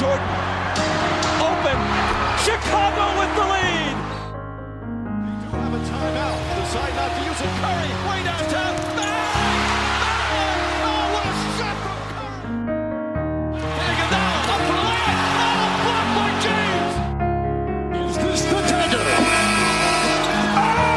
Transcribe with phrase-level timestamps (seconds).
[0.00, 0.28] Jordan.
[1.40, 1.78] Open.
[2.44, 3.96] Chicago with the lead.
[5.24, 6.38] They do have a timeout.
[6.60, 7.50] Decide not to use it.
[7.62, 8.74] Curry way downtown.
[10.88, 12.44] Oh, what a shot from Curry!
[13.86, 15.20] Iguodala up for the layup.
[15.42, 16.94] Oh, blocked by James.
[18.10, 19.04] Is this the dagger?
[20.56, 20.94] Ah!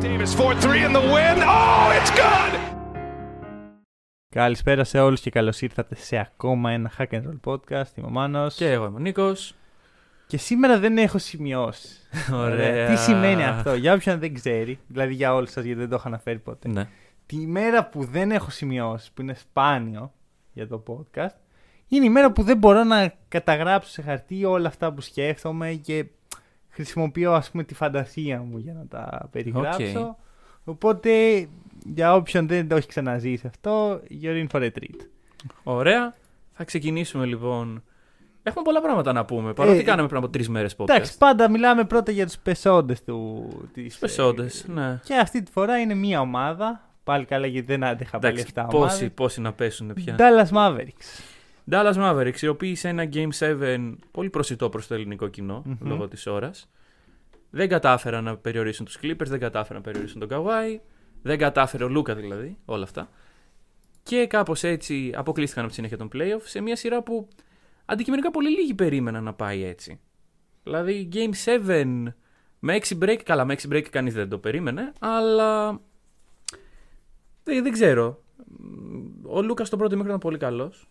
[0.00, 1.42] Davis 4-3 in the win.
[1.42, 2.69] Oh, it's good.
[4.34, 7.96] Καλησπέρα σε όλους και καλώς ήρθατε σε ακόμα ένα Hack and Roll podcast.
[7.96, 8.54] Είμαι ο Μάνος.
[8.54, 9.54] Και εγώ είμαι ο Νίκος.
[10.26, 12.08] Και σήμερα δεν έχω σημειώσεις.
[12.32, 12.88] Ωραία.
[12.88, 16.08] Τι σημαίνει αυτό, για όποιον δεν ξέρει, δηλαδή για όλους σας γιατί δεν το έχω
[16.08, 16.68] αναφέρει ποτέ.
[16.68, 16.88] Ναι.
[17.26, 20.12] Τη μέρα που δεν έχω σημειώσεις, που είναι σπάνιο
[20.52, 21.36] για το podcast,
[21.88, 26.06] είναι η μέρα που δεν μπορώ να καταγράψω σε χαρτί όλα αυτά που σκέφτομαι και
[26.68, 30.16] χρησιμοποιώ ας πούμε τη φαντασία μου για να τα περιγράψω.
[30.70, 31.46] Οπότε
[31.94, 35.06] για όποιον δεν το έχει ξαναζήσει αυτό, you're in for a treat.
[35.62, 36.14] Ωραία.
[36.52, 37.82] Θα ξεκινήσουμε λοιπόν.
[38.42, 39.52] Έχουμε πολλά πράγματα να πούμε.
[39.52, 40.88] Παρότι Ε, κάναμε πριν από τρεις μέρες podcast.
[40.88, 43.48] Εντάξει, πάντα μιλάμε πρώτα για τους πεσόντες του.
[43.72, 45.00] Της, Πεσόντες, ε, ναι.
[45.04, 46.88] Και αυτή τη φορά είναι μία ομάδα.
[47.04, 49.10] Πάλι καλά γιατί δεν άντεχα πάλι Εντάξει, 7 πόσοι, ομάδες.
[49.14, 50.16] πόσοι να πέσουν πια.
[50.18, 51.20] Dallas Mavericks.
[51.70, 55.76] Dallas Mavericks, οι οποίοι σε ένα Game 7 πολύ προσιτό προς το ελληνικό κοινό, Μμμ.
[55.88, 56.68] λόγω της ώρας.
[57.50, 60.78] Δεν κατάφεραν να περιορίσουν τους Clippers, δεν κατάφεραν να περιορίσουν τον Kawhi,
[61.22, 63.10] δεν κατάφερε ο Λούκα δηλαδή, όλα αυτά.
[64.02, 67.28] Και κάπως έτσι αποκλείστηκαν από τη συνέχεια των playoff σε μια σειρά που
[67.84, 70.00] αντικειμενικά πολύ λίγοι περίμεναν να πάει έτσι.
[70.62, 71.84] Δηλαδή Game 7
[72.58, 75.80] με 6 break, καλά με 6 break κανείς δεν το περίμενε, αλλά
[77.42, 78.22] δεν, δεν ξέρω.
[79.22, 80.88] Ο Λούκας στο πρώτο μέχρι ήταν πολύ καλός.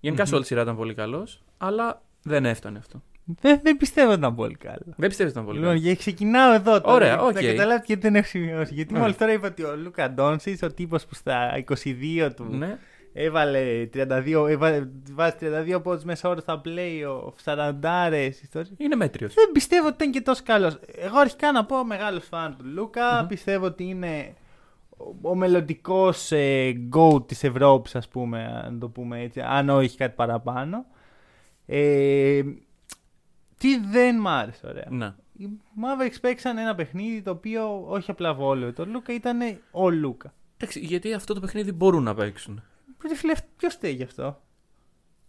[0.00, 3.02] Γενικά σε όλη τη σειρά ήταν πολύ καλός, αλλά δεν έφτανε αυτό.
[3.24, 4.82] Δεν, δεν πιστεύω ότι ήταν πολύ καλό.
[4.96, 5.86] Δεν πιστεύεις ότι ήταν πολύ Λοιπόν, καλό.
[5.88, 6.94] και ξεκινάω εδώ τώρα.
[6.94, 7.32] Ωραία, Να οκ.
[7.32, 8.74] καταλάβετε γιατί δεν έχω σημειώσεις.
[8.74, 9.02] Γιατί Ωραία.
[9.02, 12.78] μόλις τώρα είπα ότι ο Λούκα Ντόντσιτς, ο τύπος που στα 22 του Ναι.
[13.12, 18.72] έβαλε 32, έβαλε, βάζει 32 πόντους μέσο όρο στα playoff, 40 ιστορίες.
[18.76, 19.34] Είναι μέτριος.
[19.34, 20.78] Δεν πιστεύω ότι ήταν και τόσο καλός.
[20.96, 24.34] Εγώ αρχικά να πω μεγάλος φαν του Λούκα Πιστεύω ότι είναι
[24.96, 29.40] ο, ο μελλοντικός ε, GOAT της Ευρώπης, ας πούμε, αν το πούμε έτσι.
[29.40, 30.84] Αν όχι κάτι παραπάνω.
[31.66, 32.40] Ε,
[33.64, 34.84] τι δεν μ' άρεσε, ωραία.
[34.88, 35.12] Ναι.
[35.36, 35.48] Οι
[35.82, 38.72] Mavericks παίξαν ένα παιχνίδι το οποίο όχι απλά βόλιο.
[38.72, 39.38] Το Λούκα ήταν
[39.70, 40.34] ο Λούκα.
[40.56, 42.62] Εντάξει, γιατί αυτό το παιχνίδι μπορούν να παίξουν.
[43.08, 44.42] Ρε φίλε, ποιος φταίει γι' αυτό;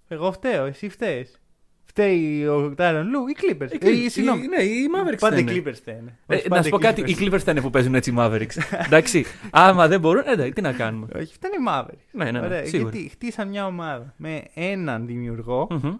[0.07, 1.39] Εγώ φταίω, εσύ φταίεις.
[1.85, 3.71] Φταίει ο Τάρον Λου ή Clippers.
[3.71, 4.47] Οι Ε, Clippers- συγγνώμη.
[4.47, 5.61] Ναι, οι Mavericks Πάντα οι φταίνε.
[5.65, 6.17] Clippers φταίνε.
[6.27, 7.09] Ε, Όχι, να πάντα σου πω οι κάτι, Clippers.
[7.09, 8.57] οι Clippers θα είναι που παίζουν έτσι οι Mavericks.
[8.85, 11.07] Εντάξει, άμα δεν μπορούν, ε, εντάξει, τι να κάνουμε.
[11.15, 12.05] Όχι, φταίνε οι Mavericks.
[12.11, 12.89] Ναι, ναι, ναι, Ωραία, σίγουρα.
[12.93, 15.93] γιατί χτίσαν μια ομάδα με έναν δημιουργό, Μμμ,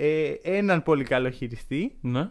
[0.00, 1.96] ε, έναν πολύ καλό χειριστή.
[2.00, 2.28] Ναι.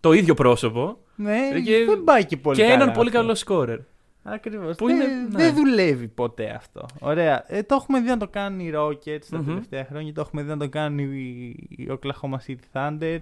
[0.00, 3.20] Το ίδιο πρόσωπο Ναι, και- δεν πάει και πολύ και καλά έναν πολύ αυτό.
[3.20, 3.78] καλό σκόρερ.
[4.22, 4.76] Ακριβώς.
[4.76, 5.28] Που δεν, είναι- ναι.
[5.36, 6.86] δεν δουλεύει ποτέ αυτό.
[7.00, 7.44] Ωραία.
[7.46, 9.44] Ε, το έχουμε δει να το κάνουν οι Rockets τα Μμμ.
[9.46, 10.12] τελευταία χρόνια.
[10.12, 13.18] Το έχουμε δει να το κάνουν οι, οι Oklahoma City Thunder.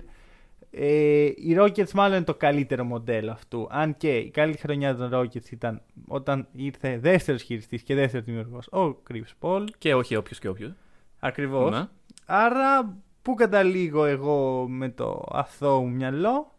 [0.70, 3.66] Ε, οι Rockets μάλλον είναι το καλύτερο μοντέλο αυτού.
[3.70, 8.66] Αν και η καλή χρονιά των Rockets ήταν όταν ήρθε δεύτερος χειριστής και δεύτερος δημιουργός
[8.66, 9.64] ο Chris Paul.
[9.78, 10.72] Και όχι όποιος και όποιος.
[11.18, 11.70] Ακριβώς.
[11.70, 11.86] Ναι.
[12.26, 16.52] Άρα πού καταλήγω εγώ με το αθώο μου μυαλό;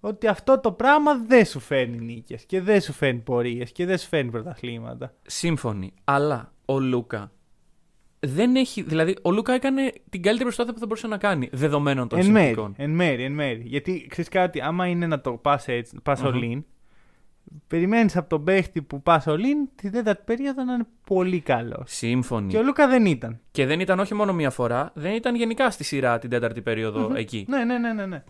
[0.00, 3.98] Ότι αυτό το πράγμα δεν σου φέρνει νίκες και δεν σου φέρνει πορείες και δεν
[3.98, 5.14] σου φέρνει πρωταθλήματα.
[5.26, 5.92] Σύμφωνοι.
[6.04, 7.30] Αλλά ο Λούκα
[8.20, 8.82] δεν έχει.
[8.82, 12.30] Δηλαδή, ο Λούκα έκανε την καλύτερη προσπάθεια που θα μπορούσε να κάνει δεδομένων των Εν
[12.30, 12.74] μέρη, συνθηκών.
[12.76, 13.62] εν μέρη, εν μέρη.
[13.66, 16.30] Γιατί ξέρεις κάτι, άμα είναι να το πας έτσι, πας Μμμ.
[16.34, 16.62] all in,
[17.66, 21.82] περιμένεις από τον παίχτη που πας all in τη τέταρτη περίοδο να είναι πολύ καλός.
[21.86, 22.48] Σύμφωνοι.
[22.48, 23.40] Και ο Λούκα δεν ήταν.
[23.50, 27.12] Και δεν ήταν όχι μόνο μία φορά, δεν ήταν γενικά στη σειρά την τέταρτη περίοδο
[27.14, 27.44] εκεί.
[27.48, 28.06] Ναι, ναι, ναι, ναι.
[28.06, 28.24] ναι.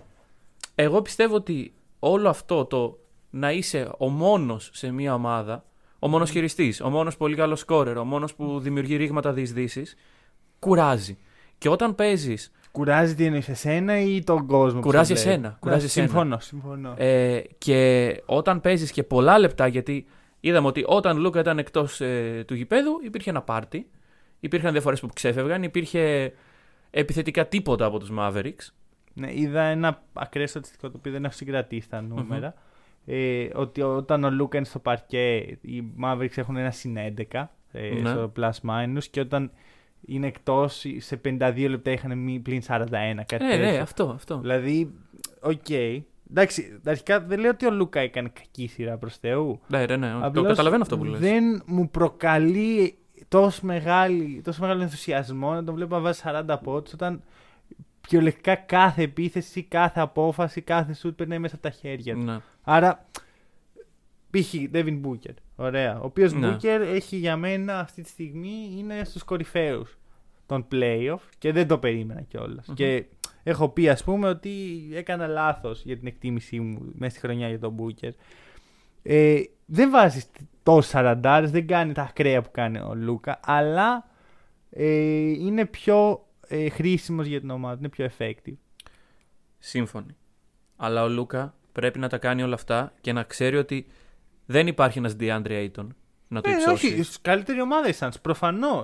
[0.74, 2.98] Εγώ πιστεύω ότι όλο αυτό το
[3.30, 5.64] να είσαι ο μόνος σε μία ομάδα,
[5.98, 9.96] ο μόνος χειριστής, ο μόνος πολύ καλός σκόρερ, ο μόνος που δημιουργεί ρήγματα διεισδύσεις,
[10.58, 11.18] κουράζει.
[11.58, 12.50] Και όταν παίζεις.
[12.76, 14.80] Κουράζει τι εννοεί εσένα ή τον κόσμο.
[14.80, 16.06] που Κουράζει σε βλέπει; εσένα, κουράζει Ναι, εσένα.
[16.06, 16.94] Συμφωνώ, συμφωνώ.
[16.96, 20.06] Ε, και όταν παίζεις και πολλά λεπτά, γιατί
[20.40, 22.00] είδαμε ότι όταν Λούκα ήταν εκτός
[22.46, 23.86] του γηπέδου, υπήρχε ένα πάρτι.
[24.40, 26.32] Υπήρχαν διαφορέ που ξέφευγαν, υπήρχε
[26.90, 28.68] επιθετικά τίποτα από τους Mavericks.
[29.14, 32.54] Ναι, είδα ένα ακραίο στατιστικό το οποίο δεν έχω συγκρατήσει τα νούμερα.
[33.06, 36.96] Ε, ότι όταν ο Λούκα είναι στο παρκέ, οι Mavericks έχουν ένα συν
[37.32, 38.08] 11 ε, Ναι.
[38.10, 39.50] στο plus minus και όταν
[40.06, 42.86] είναι εκτός σε 52 λεπτά είχαν μη πλην 41.
[43.26, 43.82] Κάτι Ε, ναι, τέτοιο.
[43.82, 44.38] αυτό, αυτό.
[44.38, 44.92] Δηλαδή,
[45.40, 45.70] οκ.
[46.30, 49.60] Εντάξει, αρχικά δεν λέω ότι ο Λούκα έκανε κακή σειρά προς Θεού.
[49.66, 50.10] Ναι, ναι, ναι.
[50.10, 51.20] Το Απλώς καταλαβαίνω αυτό που λες.
[51.20, 52.98] Δεν μου προκαλεί
[53.28, 57.22] τόσο, μεγάλη, τόσο μεγάλο ενθουσιασμό να τον βλέπω να βάζει 40 πόντους όταν
[58.00, 62.22] κυριολεκτικά κάθε επίθεση, κάθε απόφαση, κάθε σουτ περνάει μέσα από τα χέρια του.
[62.22, 62.36] Ναι.
[62.62, 63.06] Άρα,
[64.30, 64.54] π.χ.
[64.72, 65.34] Devin Booker.
[65.56, 66.00] Ωραία.
[66.00, 66.56] Ο οποίος Ναι.
[66.56, 69.98] Booker έχει για μένα αυτή τη στιγμή είναι στους κορυφαίους
[70.46, 72.68] τον playoff και δεν το περίμενα κιόλας.
[72.74, 73.04] Και
[73.42, 74.50] έχω πει, ας πούμε, ότι
[74.92, 78.10] έκανα λάθος για την εκτίμησή μου μέσα στη χρονιά για τον Booker.
[79.02, 80.30] Ε, δεν βάζεις
[80.62, 84.10] τόσου σαραντάρες, δεν κάνει τα ακραία που κάνει ο Λούκα, αλλά
[84.70, 84.86] ε,
[85.30, 88.56] είναι πιο ε, χρήσιμος για την ομάδα, είναι πιο effective.
[89.58, 90.16] Σύμφωνοι.
[90.76, 93.86] Αλλά ο Λούκα πρέπει να τα κάνει όλα αυτά και να ξέρει ότι
[94.46, 95.86] δεν υπάρχει ένας DeAndre Ayton
[96.28, 96.70] να το Ε, υψώσεις.
[96.92, 98.82] όχι, στους καλύτερη ομάδα οι Suns, προφανώ.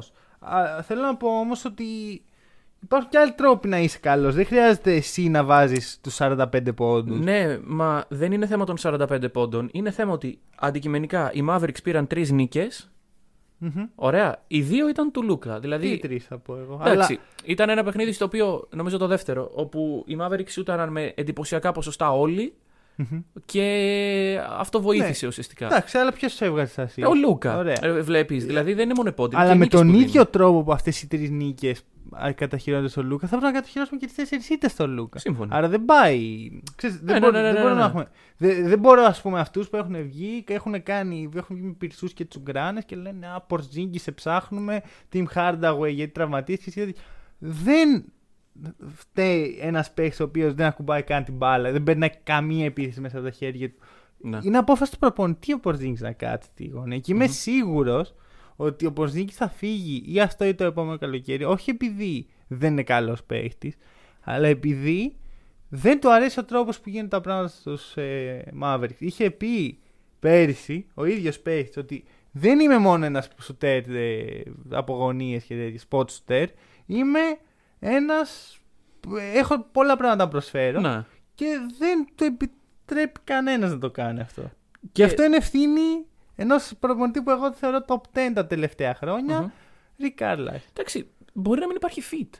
[0.82, 1.84] Θέλω να πω όμως ότι
[2.82, 4.34] υπάρχουν και άλλοι τρόποι να είσαι καλός.
[4.34, 7.20] Δεν χρειάζεται εσύ να βάζεις τους 45 πόντους.
[7.20, 9.68] Ναι, μα δεν είναι θέμα των 45 πόντων.
[9.72, 12.86] Είναι θέμα ότι αντικειμενικά οι Mavericks πήραν τρεις νίκες.
[13.94, 14.42] Ωραία.
[14.46, 15.54] Οι δύο ήταν του Λούκα.
[15.54, 15.98] Τι Δηλαδή.
[15.98, 16.80] τρεις θα πω εγώ.
[16.84, 21.72] Εντάξει, ήταν ένα παιχνίδι στο οποίο, νομίζω το δεύτερο, όπου οι Mavericks σούταραν με εντυπωσιακά
[21.72, 22.54] ποσοστά όλοι
[23.44, 25.28] και αυτό βοήθησε Ναι.
[25.28, 25.66] ουσιαστικά.
[25.66, 27.56] Εντάξει, αλλά ποιος του έβγαζε στα Ε, Ο Λούκα.
[27.56, 28.02] Ωραία.
[28.02, 28.44] Βλέπεις.
[28.44, 29.40] Δηλαδή δεν είναι μόνο επώνυμο.
[29.40, 30.04] Αλλά και με νίκες τον που δίνει.
[30.08, 31.82] ίδιο τρόπο που αυτές οι τρεις νίκες
[32.34, 35.18] καταχειρώνονται στον Λούκα, θα πρέπει να καταχειρώσουμε και τις τέσσερις ήττες στον Λούκα.
[35.18, 35.56] Σύμφωνα.
[35.56, 36.50] Άρα δεν πάει.
[36.76, 37.80] Ξέρεις, δεν, Ναι, μπορώ, ναι, ναι, δεν ναι, μπορούμε ναι.
[37.80, 38.06] να έχουμε.
[38.36, 41.28] Δεν, δεν μπορώ, ας πούμε, αυτούς που έχουν βγει και έχουν κάνει.
[41.36, 44.82] Έχουν βγει με πυρσούς και τσουγκράνες και λένε Α, Πορζίνγκη σε ψάχνουμε.
[45.12, 46.82] Team Hardaway γιατί τραυματίστηκε.
[46.82, 47.00] γιατί-
[47.38, 48.04] Δεν
[48.94, 51.72] φταίει ένας παίχτη ο οποίος δεν ακουμπάει καν την μπάλα.
[51.72, 53.78] Δεν περνάει καμία επίθεση μέσα από τα χέρια του.
[54.18, 54.38] Ναι.
[54.42, 56.98] Είναι απόφαση του προπονητή ο Πορζίνγκη να κάτσει τη γωνία.
[56.98, 58.14] Και είμαι σίγουρος
[58.56, 61.44] ότι ο Πορζίνγκη θα φύγει ή αυτό ή το επόμενο καλοκαίρι.
[61.44, 63.74] Όχι επειδή δεν είναι καλός παίχτη,
[64.20, 65.16] αλλά επειδή
[65.68, 68.98] δεν του αρέσει ο τρόπος που γίνονται τα πράγματα στους ε, Mavericks.
[68.98, 69.78] Είχε πει
[70.18, 75.80] πέρυσι ο ίδιος παίχτη ότι δεν είμαι μόνο ένας σουτέρ ε, από γωνίες και τέτοια,
[75.88, 76.46] spot shooter.
[76.86, 77.20] Είμαι
[77.84, 78.58] ένας.
[79.34, 81.04] Έχω πολλά πράγματα να προσφέρω Ναι.
[81.34, 84.42] και δεν το επιτρέπει κανένας να το κάνει αυτό.
[84.42, 86.06] Και, Και- αυτό είναι ευθύνη
[86.36, 89.40] ενός προπονητή που εγώ το θεωρώ top 10 τα τελευταία χρόνια.
[89.40, 89.50] Μμμ.
[90.00, 90.60] Rick Carlisle.
[90.72, 92.38] Εντάξει, μπορεί να μην υπάρχει fit.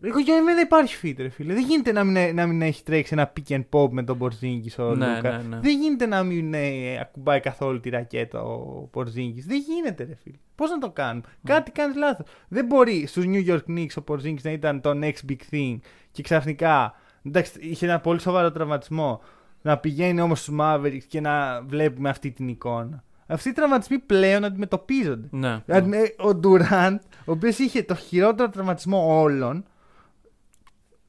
[0.00, 1.54] Εγώ για μένα υπάρχει fit, ρε φίλε.
[1.54, 4.74] Δεν γίνεται να μην, να μην έχει τρέξει ένα pick and pop με τον Porzingis
[4.78, 5.30] ο Ναι, Λούκα.
[5.30, 5.60] ναι, ναι.
[5.60, 9.42] Δεν γίνεται να μην ε, ακουμπάει καθόλου τη ρακέτα ο Porzingis.
[9.46, 10.36] Δεν γίνεται, ρε φίλε.
[10.54, 12.26] Πώς να το κάνουμε; Κάτι κάνεις λάθος.
[12.48, 15.76] Δεν μπορεί στους New York Knicks ο Porzingis να ήταν το next big thing
[16.10, 16.94] και ξαφνικά.
[17.26, 19.20] Εντάξει, είχε ένα πολύ σοβαρό τραυματισμό.
[19.62, 23.04] Να πηγαίνει όμως στους Mavericks και να βλέπουμε αυτή την εικόνα.
[23.26, 25.28] Αυτοί οι τραυματισμοί πλέον αντιμετωπίζονται.
[25.30, 25.62] Ναι.
[25.66, 29.64] Δηλαδή, ε, Ο Ντουραντ, ο οποίος είχε το χειρότερο τραυματισμό όλων,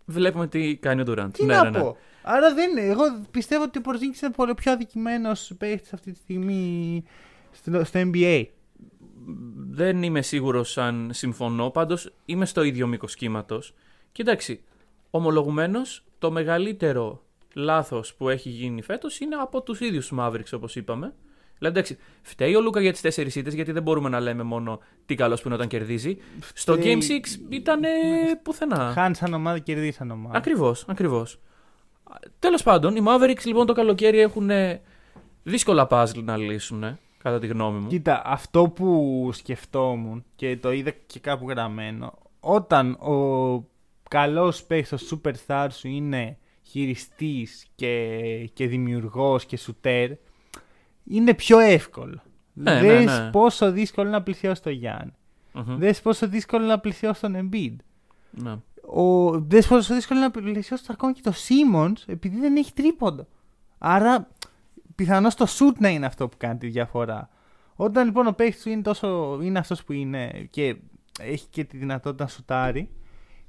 [0.09, 1.29] Βλέπουμε τι κάνει ο Durant.
[1.33, 1.79] τι ναι, να ναι, ναι.
[1.79, 1.97] πω.
[2.23, 2.81] Άρα δεν είναι.
[2.81, 7.03] Εγώ πιστεύω ότι ο Πορζίνκη είναι πολύ πιο αδικημένο παίχτης αυτή τη στιγμή
[7.51, 8.45] στο, στο NBA.
[9.57, 11.69] Δεν είμαι σίγουρος αν συμφωνώ.
[11.69, 13.73] Πάντως είμαι στο ίδιο μήκος κύματος.
[14.11, 14.63] Και εντάξει,
[15.09, 20.75] ομολογουμένως το μεγαλύτερο λάθος που έχει γίνει φέτος είναι από τους ίδιους τους Mavericks, όπως
[20.75, 21.13] είπαμε.
[21.57, 24.79] Δηλαδή, εντάξει, φταίει ο Λούκα για τις τέσσερις ήττες, γιατί δεν μπορούμε να λέμε μόνο
[25.05, 26.17] τι καλός που είναι όταν κερδίζει.
[26.53, 27.79] Στο Φταίει- Game 6 ήταν
[28.43, 28.91] πουθενά.
[28.93, 30.37] Χάνει σαν ομάδα, κερδίζει σαν ομάδα.
[30.37, 31.39] Ακριβώς, ακριβώς.
[32.39, 34.81] Τέλος πάντων, οι Mavericks λοιπόν το καλοκαίρι έχουν ε,
[35.43, 37.87] δύσκολα puzzle να λύσουν, ε, κατά τη γνώμη μου.
[37.87, 43.65] Κοίτα, αυτό που σκεφτόμουν και το είδα και κάπου γραμμένο, όταν ο
[44.09, 48.09] καλός παίκτης, ο superstar σου είναι χειριστής και,
[48.53, 50.09] και δημιουργός και σουτέρ,
[51.09, 52.21] είναι πιο εύκολο.
[52.53, 53.29] Ναι, Δες ναι, ναι.
[53.31, 55.13] πόσο δύσκολο είναι να πλησιώσει τον Γιάννη.
[55.53, 55.77] Μμμ.
[55.77, 57.75] Δες πόσο δύσκολο είναι να πλησιώσει τον Embiid.
[58.31, 58.55] Ναι.
[59.01, 59.29] Ο...
[59.39, 63.27] Δες πόσο δύσκολο είναι να πλησιώσει ακόμα και το Simmons επειδή δεν έχει τρίποντο.
[63.77, 64.27] Άρα
[64.95, 67.29] πιθανώς το shoot να είναι αυτό που κάνει τη διαφορά.
[67.75, 69.39] Όταν λοιπόν ο παίκτης σου είναι, τόσο...
[69.41, 70.75] είναι αυτός που είναι και
[71.19, 72.89] έχει και τη δυνατότητα να σουτάρει,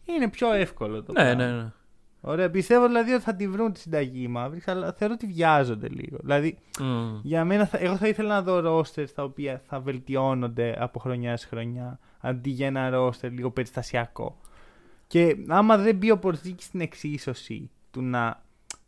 [0.04, 1.44] είναι πιο εύκολο το Ναι, πράγμα.
[1.46, 1.72] ναι, ναι.
[2.20, 5.88] Ωραία, πιστεύω δηλαδή ότι θα τη βρουν τη συνταγή οι Mavericks, αλλά θεωρώ ότι βιάζονται
[5.88, 6.16] λίγο.
[6.20, 7.18] Δηλαδή, Μμ.
[7.22, 11.36] για μένα, θα, εγώ θα ήθελα να δω ρόστερ τα οποία θα βελτιώνονται από χρονιά
[11.36, 14.40] σε χρονιά, αντί για ένα ρόστερ λίγο περιστασιακό.
[15.06, 18.42] Και άμα δεν μπει ο Πορζίκη στην εξίσωση του να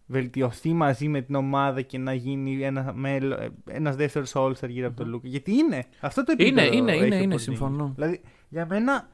[0.06, 4.86] βελτιωθεί μαζί με την ομάδα και να γίνει ένα μέλος, ε, ένας δεύτερος All-Star γύρω
[4.86, 5.28] από τον Λούκα.
[5.28, 5.84] Γιατί είναι.
[6.00, 7.40] Αυτό το Είναι, επίπεδο είναι, έχει είναι, ο είναι, Porzingis.
[7.40, 7.92] συμφωνώ.
[7.94, 9.08] Δηλαδή, για μένα,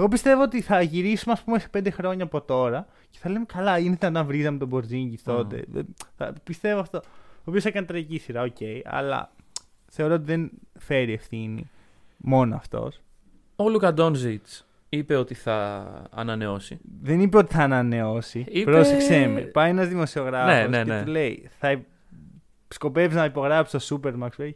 [0.00, 3.44] εγώ πιστεύω ότι θα γυρίσουμε ας πούμε σε πέντε χρόνια από τώρα και θα λέμε
[3.44, 5.64] καλά, είναι ήταν να βρίζαμε τον Πορζίνγκη τότε.
[5.68, 6.98] Δεν- θα- πιστεύω αυτό.
[7.38, 9.32] Ο οποίος έκανε τραγική σειρά, οκ, αλλά
[9.90, 11.70] θεωρώ ότι δεν φέρει ευθύνη
[12.16, 13.00] μόνο αυτός.
[13.56, 16.78] Ο Λούκα Ντόντσιτς είπε ότι θα ανανεώσει.
[17.02, 18.44] Δεν είπε ότι θα ανανεώσει.
[18.48, 19.40] Είπε- Πρόσεξε με.
[19.40, 21.02] Πάει ένας δημοσιογράφος Ναι, ναι, και ναι.
[21.02, 21.80] του λέει: Θα
[22.68, 24.50] σκοπεύεις να υπογράψεις το Supermax.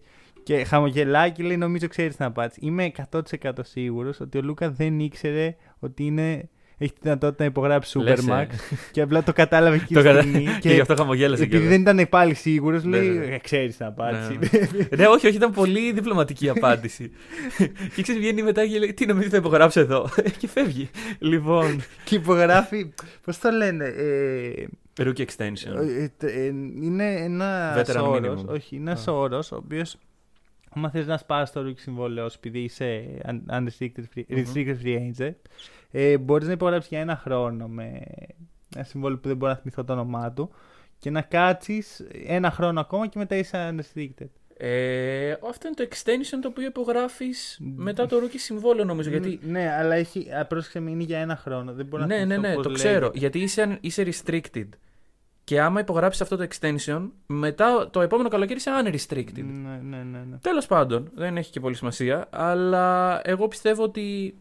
[0.46, 2.58] Λέει, Και χαμογελάει και λέει: Νομίζω ξέρεις την απάντηση.
[2.62, 3.20] Είμαι 100%
[3.60, 6.48] σίγουρος ότι ο Λούκα δεν ήξερε ότι είναι
[6.78, 8.46] έχει τη δυνατότητα να υπογράψει Λες, Supermax ε.
[8.90, 10.46] και απλά το κατάλαβε εκείνη Το τη κατα- στιγμή.
[10.60, 11.82] Και γι' αυτό χαμογέλασε επειδή κιόλας.
[11.84, 13.34] δεν ήταν πάλι σίγουρος, Ναι, λέει: ναι, ναι.
[13.34, 14.38] «Ε, Ξέρεις την απάντηση.
[14.38, 14.96] Ναι.
[14.96, 17.10] ναι, όχι, όχι, ήταν πολύ διπλωματική η απάντηση.
[17.94, 20.08] και ξέρεις, βγαίνει μετά και λέει: Τι νομίζεις θα υπογράψω εδώ;
[20.38, 20.90] και φεύγει.
[21.18, 21.82] Λοιπόν.
[22.04, 22.92] και υπογράφει.
[23.24, 23.84] Πώς το λένε.
[23.84, 24.52] Ε,
[25.02, 25.76] Rookie extension.
[25.98, 26.44] ε, τε- ε,
[26.82, 28.40] είναι ένας Veteran όρος.
[28.42, 28.46] minimum.
[28.48, 29.12] Όχι, είναι ένας Α.
[29.12, 29.96] όρος ο οποίος.
[30.74, 34.42] Άμα θες να σπάσει το rookie συμβόλαιο σου επειδή είσαι un- unrestricted free, Μμμ.
[34.42, 35.34] restricted free agent,
[35.90, 38.00] ε, μπορείς να υπογράψεις για ένα χρόνο με
[38.74, 40.50] ένα συμβόλαιο που δεν μπορώ να θυμηθώ το όνομά του
[40.98, 44.28] και να κάτσεις ένα χρόνο ακόμα και μετά είσαι unrestricted.
[44.56, 49.10] Ε, αυτό είναι το extension το οποίο υπογράφεις μετά το rookie συμβόλαιο, νομίζω.
[49.10, 49.38] Γιατί.
[49.42, 50.26] Ναι, αλλά έχει.
[50.40, 51.72] α, Πρόσεξε με, είναι για ένα χρόνο.
[51.72, 52.88] Δεν μπορώ να Ναι, ναι, θυμηθώ ναι, πώς το λέγεται.
[52.88, 53.10] ξέρω.
[53.14, 54.68] Γιατί είσαι, είσαι restricted.
[55.44, 59.42] Και άμα υπογράψεις αυτό το extension, μετά το επόμενο καλοκαίρι είσαι unrestricted.
[59.44, 60.18] Ναι, ναι, ναι.
[60.30, 60.36] ναι.
[60.40, 62.26] Τέλος πάντων, δεν έχει και πολύ σημασία.
[62.30, 64.34] Αλλά εγώ πιστεύω ότι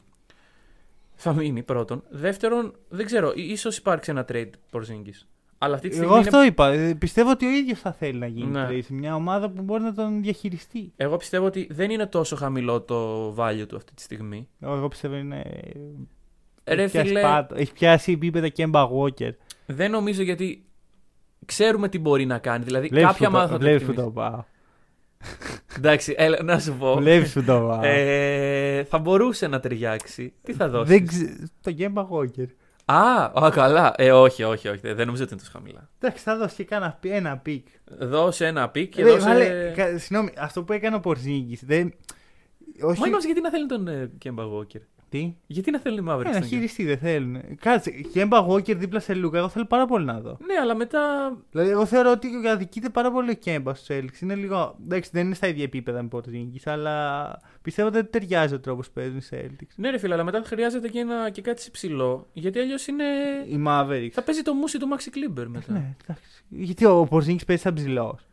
[1.16, 2.04] θα μείνει πρώτον.
[2.10, 5.26] Δεύτερον, δεν ξέρω, ίσως υπάρξει ένα trade Porzingis.
[5.58, 6.12] Αλλά αυτή τη στιγμή.
[6.14, 6.68] Εγώ είναι- αυτό είπα.
[6.72, 8.68] Ε, Πιστεύω ότι ο ίδιος θα θέλει να γίνει Ναι.
[8.70, 10.92] trade σε μια ομάδα που μπορεί να τον διαχειριστεί.
[10.96, 14.48] Εγώ πιστεύω ότι δεν είναι τόσο χαμηλό το value του αυτή τη στιγμή.
[14.60, 15.44] Εγώ πιστεύω είναι.
[16.66, 17.56] Ρε έχει, πιάσει φίλε, πάτο.
[17.56, 19.32] έχει πιάσει επίπεδα και Walker.
[19.66, 20.66] δεν νομίζω γιατί
[21.46, 22.64] ξέρουμε τι μπορεί να κάνει.
[22.64, 24.14] Δηλαδή, Βλέπεις κάποια που το- ομάδα θα το βλέπεις που εκτιμήσει.
[24.16, 24.44] το πάω.
[25.78, 26.96] Εντάξει, έλα, να σου πω.
[26.96, 27.80] Βλέπει που το πάω.
[27.84, 30.34] Ε, θα μπορούσε να ταιριάξει.
[30.44, 31.50] Τι θα δώσεις; Δεν ξε...
[31.62, 32.48] Το Kemba Walker.
[32.86, 33.94] Α, α, καλά.
[33.98, 34.94] Ε, όχι, όχι, όχι.
[34.94, 35.90] Δεν νομίζω ότι είναι τόσο χαμηλά.
[36.00, 37.68] Εντάξει, θα δώσει και κάνα, pi- ένα pick.
[38.00, 39.28] Δώσε ένα pick και Ρε, δώσε.
[39.28, 41.60] βάλε- κα- Συγγνώμη, αυτό που έκανε ο Πορζίνγκη.
[41.62, 41.94] Δεν...
[42.82, 43.00] Όχι.
[43.00, 44.82] Μα είμαστε γιατί να θέλει τον ε, Kemba Walker.
[45.13, 46.46] Τι; Γιατί να θέλει οι Mavericks Ε, να τον Kemba?
[46.46, 47.38] χειριστεί, δεν θέλουν.
[47.60, 50.38] Κάτσε, Kemba Walker δίπλα σε Λούκα, εγώ θέλω πάρα πολύ να δω.
[50.46, 51.34] Ναι, αλλά μετά.
[51.51, 54.22] Δηλαδή, εγώ θεωρώ ότι αδικείται πάρα πολύ ο Kemba στους Celtics.
[54.22, 54.75] Είναι λίγο.
[54.84, 57.25] Εντάξει, δεν είναι στα ίδια επίπεδα με Πορζίνγκις, αλλά
[57.62, 59.74] πιστεύω ότι δεν ταιριάζει ο τρόπος που παίζουν οι Celtics.
[59.75, 62.27] Ναι, ρε φίλε, αλλά μετά χρειάζεται και, ένα, και κάτι υψηλό.
[62.34, 63.03] Γιατί αλλιώς είναι.
[63.48, 64.10] Οι Mavericks.
[64.12, 65.74] Θα παίζει το μουσι του Maxi Kleber μετά.
[65.74, 66.43] Ναι, εντάξει.
[66.50, 68.27] Γιατί ο Πορτζίνγκης παίζει σαν ψηλός.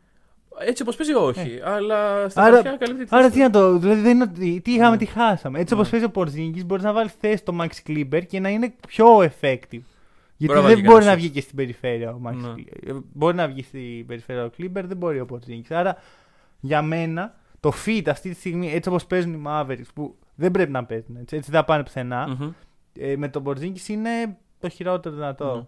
[0.59, 1.59] Έτσι όπως παίζει, όχι.
[1.63, 2.45] Αλλά στα Ε.
[2.45, 3.77] Άρα- χαρτιά καλύπτει τη Άρα θέση τι να το.
[3.77, 4.61] Δηλαδή, δεν είναι ότι.
[4.63, 4.97] Τι είχαμε, Ναι.
[4.97, 5.59] τι χάσαμε.
[5.59, 5.91] Έτσι όπως Ναι.
[5.91, 9.81] παίζει ο Πορτζίνγκη, μπορείς να βάλεις θέση το Max Kleber και να είναι πιο effective.
[10.37, 11.17] Γιατί να βάλει δεν και μπορεί κανένα να shot.
[11.17, 12.53] βγει και στην περιφέρεια ο Max Ναι.
[12.55, 13.01] Kleber.
[13.13, 15.73] Μπορεί να βγει στην περιφέρεια ο Kleber, δεν μπορεί ο Πορτζίνγκη.
[15.73, 15.97] Άρα
[16.59, 20.71] για μένα το fit αυτή τη στιγμή, έτσι όπως παίζουν οι Mavericks, που δεν πρέπει
[20.71, 22.49] να παίζουν έτσι, έτσι δεν θα πάνε πουθενά, Μμμ.
[22.99, 25.55] ε, με τον Πορτζίνγκη είναι το χειρότερο δυνατό.
[25.55, 25.61] Ναι.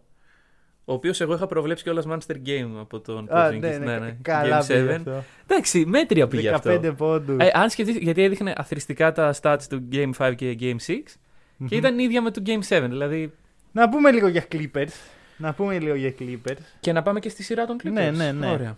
[0.86, 3.60] Ο οποίος εγώ είχα προβλέψει κιόλας Monster Game από τον Α, Porzingis.
[3.60, 4.18] ναι, ναι, ναι, ναι.
[4.22, 4.96] Καλά Game πήγε 7.
[4.96, 5.24] αυτό.
[5.48, 6.94] Εντάξει, μέτρια πήγε 15 αυτό.
[6.98, 7.38] πόντους.
[7.40, 10.94] Ε, αν σκεφτείς, γιατί έδειχνε αθρηστικά τα stats του Game 5 και Game 6
[11.68, 12.86] και ήταν ίδια με το Game 7.
[12.90, 13.34] Δηλαδή.
[13.72, 14.92] Να πούμε λίγο για Clippers.
[15.38, 16.58] Να πούμε λίγο για Clippers.
[16.80, 17.92] Και να πάμε και στη σειρά των Clippers.
[17.92, 18.50] Ναι, ναι, ναι.
[18.52, 18.78] Ωραία.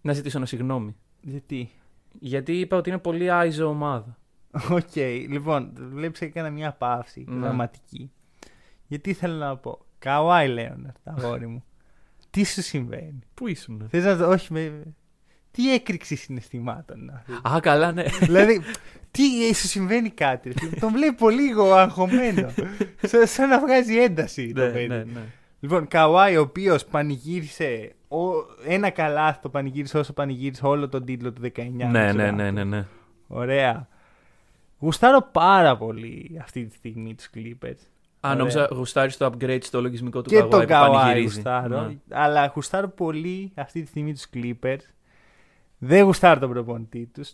[0.00, 0.96] Να ζητήσω ένα συγγνώμη.
[1.20, 1.70] Γιατί;
[2.20, 4.16] Γιατί είπα ότι είναι πολύ iso ομάδα.
[4.70, 4.96] Οκ,
[5.28, 7.40] λοιπόν, βλέπεις έκανα μια παύση Ναι.
[7.40, 8.10] δραματική.
[8.88, 9.78] Γιατί θέλω να πω.
[9.98, 11.64] Kawhi Leonard, αγόρι μου.
[12.30, 13.86] Τι σου συμβαίνει; Πού ήσουν.
[13.90, 14.28] Θες να το.
[14.28, 14.82] Όχι, με.
[15.50, 18.02] Τι έκρηξη συναισθημάτων να δεις; Α, καλά, ναι.
[18.20, 18.60] δηλαδή,
[19.10, 20.48] τι ε, σου συμβαίνει κάτι.
[20.48, 22.48] ρε φίλε; Τον βλέπω λίγο αγχωμένο.
[23.02, 24.86] σαν, σαν να βγάζει ένταση το ναι, παιδί.
[24.86, 25.20] ναι, ναι.
[25.60, 27.94] Λοιπόν, Καουάι, ο οποίος πανηγύρισε.
[28.08, 31.70] ο- ένα καλάθι το πανηγύρισε όσο πανηγύρισε όλο τον τίτλο του 19.
[31.72, 32.52] Ναι, με ναι, τους ναι, Raptors.
[32.52, 32.86] ναι, ναι.
[33.26, 33.88] Ωραία.
[34.78, 37.86] Γουστάρω πάρα πολύ αυτή τη στιγμή τους Clippers.
[38.20, 38.38] Α, Ωραία.
[38.38, 41.34] νόμιζα γουστάρει το upgrade στο λογισμικό του και Kawhi τον που Καουάι πανηγυρίζει.
[41.34, 41.80] γουστάρω.
[41.80, 41.96] Ναι.
[42.10, 44.78] Αλλά γουστάρω πολύ αυτή τη στιγμή τους Clippers.
[45.78, 47.32] Δεν γουστάρω τον προπονητή τους.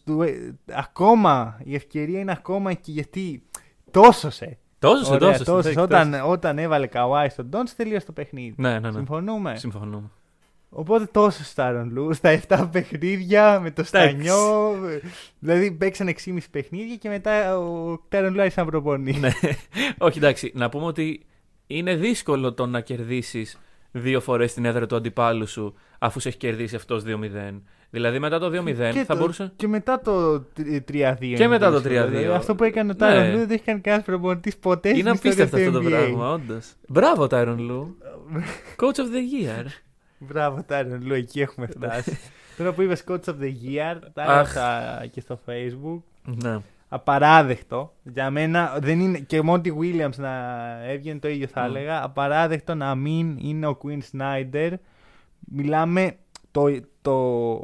[0.73, 3.43] ακόμα η ευκαιρία είναι ακόμα εκεί γιατί
[3.91, 4.59] τόσωσε.
[4.79, 5.45] Τόσος, Ωραία, τόσος.
[5.47, 5.81] τόσωσε.
[5.81, 8.55] Όταν, όταν έβαλε Καουάι στον Ντόντ, τελείωσε το παιχνίδι.
[8.59, 8.93] Ναι, ναι, ναι.
[8.93, 9.57] Συμφωνούμε.
[9.57, 10.11] Συμφωνούμε.
[10.76, 14.75] Οπότε τόσο Στάρον Λου, στα 7 παιχνίδια με το Στανιό.
[15.38, 19.19] δηλαδή παίξαν 6,5 παιχνίδια και μετά ο Στάρον Λου άρχισε να προπονεί.
[19.21, 19.31] ναι.
[19.99, 21.21] Όχι, εντάξει, να πούμε ότι
[21.66, 23.59] είναι δύσκολο το να κερδίσεις
[23.90, 27.61] δύο φορές την έδρα του αντιπάλου σου αφού σε έχει κερδίσει αυτός 2-0.
[27.90, 29.52] Δηλαδή μετά το 2-0 και, θα το- μπορούσε.
[29.57, 30.45] και μετά το
[30.88, 31.16] 3-2.
[31.21, 32.04] είναι μετά το δύσκολο.
[32.04, 32.09] 3-2.
[32.09, 33.31] Δηλαδή, αυτό που έκανε ο Τάρον Ναι.
[33.33, 35.99] Λου δεν έχει κάνει κανένας προπονητής ποτέ στην Είναι ιστορία απίστευτο του αυτό το NBA.
[35.99, 36.73] πράγμα, όντως.
[36.88, 37.97] Μπράβο, Τάιρον Λου.
[38.76, 39.64] Coach of the year.
[40.28, 42.19] Μπράβο, Τάρον Λου, εκεί έχουμε φτάσει.
[42.57, 44.28] Τώρα που είπες Coach of the Year, τα Αχ.
[44.57, 46.00] έγραψα και στο Facebook.
[46.25, 46.59] ναι.
[46.88, 47.95] απαράδεκτο.
[48.02, 49.19] Για μένα δεν είναι.
[49.19, 51.66] Και ο Μόντι Williams να έβγαινε το ίδιο θα Mm.
[51.66, 52.02] έλεγα.
[52.04, 54.73] Απαράδεκτο να μην είναι ο Quinn Snyder.
[55.38, 56.16] Μιλάμε
[56.50, 56.64] το,
[57.02, 57.57] το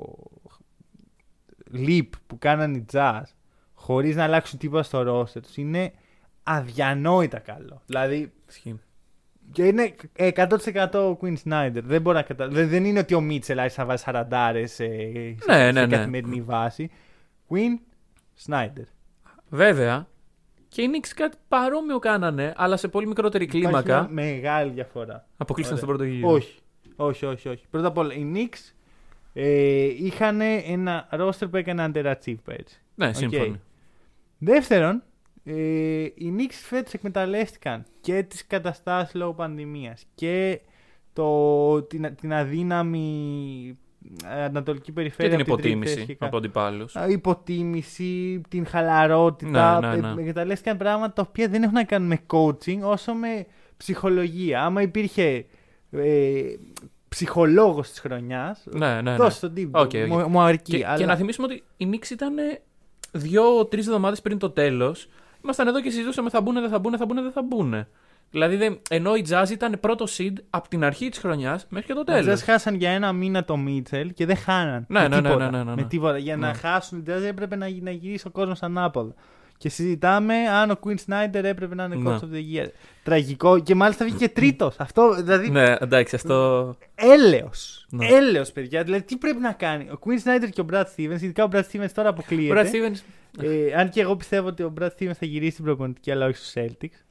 [1.74, 3.22] leap που κάνανε οι Jazz
[3.74, 5.92] χωρίς να αλλάξουν τίποτα στο roster τους είναι
[6.42, 7.82] αδιανόητα καλό.
[7.86, 8.80] Δηλαδή Ισχύει.
[9.52, 11.80] Και είναι 100% ο Quinn Snyder.
[11.84, 12.48] Δεν, μπορώ να κατα...
[12.48, 14.22] δεν, δεν είναι ότι ο Μίτσελ άρχισε να βάζει 40
[14.56, 14.84] σε, σε,
[15.46, 15.96] Ναι, ναι, σε ναι.
[15.96, 16.90] καθημερινή βάση.
[17.48, 17.78] Quinn
[18.46, 18.84] Snyder.
[19.48, 20.06] Βέβαια,
[20.68, 24.00] Και οι Knicks κάτι παρόμοιο κάνανε, αλλά σε πολύ μικρότερη Υπάρχει κλίμακα.
[24.00, 25.26] μια μεγάλη διαφορά.
[25.36, 26.06] Αποκλείστηκαν στον Ωραία.
[26.08, 26.32] πρώτο γύρο.
[26.36, 26.58] Όχι.
[26.96, 27.64] Όχι, όχι, όχι.
[27.70, 28.72] Πρώτα απ' όλα, οι Knicks
[29.32, 32.80] ε, είχαν ένα roster που έκανε underachieve πέρσι.
[32.94, 33.60] Ναι, σύμφωνοι.
[34.38, 35.02] Δεύτερον,
[35.52, 40.60] ε, οι Knicks φέτος εκμεταλλεύτηκαν και τις καταστάσεις λόγω πανδημίας και
[41.12, 43.78] το, την, την αδύναμη
[44.24, 46.96] ε, ανατολική Και περιφέρεια την από την τρίτη θέση υποτίμηση και κα- από αντιπάλους.
[46.96, 49.80] Α, υποτίμηση, την χαλαρότητα.
[49.80, 50.08] Ναι, ναι, ναι.
[50.08, 54.64] Ε, Εκμεταλλεύτηκαν πράγματα τα οποία δεν έχουν να κάνουν με coaching όσο με ψυχολογία.
[54.64, 55.46] Άμα υπήρχε
[55.90, 56.42] ε,
[57.08, 59.16] ψυχολόγος της χρονιάς, Ναι, ναι, ναι.
[59.16, 59.80] δώσε τον τύπο.
[59.80, 60.06] OK, OK.
[60.08, 60.76] Μου, μου αρκεί.
[60.78, 60.96] Και, αλλά...
[60.96, 62.34] και να θυμίσουμε ότι οι Knicks ήταν
[63.12, 65.08] δύο-τρεις εβδομάδες πριν το τέλος.
[65.44, 67.86] Ήμασταν εδώ και συζητούσαμε θα μπουν, δεν θα μπουν, θα μπουν, δεν θα μπουν.
[68.30, 71.94] Δηλαδή, δεν- ενώ οι Jazz ήταν πρώτο seed από την αρχή της χρονιάς μέχρι και
[71.94, 72.40] το Οι τέλος.
[72.40, 74.84] Jazz χάσαν για ένα μήνα το Μίτσελ και δεν χάναν.
[74.88, 75.50] Ναι, με ναι, ναι, τίποτα.
[75.50, 75.74] ναι, ναι, ναι.
[75.74, 76.18] Με τίποτα.
[76.18, 76.54] Για να Ναι.
[76.54, 79.14] χάσουν οι Jazz έπρεπε να, να γυρίσει ο κόσμος ανάποδα.
[79.60, 82.10] Και συζητάμε αν ο Quinn Snyder έπρεπε να είναι Ναι.
[82.10, 82.66] coach of the year.
[83.02, 83.58] Τραγικό.
[83.58, 84.76] Και μάλιστα βγήκε τρίτος.
[84.78, 86.74] Αυτό δηλαδή Ναι, εντάξει, αυτό.
[86.94, 87.86] Έλεος.
[87.90, 88.06] Ναι.
[88.06, 88.82] Έλεος, παιδιά.
[88.84, 91.62] Δηλαδή, τι πρέπει να κάνει; Ο Quinn Snyder και ο Brad Stevens, ειδικά ο Brad
[91.72, 92.60] Stevens τώρα Ο αποκλείεται.
[92.62, 92.98] Brad Stevens.
[93.44, 96.36] Ε, αν και εγώ πιστεύω ότι ο Brad Stevens θα γυρίσει στην προπονητική, αλλά όχι
[96.36, 97.04] στους Celtics.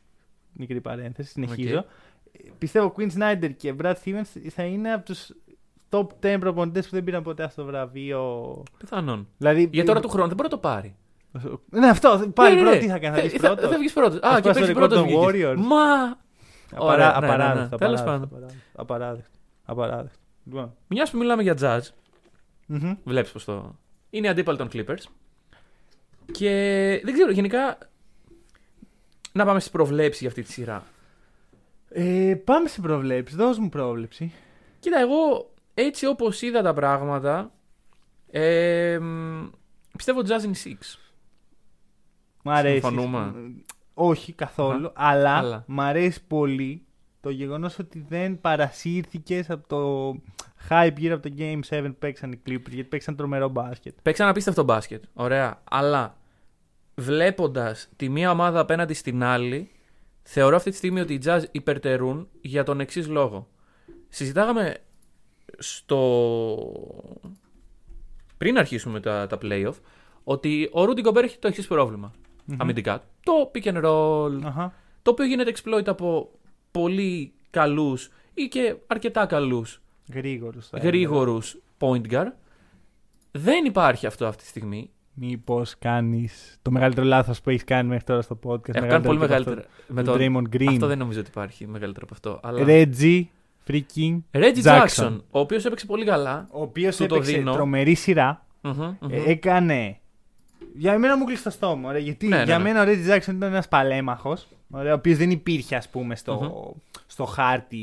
[0.54, 1.78] Μικρή παρένθεση, συνεχίζω.
[1.78, 1.86] Οκ.
[2.32, 5.32] Ε, Πιστεύω ο Quinn Snyder και Brad Stevens θα είναι από τους
[5.90, 8.64] top 10 προπονητές που δεν πήραν ποτέ αυτό το βραβείο.
[8.78, 9.28] Πιθανόν.
[9.38, 10.96] Δηλαδή, Για τώρα του χρόνου δεν μπορεί να το πάρει.
[11.70, 12.32] Ναι, αυτό.
[12.36, 12.82] Πάλι Ναι, ναι, πρώτο, ναι.
[12.82, 14.18] τι θα κάνεις, θα Ε, βγεις θα- πρώτος; Θα βγεις πρώτος.
[14.18, 14.96] Α, πας και στο παίξει record πρώτο.
[14.96, 15.56] των Warriors.
[15.58, 16.18] Μα.
[16.78, 17.34] Ωραία, ναι, ναι, ναι.
[17.34, 17.78] Απαράδεκτο.
[17.78, 18.50] Τέλος απαράδεκτο, πάντων.
[18.76, 19.30] απαράδεκτο, Απαράδεκτο.
[19.66, 20.18] Απαράδεκτο.
[20.44, 20.76] Λοιπόν.
[20.88, 21.80] Μια που μιλάμε για jazz,
[22.66, 22.94] μμμ.
[23.04, 23.76] βλέπεις πω το.
[24.10, 25.04] Είναι αντίπαλοι των Clippers.
[26.32, 26.50] Και
[27.04, 27.78] δεν ξέρω, γενικά.
[29.32, 30.84] Να πάμε στις προβλέψεις για αυτή τη σειρά.
[31.90, 33.38] Ε, πάμε σε προβλέψεις.
[33.38, 34.34] Δώσ' μου πρόβλεψη.
[34.80, 37.52] Κοίτα, εγώ έτσι όπως είδα τα πράγματα.
[38.32, 39.46] Ε, μ,
[39.98, 41.00] πιστεύω Jazz in 6.
[42.50, 42.80] Μ' αρέσει.
[42.80, 43.34] Συμφωνούμε.
[43.94, 45.10] Όχι καθόλου, Αχα.
[45.10, 45.64] αλλά, Αλλά.
[45.68, 46.84] μ' αρέσει πολύ
[47.22, 50.12] το γεγονός ότι δεν παρασύρθηκες από το
[50.70, 53.94] hype γύρω από το Game 7 που παίξαν οι Clippers, γιατί παίξαν τρομερό μπάσκετ.
[54.02, 55.04] Παίξαν απίστευτο μπάσκετ.
[55.14, 55.62] Ωραία.
[55.64, 56.18] Αλλά
[56.96, 59.72] βλέποντας τη μία ομάδα απέναντι στην άλλη,
[60.24, 63.48] θεωρώ αυτή τη στιγμή ότι οι Jazz υπερτερούν για τον εξής λόγο.
[64.10, 64.78] Συζητάγαμε
[65.58, 66.00] στο.
[68.38, 69.76] πριν αρχίσουμε τα, τα playoff,
[70.24, 72.14] ότι ο Rudy Gobert έχει το εξής πρόβλημα.
[72.58, 73.04] Αμυντικά.
[73.24, 74.74] Το pick and roll, Αχα.
[75.02, 76.32] το οποίο γίνεται exploit από
[76.72, 79.82] πολύ καλούς ή και αρκετά καλούς
[80.14, 80.90] Γρήγορος θα έλεγα.
[80.92, 82.32] γρήγορους point guard.
[83.32, 84.90] Δεν υπάρχει αυτό αυτή τη στιγμή.
[85.14, 88.76] Μήπως κάνεις το μεγαλύτερο λάθος που έχεις κάνει μέχρι τώρα στο podcast.
[88.76, 89.60] Έχω κάνει πολύ και από μεγαλύτερα.
[89.60, 90.18] αυτό Με του τον...
[90.20, 90.68] Draymond Green.
[90.68, 92.40] Αυτό δεν νομίζω ότι υπάρχει μεγαλύτερο από αυτό.
[92.50, 92.64] Αλλά...
[92.68, 93.24] Reggie
[93.68, 94.86] freaking Reggie Jackson.
[94.88, 96.48] Jackson, ο οποίος έπαιξε πολύ καλά.
[96.52, 97.54] ο οποίος Του το έπαιξε δίνω.
[97.54, 98.46] τρομερή σειρά.
[98.62, 99.10] Μμμ, μμμ.
[99.12, 99.99] Ε, έκανε.
[100.76, 101.90] Για μένα μου κλείσει το στόμα.
[101.90, 102.64] Ωραία, γιατί Ναι, ναι, για ναι.
[102.64, 104.48] μένα ο Reggie Jackson ήταν ένας παλέμαχος.
[104.72, 106.82] Ο οποίος δεν υπήρχε, ας πούμε, στο, Μμμ.
[107.08, 107.78] στο χάρτη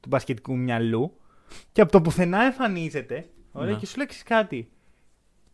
[0.00, 1.12] του μπασκετικού μυαλού.
[1.72, 3.26] Και από το πουθενά εμφανίζεται.
[3.52, 3.78] Ωραία, Ναι.
[3.78, 4.68] και σου λέει «Ξέρεις κάτι.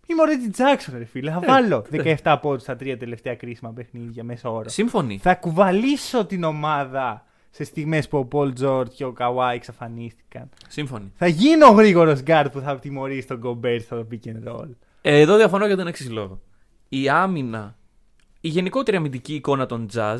[0.06, 1.30] Είμαι ο Reggie Jackson, ρε φίλε.
[1.30, 2.14] Θα Ε, βάλω ναι.
[2.22, 4.68] 17 πόντους στα τρία τελευταία κρίσιμα παιχνίδια μέσο όρο.
[4.68, 5.18] Σύμφωνοι.
[5.18, 10.48] Θα κουβαλήσω την ομάδα σε στιγμές που ο Paul George και ο Kawhi εξαφανίστηκαν.
[10.68, 11.12] Σύμφωνοι.
[11.16, 14.68] Θα γίνω ο γρήγορος γκάρτ που θα τιμωρήσει τον Gobert στο pick and roll.
[15.02, 16.40] Ε, εδώ διαφωνώ για τον εξής λόγο.
[16.88, 17.76] Η άμυνα,
[18.40, 20.18] η γενικότερη αμυντική εικόνα των Jazz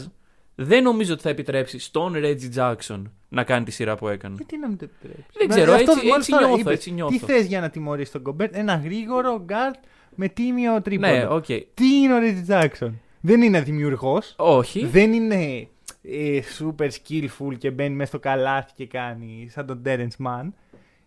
[0.55, 4.35] δεν νομίζω ότι θα επιτρέψει στον Reggie Jackson να κάνει τη σειρά που έκανε.
[4.37, 5.25] Γιατί να μην το επιτρέψει.
[5.39, 6.73] Δεν ξέρω, Αυτός έτσι- μόλις έτσι τώρα νιώθω, είπες.
[6.75, 7.11] έτσι νιώθω.
[7.19, 9.75] Τι θες για να τιμωρήσει τον Κομπέρτ, ένα γρήγορο γκάρτ
[10.15, 11.13] με τίμιο τρίποντο.
[11.13, 11.45] Ναι, οκ.
[11.75, 13.01] Τι είναι ο Reggie Jackson.
[13.21, 14.35] Δεν είναι δημιουργός.
[14.39, 14.87] Όχι.
[14.87, 15.69] Δεν είναι
[16.03, 20.49] ε, super skillful και μπαίνει μέσα στο καλάθι και κάνει σαν τον Terence Mann.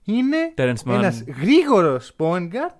[0.03, 0.93] Είναι Terence Mann.
[0.93, 2.75] ένας γρήγορος point guard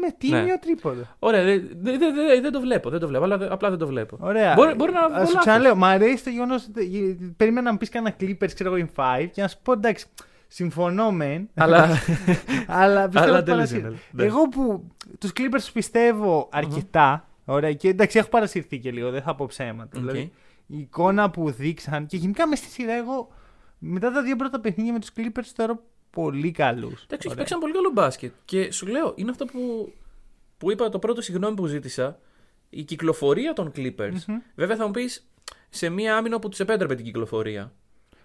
[0.00, 0.58] με τίμιο Ναι.
[0.58, 1.02] τρίποντο.
[1.18, 2.90] Ωραία, δεν δε, δε, δε- δεν το βλέπω.
[2.90, 4.16] Δεν το βλέπω, αλλά δε- απλά δεν το βλέπω.
[4.20, 4.54] Ωραία.
[4.54, 5.40] Μπορεί, μπορεί να Ας βγω σου λάθος.
[5.40, 9.02] ξαναλέω, μου αρέσει το γεγονός ότι περίμενα να μου πεις κανένα Clippers, ξέρω εγώ, in
[9.02, 10.06] 5 και να σου πω εντάξει,
[10.48, 11.48] συμφωνώ μεν.
[11.54, 11.88] Αλλά.
[12.66, 13.86] Αλλά πιστεύω Αλλά ότι παρασύρθη.
[13.90, 14.24] delusional, ναι.
[14.24, 14.84] Εγώ που
[15.18, 17.22] τους Clippers τους πιστεύω αρκετά.
[17.44, 19.90] Ωραία, και εντάξει, έχω παρασυρθεί και λίγο, δεν θα πω ψέματα.
[19.98, 20.00] Οκ.
[20.00, 20.32] Δηλαδή,
[20.66, 23.28] η εικόνα που δείξαν και γενικά μες στη σειρά, εγώ
[23.78, 27.02] μετά τα δύο πρώτα παιχνίδια με τους Clippers τους θεωρώ πολύ καλούς.
[27.02, 28.32] Εντάξει, όχι, παίξαν πολύ καλό μπάσκετ.
[28.44, 29.92] Και σου λέω, είναι αυτό που,
[30.58, 32.18] που είπα το πρώτο συγγνώμη που ζήτησα.
[32.70, 34.14] Η κυκλοφορία των Clippers.
[34.54, 35.28] Βέβαια θα μου πεις
[35.68, 37.72] σε μία άμυνα που τους επέτρεπε την κυκλοφορία.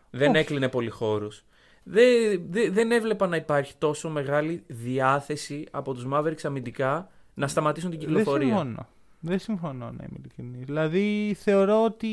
[0.09, 0.37] Δεν Όχι.
[0.39, 1.43] έκλεινε πολύ χώρους.
[1.83, 7.89] Δεν, δεν, δεν έβλεπα να υπάρχει τόσο μεγάλη διάθεση από τους Mavericks αμυντικά να σταματήσουν
[7.89, 8.47] την Δεν κυκλοφορία.
[8.47, 8.87] συμφωνώ.
[9.19, 10.63] Δεν συμφωνώ να είμαι ειλικρινή.
[10.63, 12.09] Δηλαδή θεωρώ ότι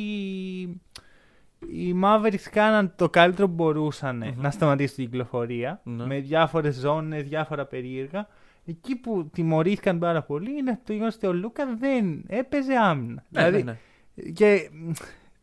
[1.69, 6.07] οι Mavericks κάναν το καλύτερο που μπορουσαν να σταματήσουν την κυκλοφορία Ναι.
[6.07, 8.29] με διάφορες ζώνες, διάφορα περίεργα.
[8.67, 13.25] Εκεί που τιμωρήθηκαν πάρα πολύ είναι το γεγονός ότι ο Λούκα δεν έπαιζε άμυνα.
[13.29, 13.79] Ναι, δηλαδή ναι,
[14.15, 14.31] ναι.
[14.31, 14.91] Και μ,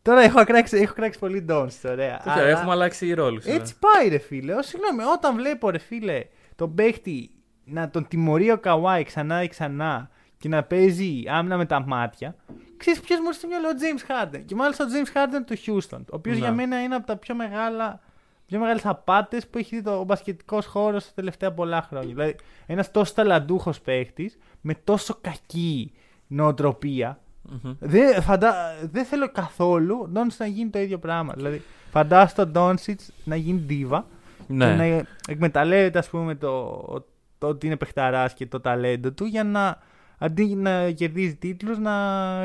[0.02, 2.18] τώρα έχω κράξει, έχω κράξει πολύ Ντόνσιτ, ωραία.
[2.20, 3.46] Όχι, Αλλά έχουμε αλλάξει ρόλους.
[3.46, 4.54] Έτσι πάει, ρε φίλε.
[4.54, 6.24] Ω, συγγνώμη, όταν βλέπω, ρε φίλε,
[6.56, 7.30] τον παίχτη
[7.66, 12.36] να τον τιμωρεί ο Καουάι ξανά και ξανά και να παίζει άμυνα με τα μάτια.
[12.78, 14.42] Ξέρεις ποιος μου έρθει στο μυαλό, ο James Harden.
[14.46, 16.00] Και μάλιστα ο James Harden του Houston.
[16.00, 16.42] Ο οποίος Ναι.
[16.42, 18.00] για μένα είναι από τα πιο μεγάλα.
[18.46, 22.08] Πιο μεγάλες απάτες που έχει δει το, ο μπασκετικός χώρος τα τελευταία πολλά χρόνια.
[22.08, 22.36] Δηλαδή,
[22.66, 25.92] ένας τόσο ταλαντούχος παίχτης με τόσο κακή
[26.28, 27.20] νοοτροπία.
[27.80, 28.76] Δεν, φαντα...
[28.92, 31.34] δεν θέλω καθόλου ο Ντόνσιτς να γίνει το ίδιο πράγμα.
[31.36, 31.62] Δηλαδή,
[31.92, 34.06] φαντάζομαι τον Ντόνσιτς να γίνει ντίβα
[34.48, 34.66] Ναι.
[34.66, 36.82] και να εκμεταλλεύεται ας πούμε το,
[37.38, 39.78] το ότι είναι παιχταράς και το ταλέντο του για να
[40.18, 41.94] αντί να κερδίζει τίτλους να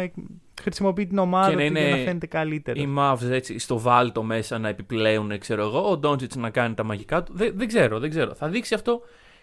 [0.01, 0.15] εκ-
[0.63, 2.83] χρησιμοποιεί την ομάδα Και να του για είναι να φαίνεται καλύτερος.
[2.85, 5.91] Οι Mavs έτσι στο βάλτο μέσα να επιπλέουν, ξέρω εγώ.
[5.91, 7.33] Ο Ντόντζιτ να κάνει τα μαγικά του.
[7.37, 8.35] Δεν, δεν ξέρω, δεν ξέρω.
[8.35, 9.01] Θα δείξει αυτό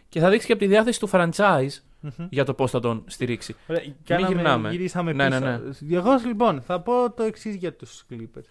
[0.10, 2.28] και θα δείξει και από τη διάθεση του franchise Μμμ.
[2.30, 3.56] για το πώς θα τον στηρίξει.
[3.68, 4.70] Ωραία, κάναμε, γυρνάμε.
[4.70, 5.40] Γυρίσαμε Ναι, πίσω.
[5.40, 5.98] ναι, ναι.
[5.98, 8.46] Εγώ λοιπόν θα πω το εξής για τους Clippers.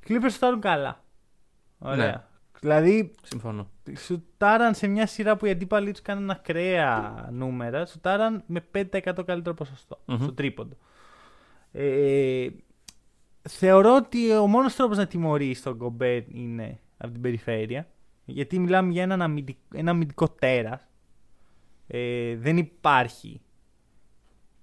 [0.00, 1.04] Οι Clippers σουτάρουν καλά.
[1.78, 2.28] Ωραία.
[2.62, 2.68] Ναι.
[2.80, 3.70] Δηλαδή Συμφωνώ.
[3.96, 7.86] σουτάραν σε μια σειρά που οι αντίπαλοι τους κάναν ακραία νούμερα.
[7.86, 10.16] Σουτάραν με 5% καλύτερο ποσοστό Μμμ.
[10.22, 10.76] στο τρίποντο.
[11.72, 12.46] Ε,
[13.48, 17.86] θεωρώ ότι ο μόνος τρόπος να τιμωρήσει τον Γκομπέρ είναι από την περιφέρεια.
[18.24, 20.80] Γιατί μιλάμε για έναν αμυντικ- ένα αμυντικό τέρας.
[21.86, 23.40] Ε, δεν υπάρχει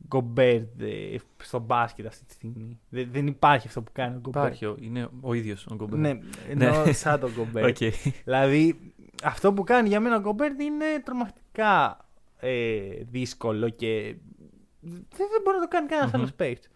[0.07, 2.79] Γκομπέρ ε, στο μπάσκετ αυτή τη στιγμή.
[2.89, 4.43] Δεν, δεν υπάρχει αυτό που κάνει ο Γκομπέρ.
[4.43, 5.99] Υπάρχει, ο- είναι ο ίδιος ο Γκομπέρ.
[5.99, 7.65] Ναι, εννοώ σαν τον Γκομπέρ.
[7.69, 7.77] Οκ.
[8.23, 11.97] Δηλαδή, αυτό που κάνει για μένα ο Γκομπέρτ είναι τρομακτικά
[12.39, 12.79] ε,
[13.11, 14.15] δύσκολο και
[14.79, 16.19] δεν, δεν μπορεί να το κάνει κανένας Μμμ.
[16.19, 16.69] άλλος παίκτης.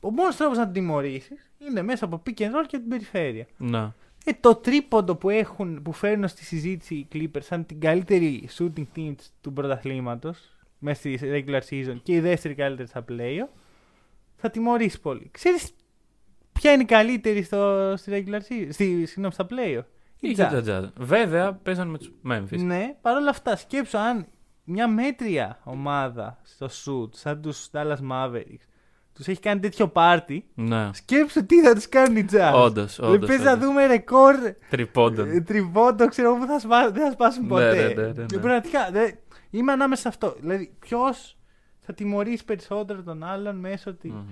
[0.00, 3.46] Ο μόνος τρόπος να τον τιμωρήσεις είναι μέσα από pick and roll και την περιφέρεια.
[3.56, 3.94] Να.
[4.24, 8.84] Ε, το τρίποντο που, έχουν, που φέρνουν στη συζήτηση οι Clippers σαν την καλύτερη shooting
[8.96, 13.48] team του πρωταθλήματος μέσα στη regular season και η δεύτερη καλύτερη στα playoff,
[14.36, 15.28] θα τιμωρήσει πολύ.
[15.32, 15.74] Ξέρεις
[16.52, 19.84] ποια είναι η καλύτερη στο, στη regular season, στη, συγγνώμη, στα playoff;
[20.20, 20.62] Η Είχε Jazz.
[20.64, 20.90] τα Jazz.
[21.04, 22.58] Βέβαια, παίζανε με τους Memphis.
[22.58, 24.26] Ναι, παρόλα αυτά, σκέψω αν
[24.64, 28.64] μια μέτρια ομάδα στο shoot, σαν τους Dallas Mavericks,
[29.14, 30.90] τους έχει κάνει τέτοιο πάρτι, Ναι.
[30.92, 32.52] σκέψου τι θα τους κάνουν οι Jazz.
[32.54, 33.28] Όντως, Δηλαδή, όντως.
[33.28, 34.34] πες να δούμε ρεκόρ
[34.70, 35.30] Τριπώντων.
[35.30, 37.74] ε, τριβόντο, ξέρω εγώ, που θα σπά- δεν θα σπάσουν Ναι, ποτέ.
[37.74, 38.24] ναι, ναι, ναι, ναι.
[38.26, 39.10] Και Πραγματικά, δε,
[39.50, 40.36] είμαι ανάμεσα σε αυτό.
[40.40, 41.36] Δηλαδή, ποιος
[41.80, 44.08] θα τιμωρήσει περισσότερο τον άλλον μέσω τη.
[44.08, 44.24] Μμμ.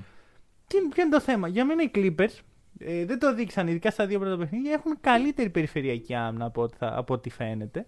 [0.66, 2.38] Τι, ποιο είναι το θέμα; Για μένα οι Clippers
[2.78, 6.76] ε, δεν το δείξαν, ειδικά στα δύο πρώτα παιχνίδια, έχουν καλύτερη περιφερειακή άμυνα από ό,τι,
[6.76, 7.86] θα- από ό,τι φαίνεται.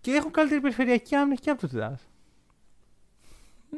[0.00, 1.94] Και έχουν καλύτερη περιφερειακή άμυνα και από τους Jazz.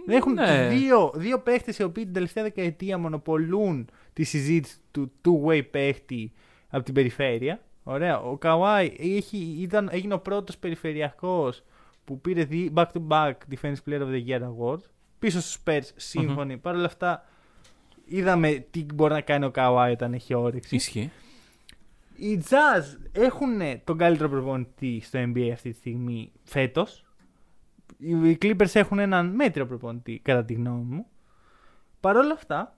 [0.07, 0.69] Έχουν Ναι.
[0.69, 6.33] δύο, δύο παίχτες οι οποίοι την τελευταία δεκαετία μονοπολούν τη συζήτηση του two-way παίχτη
[6.69, 7.61] από την περιφέρεια.
[7.83, 8.21] Ωραία.
[8.21, 11.63] Ο Καουάι έχει, ήταν, έγινε ο πρώτος περιφερειακός
[12.05, 14.79] που πήρε δι- back-to-back Defense Player of the Year Award.
[15.19, 16.57] Πίσω στους Spurs, σύμφωνοι.
[16.59, 17.25] Παρ' όλα αυτά,
[18.05, 20.75] είδαμε τι μπορεί να κάνει ο Καουάι όταν έχει όρεξη.
[20.77, 21.11] Ισχύει.
[22.17, 27.05] Οι Jazz έχουν τον καλύτερο προπονητή στο NBA αυτή τη στιγμή φέτος.
[27.99, 31.07] Οι Clippers έχουν έναν μέτριο προπονητή, κατά τη γνώμη μου.
[32.01, 32.77] Παρ' όλα αυτά,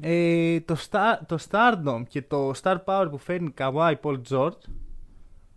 [0.00, 4.58] ε, το, star, το stardom και το star power που φέρνει Kawhi Paul George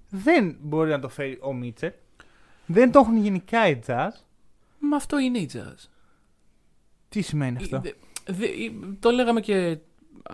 [0.09, 1.91] δεν μπορεί να το φέρει ο Μίτσελ.
[2.71, 4.09] Δεν το έχουν γενικά οι Jazz.
[4.79, 5.87] Μα αυτό είναι η Jazz.
[7.09, 7.91] Τι σημαίνει αυτό; Δε-
[8.25, 8.47] δε-
[8.99, 9.77] το λέγαμε και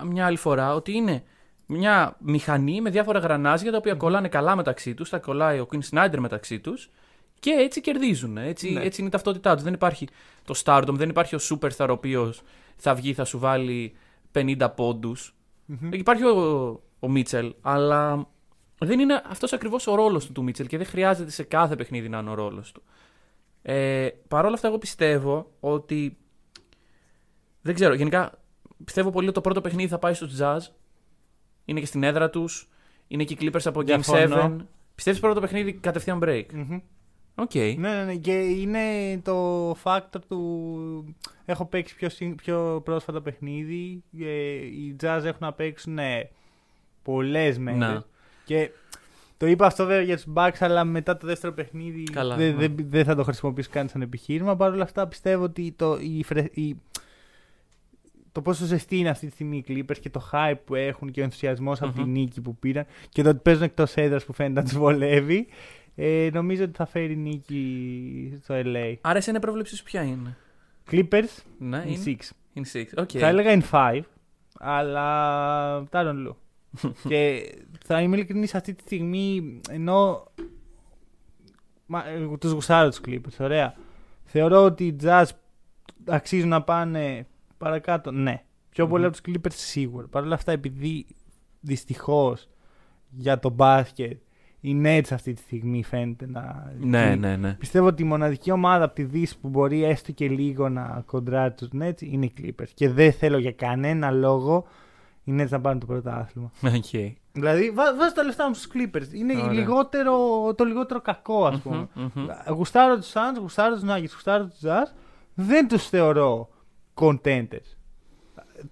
[0.04, 1.22] μια άλλη φορά ότι είναι
[1.66, 5.08] μια μηχανή με διάφορα γρανάζια τα οποία κολλάνε καλά μεταξύ τους.
[5.08, 6.90] Τα κολλάει ο Quinn Snyder μεταξύ τους
[7.40, 8.36] και έτσι κερδίζουν.
[8.36, 8.82] Έτσι, Ναι.
[8.82, 9.62] έτσι είναι η ταυτότητά τους.
[9.62, 10.08] Δεν υπάρχει
[10.44, 12.42] το stardom, δεν υπάρχει ο superstar ο οποίος
[12.76, 13.96] θα βγει, θα σου βάλει
[14.32, 15.34] 50 πόντους.
[15.66, 15.92] Μμμ.
[15.92, 18.28] Υπάρχει ο, ο Μίτσελ, αλλά
[18.78, 22.08] δεν είναι αυτός ακριβώς ο ρόλος του του Μίτσελ και δεν χρειάζεται σε κάθε παιχνίδι
[22.08, 22.82] να είναι ο ρόλος του.
[23.62, 26.16] Ε, Παρ' όλα αυτά, εγώ πιστεύω ότι.
[27.62, 28.38] Δεν ξέρω, γενικά
[28.84, 30.58] πιστεύω πολύ ότι το πρώτο παιχνίδι θα πάει στους Jazz.
[31.64, 32.68] Είναι και στην έδρα τους.
[33.08, 34.56] Είναι και οι Clippers από Game Διαφωνώ.
[34.60, 34.64] 7.
[34.94, 36.78] Πιστεύεις πρώτο παιχνίδι κατευθείαν break; Μμμ.
[37.34, 37.54] Οκ.
[37.54, 38.14] Ναι, ναι, ναι.
[38.16, 41.14] Και είναι το factor του.
[41.44, 44.02] Έχω παίξει πιο, συν- πιο πρόσφατα παιχνίδι.
[44.20, 46.20] Ε, οι Jazz έχουν να παίξουν ναι,
[47.02, 48.06] πολλές μέρες.
[48.54, 48.60] Να.
[48.60, 48.70] Και
[49.36, 52.66] το είπα αυτό βέβαια για τους Bucks, αλλά μετά το δεύτερο παιχνίδι Καλά, δεν ναι.
[52.68, 54.56] δεν- δεν θα το χρησιμοποιήσω καν σαν επιχείρημα.
[54.56, 56.76] Παρ' όλα αυτά πιστεύω ότι το, η, φρε- η-
[58.32, 61.20] το πόσο ζεστή είναι αυτή τη στιγμή οι Clippers και το hype που έχουν και
[61.20, 62.10] ο ενθουσιασμός από τη Μμμ.
[62.12, 65.46] νίκη που πήραν και το ότι παίζουν εκτός έδρας που φαίνεται να τους βολεύει.
[65.94, 68.94] Ε, νομίζω ότι θα φέρει νίκη στο LA.
[69.00, 70.36] Άρα, εσένα η πρόβλεψή σου ποια είναι;
[70.90, 72.16] Clippers Ναι, in είναι.
[72.54, 72.58] 6.
[72.58, 72.84] In six.
[72.96, 73.10] OK.
[73.18, 74.00] Θα έλεγα in 5,
[74.58, 76.36] αλλά Τάρον Λου.
[77.08, 77.52] και
[77.84, 80.24] θα είμαι ειλικρινής αυτή τη στιγμή, ενώ
[81.86, 83.74] μα, ε, τους γουσάρω τους Clippers, ωραία.
[84.24, 85.24] Θεωρώ ότι οι Jazz
[86.04, 87.26] αξίζουν να πάνε
[87.58, 88.42] παρακάτω, ναι.
[88.70, 90.06] Πιο πολύ από τους Clippers σίγουρα.
[90.06, 91.06] Παρ' όλα αυτά, επειδή
[91.60, 92.48] δυστυχώς
[93.10, 94.20] για το μπάσκετ
[94.60, 96.72] οι Nets αυτή τη στιγμή φαίνεται να.
[96.80, 97.54] Ναι, ναι, ναι.
[97.54, 101.54] Πιστεύω ότι η μοναδική ομάδα από τη Δύση που μπορεί έστω και λίγο να κοντράρει
[101.54, 102.68] τους Nets είναι οι Clippers.
[102.74, 104.66] Και δεν θέλω για κανένα λόγο
[105.28, 106.50] οι Nets να πάρουν το πρωτάθλημα.
[106.62, 107.12] Okay.
[107.32, 109.12] Δηλαδή, βά, βάζω τα λεφτά μου στους Clippers.
[109.12, 109.52] Είναι Ωραία.
[109.52, 110.14] λιγότερο,
[110.54, 111.88] το λιγότερο κακό, ας πούμε.
[111.94, 112.26] Μμμ, μμμ.
[112.54, 114.92] Γουστάρω τους Suns, γουστάρω τους Nuggets, γουστάρω τους Jazz.
[115.34, 116.48] Δεν τους θεωρώ
[116.94, 117.76] contenders.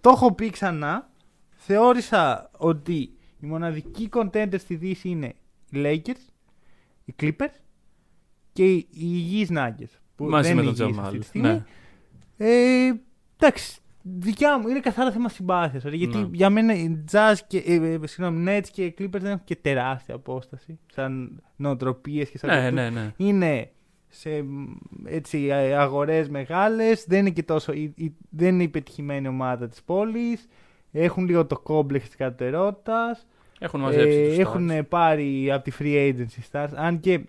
[0.01, 1.11] Το έχω πει ξανά.
[1.51, 2.95] Θεώρησα ότι
[3.41, 5.35] οι μοναδικοί contenders στη Δύση είναι
[5.71, 6.31] οι Lakers,
[7.05, 7.55] οι Clippers
[8.53, 9.99] και οι οι υγιείς Nuggets.
[10.17, 11.49] Που Μαζί δεν με είναι τον υγιείς Jamal, αυτή τη στιγμή.
[11.49, 11.65] ναι.
[12.37, 12.93] Ε,
[13.37, 13.81] εντάξει,
[14.19, 15.85] δικιά μου είναι καθαρά θέμα συμπάθειας.
[15.85, 16.29] Γιατί Ναι.
[16.33, 20.15] για μένα οι Jazz και, ε, ε, συγγνώμη, Nets και Clippers δεν έχουν και τεράστια
[20.15, 20.79] απόσταση.
[20.93, 22.91] Σαν νοοτροπίες και σαν Ναι, κουλτούρα.
[22.91, 23.13] ναι, ναι.
[23.17, 23.71] Είναι
[24.09, 24.65] σε μ,
[25.05, 29.69] έτσι, ε, αγορές μεγάλες, δεν είναι και τόσο, η- η- δεν είναι η πετυχημένη ομάδα
[29.69, 30.49] της πόλης,
[30.93, 33.27] έχουν λίγο το κόμπλεξ της κατωτερότητας,
[33.59, 34.83] Έχουν μαζέψει ε, τους έχουν stars.
[34.89, 37.21] πάρει από τη free agency stars, αν και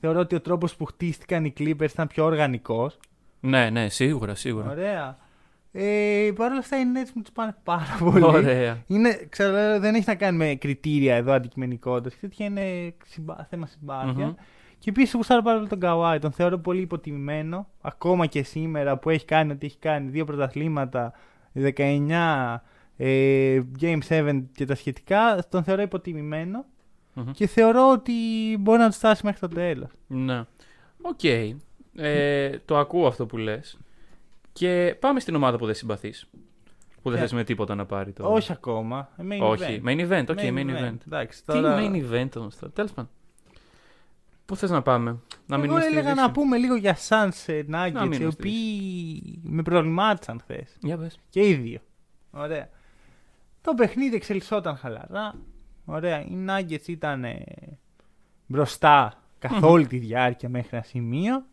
[0.00, 2.98] θεωρώ ότι ο τρόπος που χτίστηκαν οι Clippers ήταν πιο οργανικός.
[3.40, 4.70] Ναι, ναι, σίγουρα, σίγουρα.
[4.70, 5.18] Ωραία.
[5.74, 8.24] Ε, Παρ' όλα αυτά οι Nets μου τους πάνε πάρα πολύ.
[8.24, 8.82] Ωραία.
[8.86, 12.18] Είναι, ξέρω, δεν έχει να κάνει με κριτήρια εδώ αντικειμενικότητας.
[12.20, 14.26] Τέτοια είναι συμπά, θέμα συμπάθεια.
[14.26, 14.34] Μμμ.
[14.78, 16.18] Και επίσης γουστάρω πάρα πολύ τον Καουάι.
[16.18, 17.68] Τον θεωρώ πολύ υποτιμημένο.
[17.80, 20.10] Ακόμα και σήμερα που έχει κάνει ό,τι έχει κάνει.
[20.10, 21.12] Δύο πρωταθλήματα,
[21.52, 22.62] 19,
[22.96, 25.44] ε, Game 7 και τα σχετικά.
[25.48, 26.64] Τον θεωρώ υποτιμημένο.
[27.14, 27.30] Μμμ.
[27.30, 28.12] Και θεωρώ ότι
[28.58, 29.90] μπορεί να τους φτάσει μέχρι το τέλος.
[30.06, 30.42] Ναι.
[31.02, 31.24] Οκ.
[31.96, 33.78] Ε, το ακούω αυτό που λες.
[34.52, 36.26] Και πάμε στην ομάδα που δεν συμπαθείς.
[37.02, 38.32] Που δεν Ποια; θες με τίποτα να πάρει το.
[38.32, 39.08] Όχι ακόμα.
[39.16, 39.82] Ε, Main Όχι.
[39.84, 39.88] event.
[39.88, 40.96] Main event, OK, main, event.
[41.06, 41.78] Εντάξει, Τι τώρα...
[41.80, 43.10] main event όμως τώρα, τέλος πάντων.
[44.44, 45.10] Πού θες να πάμε,
[45.46, 48.14] να Εγώ μείνουμε στη έλεγα Δύση; να πούμε λίγο για Suns ε, Να Nuggets, μείνουμε
[48.14, 50.76] οι στη οποίοι με προβλημάτισαν χθες.
[50.80, 51.18] Για πες.
[51.28, 51.78] Και οι δύο.
[52.30, 52.68] Ωραία.
[53.60, 55.34] Το παιχνίδι εξελισσόταν χαλαρά.
[55.84, 56.20] Ωραία.
[56.20, 57.44] Οι Nuggets ήταν ε,
[58.46, 61.44] μπροστά καθ' όλη τη διάρκεια μέχρι ένα σημείο.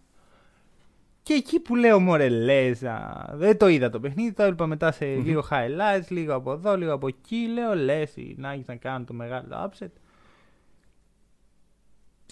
[1.30, 5.26] Και εκεί που λέω Μορελέζα, δεν το είδα το παιχνίδι, το έβλεπα μετά σε Μμμ.
[5.26, 7.36] λίγο highlights, λίγο από εδώ, λίγο από εκεί.
[7.54, 9.88] Λέω λες οι Nuggets να κάνουν το μεγάλο upset.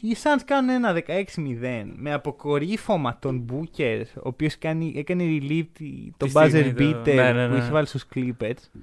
[0.02, 6.12] Οι Suns κάνουν ένα 16-0 με αποκορύφωμα τον Booker, ο οποίος κάνει, έκανε relief τη-
[6.18, 7.60] το Τη buzzer στιγμή, το- beater ναι, ναι, που ναι.
[7.60, 8.82] είχε βάλει στους Clippers.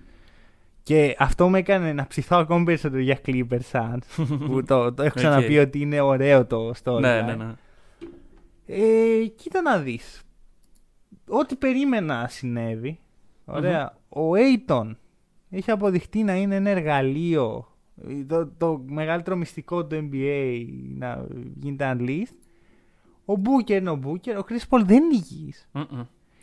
[0.82, 5.14] Και αυτό με έκανε να ψηθώ ακόμη περισσότερο για Clippers Suns, που το, το έχω
[5.14, 5.66] ξαναπεί Οκ.
[5.66, 7.00] ότι είναι ωραίο το story.
[8.66, 9.22] Ναι, ναι, ναι.
[9.22, 10.22] Ε, κοίτα να δεις.
[11.28, 12.98] Ό,τι περίμενα συνέβη.
[13.44, 13.98] Ωραία.
[14.08, 14.96] Ο Ayton
[15.50, 17.68] έχει αποδειχτεί να είναι ένα εργαλείο.
[18.26, 20.66] Το, το μεγαλύτερο μυστικό του NBA
[20.98, 21.26] να
[21.60, 22.36] γίνεται unleashed.
[23.24, 24.36] Ο Booker είναι ο Booker.
[24.38, 25.68] Ο Chris Paul δεν είναι υγιής.
[25.72, 26.02] Μμμ.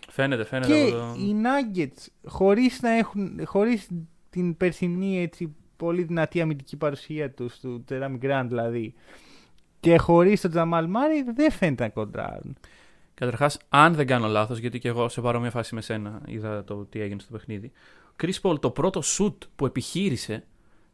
[0.10, 1.16] Φαίνεται, φαίνεται Και από το...
[1.20, 3.88] οι Nuggets χωρίς, να έχουν, χωρίς
[4.30, 8.94] την περσινή έτσι, πολύ δυνατή αμυντική παρουσία τους, του Τζεράμι Γκραντ δηλαδή,
[9.82, 12.58] και χωρίς τον Τζαμάλ Μάρι δεν φαίνεται να κοντράρουν.
[13.14, 16.86] Καταρχάς, αν δεν κάνω λάθος, γιατί και εγώ σε παρόμοια φάση με σένα είδα το
[16.86, 17.72] τι έγινε στο παιχνίδι.
[18.10, 20.44] Ο Chris Paul το πρώτο shoot που επιχείρησε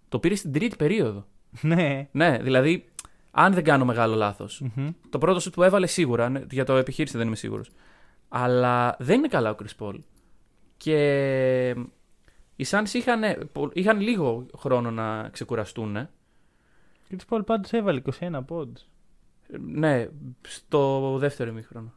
[0.10, 1.26] το πήρε στην τρίτη περίοδο.
[1.62, 2.08] ναι.
[2.12, 2.86] Ναι, δηλαδή,
[3.32, 4.90] αν δεν κάνω μεγάλο λάθος, Μμμ.
[5.10, 7.72] Το πρώτο shoot που έβαλε σίγουρα, ναι, για το επιχείρησε δεν είμαι σίγουρος.
[8.30, 9.96] Αλλά δεν είναι καλά ο Chris Paul.
[10.78, 11.70] Και
[12.56, 13.22] οι Suns είχαν,
[13.74, 16.10] είχαν λίγο χρόνο να ξεκουραστούν.
[17.10, 17.16] Ε.
[17.16, 18.88] Chris Paul πάντως έβαλε 21 πόντους.
[19.60, 20.08] Ναι,
[20.48, 21.94] στο δεύτερο ημίχρονο.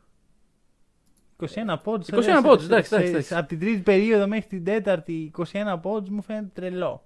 [1.37, 1.47] 21
[1.83, 2.09] πόντους.
[2.09, 3.35] 21 πόντους, εντάξει, εντάξει, εντάξει.
[3.35, 7.05] Από την τρίτη περίοδο μέχρι την τέταρτη 21 πόντους μου φαίνεται τρελό.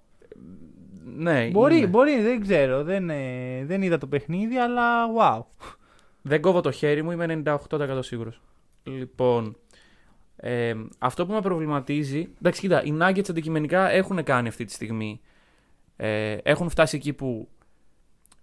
[1.17, 1.87] Ναι, Μπορεί, είναι.
[1.87, 2.83] μπορεί, δεν ξέρω.
[2.83, 5.41] Δεν, ε, δεν είδα το παιχνίδι, αλλά wow.
[6.21, 8.41] Δεν κόβω το χέρι μου, είμαι 98% σίγουρος.
[8.83, 9.57] Λοιπόν,
[10.35, 12.29] ε, αυτό που με προβληματίζει.
[12.39, 15.21] Εντάξει, κοίτα, οι Nuggets αντικειμενικά έχουν κάνει αυτή τη στιγμή.
[15.95, 17.49] Ε, έχουν φτάσει εκεί που.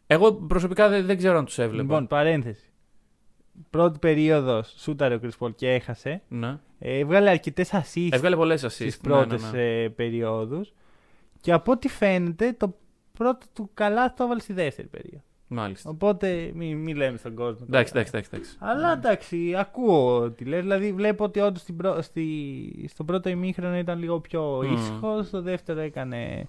[0.07, 1.83] Εγώ προσωπικά δεν, δεν ξέρω αν τους έβλεπα.
[1.83, 2.67] Λοιπόν, παρένθεση.
[3.71, 6.23] Πρώτη περίοδος σούταρε ο Chris Paul και έχασε.
[6.29, 6.59] ναι.
[6.79, 8.71] Ε, έβγαλε αρκετές assists Έβγαλε πολλές assists.
[8.71, 9.83] στις ναι, πρώτες ναι, ναι.
[9.83, 10.73] ε, περιόδους.
[11.41, 12.77] Και από ό,τι φαίνεται, το
[13.13, 15.25] πρώτο του καλά το έβαλε στη δεύτερη περίοδο.
[15.49, 15.91] Μάλιστα.
[15.91, 17.53] Οπότε μην μη λέμε στον κόσμο.
[17.67, 17.67] τώρα.
[17.69, 18.31] Εντάξει, εντάξει, εντάξει.
[18.35, 18.57] εντάξει.
[18.61, 20.61] Αλλά εντάξει, ακούω τι λες.
[20.61, 21.65] Δηλαδή βλέπω ότι όντως
[22.01, 22.87] στη...
[22.89, 24.73] στο πρώτο ημίχρονο ήταν λίγο πιο Μμμ.
[24.75, 26.49] ήσυχος, στο δεύτερο έκανε.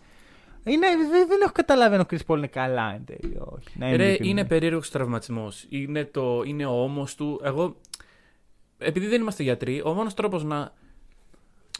[0.65, 3.37] Είναι, δεν, δεν έχω καταλάβει αν ο Chris Paul είναι καλά εν τέλει.
[3.39, 3.67] Όχι.
[3.77, 4.31] Να είμαι Ρε, ειλικρινής.
[4.31, 5.65] είναι περίεργος τραυματισμός.
[5.69, 7.41] Είναι, το, είναι ο ώμος του.
[7.43, 7.75] Εγώ,
[8.77, 10.73] επειδή δεν είμαστε γιατροί, ο μόνος τρόπος να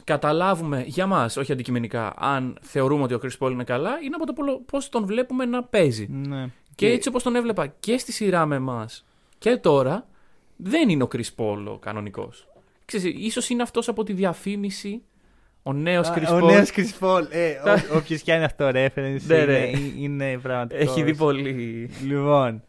[0.03, 4.25] καταλάβουμε για μας, όχι αντικειμενικά, αν θεωρούμε ότι ο Chris Paul είναι καλά, είναι από
[4.25, 6.07] το πώς τον βλέπουμε να παίζει.
[6.11, 6.47] Ναι.
[6.75, 9.05] Και έτσι όπως τον έβλεπα και στη σειρά με εμάς
[9.37, 10.07] και τώρα,
[10.55, 12.47] δεν είναι ο Chris Paul ο κανονικός.
[12.85, 15.01] Ξέρεις, ίσως είναι αυτός από τη διαφήμιση
[15.63, 17.23] Ο νέος Chris Ο Paul νέος Chris Paul.
[17.29, 17.53] Ε,
[17.95, 19.53] Όποιος κάνει αυτό reference Ναι, ναι.
[19.57, 20.87] είναι, είναι πραγματικός.
[20.89, 21.89] έχει δει πολύ.
[22.03, 22.63] Λοιπόν.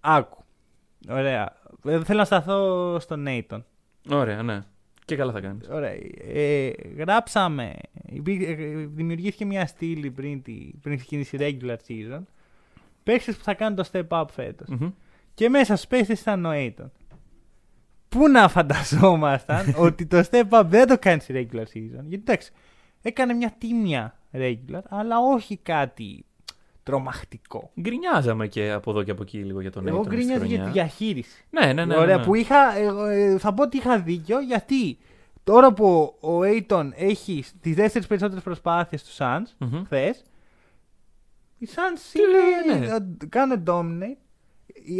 [0.00, 0.44] Άκου.
[1.10, 1.56] Ωραία.
[1.84, 3.62] Ε, Θέλω να σταθώ στον Nathan.
[4.10, 4.64] Ωραία, ναι.
[5.04, 5.68] Και καλά θα κάνεις.
[5.68, 5.92] Ωραία.
[6.34, 7.74] Ε, γράψαμε.
[8.06, 8.54] υπή- ε,
[8.94, 12.20] Δημιουργήθηκε μια στήλη πριν, τη, πριν ξεκινήσει η regular season.
[13.02, 14.68] Παίχτες που θα κάνουν το step up φέτος.
[15.34, 16.90] Και μέσα στους παίχτες ήταν ο Aiton.
[18.08, 22.02] Πού να φανταζόμασταν ότι το step up δεν το κάνεις στη regular season.
[22.04, 22.50] Γιατί εντάξει,
[23.02, 26.24] έκανε μια τίμια regular, αλλά όχι κάτι
[26.82, 27.70] τρομακτικό.
[27.80, 30.56] Γκρινιάζαμε και από εδώ και από εκεί λίγο για τον Εγώ Aiton στη γκρίνιαζα για
[30.56, 30.66] χρονιάς.
[30.66, 31.44] τη διαχείριση.
[31.50, 31.84] Ναι, ναι, ναι.
[31.84, 32.24] ναι, Ωραία, ναι.
[32.24, 34.98] που είχα, εγώ, ε, θα πω ότι είχα δίκιο γιατί
[35.44, 39.84] τώρα που ο Aiton έχει τις δεύτερε περισσότερες προσπάθειες του Suns Μμμ.
[39.84, 40.22] χθες,
[41.58, 42.94] οι Suns Τι είναι, λένε.
[43.22, 44.16] ε, κάνουν dominate.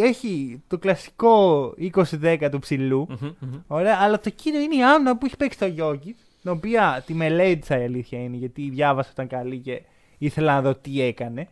[0.01, 3.07] Έχει το κλασικό 20-10 του ψηλού.
[3.09, 3.61] Μμμ, μμμ.
[3.67, 6.17] Ωραία, αλλά το κύριο είναι η άμυνα που έχει παίξει το Γιώργης.
[6.43, 9.83] Την οποία τη μελέτησα η αλήθεια είναι γιατί διάβασα ήταν καλή και
[10.19, 11.49] ήθελα να δω τι έκανε.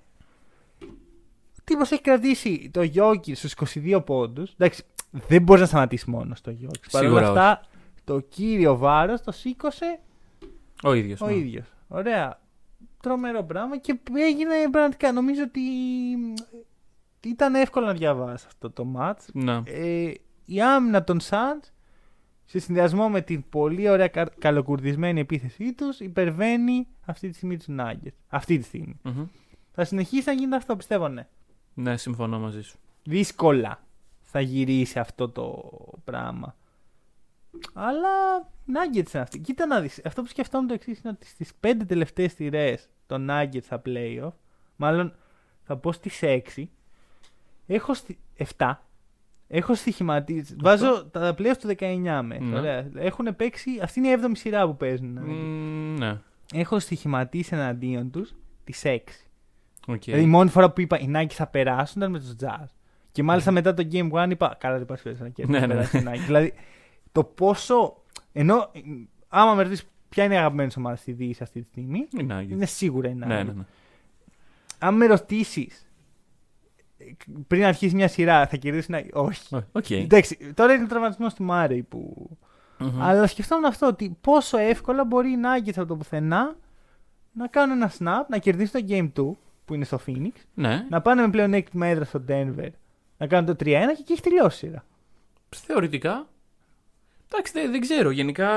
[1.59, 4.53] Ο τύπος έχει κρατήσει το Γιώργης στους 22 πόντους.
[4.59, 6.89] Εντάξει, δεν μπορείς να σταματήσεις μόνος στο Γιώργης.
[6.91, 7.67] Παρ' όλα Σίγουρα αυτά,
[8.05, 10.01] το κύριο βάρος το σήκωσε
[10.83, 11.21] Ο ίδιος.
[11.21, 11.67] ο ίδιος.
[11.89, 12.41] Ωραία.
[13.03, 15.13] Τρομερό πράγμα και έγινε πραγματικά.
[15.13, 15.61] Νομίζω ότι
[17.29, 19.25] ήταν εύκολο να διαβάσει αυτό το match.
[19.33, 19.63] Ναι.
[19.67, 20.13] Ε,
[20.45, 21.71] η άμυνα των Suns
[22.45, 27.67] σε συνδυασμό με την πολύ ωραία κα- καλοκουρδισμένη επίθεσή τους υπερβαίνει αυτή τη στιγμή τους
[27.71, 28.17] Nuggets.
[28.29, 28.99] Αυτή τη στιγμή.
[29.03, 29.27] Μμμ.
[29.73, 31.27] Θα συνεχίσει να γίνεται αυτό, πιστεύω ναι.
[31.75, 32.79] Ναι, συμφωνώ μαζί σου.
[33.05, 33.81] Δύσκολα
[34.21, 35.71] θα γυρίσει αυτό το
[36.05, 36.57] πράγμα.
[37.73, 38.09] Αλλά
[38.67, 39.39] Nuggets είναι αυτή.
[39.39, 40.01] Κοίτα να δεις.
[40.05, 44.33] Αυτό που σκεφτόμουν το εξής είναι ότι στις πέντε τελευταίες τηρές των Nuggets στα playoff,
[44.77, 45.15] μάλλον
[45.63, 46.41] θα πω στις 6,
[47.67, 48.19] έχω στη...
[48.59, 48.73] 7.
[49.49, 50.57] Έχω στοιχηματίσει.
[50.61, 52.43] Βάζω τα playoff του 19 μέσα.
[52.43, 52.59] Ναι.
[52.59, 52.91] Ωραία.
[52.95, 53.71] Έχουν παίξει.
[53.83, 55.17] Αυτή είναι η 7η σειρά που παίζουν.
[55.17, 55.27] οι Nuggets.
[55.27, 56.19] Μμμ, Ναι.
[56.55, 58.99] Έχω στοιχηματίσει εναντίον τους τις 6.
[59.87, 60.03] Οκ.
[60.05, 62.67] Δηλαδή η μόνη φορά που είπα οι Nuggets θα περάσουν ήταν με τους Jazz.
[63.13, 65.67] Και μάλιστα μετά το Game One είπα καλά δεν υπάρχει περίπτωση να κερδίσει Ναι, να
[65.67, 65.73] ναι.
[65.75, 66.25] περάσει η Nike.
[66.27, 66.53] δηλαδή
[67.13, 68.03] το πόσο.
[68.33, 68.71] Ενώ
[69.29, 72.27] άμα με ρωτήσεις ποια είναι η αγαπημένη σου ομάδα στη Δύση αυτή τη στιγμή, Οι
[72.31, 72.49] Nuggets.
[72.51, 73.27] είναι σίγουρα η Nike.
[73.27, 73.65] Ναι, ναι, ναι.
[74.79, 75.86] Αν με ρωτήσεις
[77.47, 79.55] πριν αρχίσει μια σειρά θα κερδίσει η Nike, όχι.
[79.55, 79.91] Ω, Οκ.
[79.91, 82.31] Εντάξει, τώρα είναι τραυματισμός του Μάρεϊ που.
[82.79, 83.03] Μμμ.
[83.03, 86.57] Αλλά σκεφτόμουν αυτό ότι πόσο εύκολα μπορεί οι Nuggets από το πουθενά
[87.33, 90.87] να κάνουν ένα snap, να κερδίσουν το Game 2 που είναι στο Phoenix, Ναι.
[90.91, 92.69] να πάνε με πλεονέκτημα έδρα στο Denver,
[93.19, 94.85] να κάνουν το 3-1 και εκεί έχει τελειώσει η σειρά.
[95.49, 96.27] Θεωρητικά.
[97.33, 98.11] Εντάξει, δεν, δεν ξέρω.
[98.11, 98.49] Γενικά.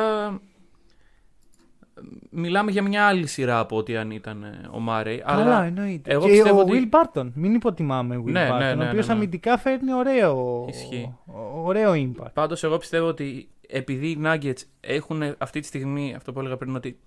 [2.04, 5.18] Ε, Μιλάμε για μια άλλη σειρά από ότι αν ήταν ε, ο Μάρεϊ.
[5.18, 6.12] Καλά, Αλλά εννοείται.
[6.12, 8.88] εγώ και πιστεύω ο ότι- Will Barton, μην υποτιμάμε Will Ναι, Barton, ναι, ναι, ο
[8.88, 9.20] οποίος ναι, ναι.
[9.20, 11.14] αμυντικά φέρνει ωραίο, Ισχύει.
[11.26, 12.32] ο- ωραίο impact.
[12.34, 16.76] Πάντως, εγώ πιστεύω ότι επειδή οι Nuggets έχουν αυτή τη στιγμή, αυτό που έλεγα πριν,
[16.76, 17.00] ότι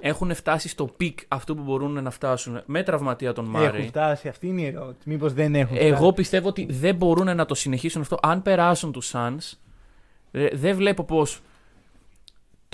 [0.00, 3.86] έχουν φτάσει στο peak αυτού που μπορούν να φτάσουν με τραυματία τον Έχουν Μάρεϊ.
[3.86, 5.08] φτάσει, αυτή είναι η ερώτηση.
[5.08, 6.12] Μήπως δεν έχουν Εγώ φτάσει.
[6.12, 8.18] πιστεύω ότι δεν μπορούν να το συνεχίσουν αυτό.
[8.22, 9.52] Αν περάσουν τους Suns,
[10.30, 11.40] ε, δεν βλέπω πώς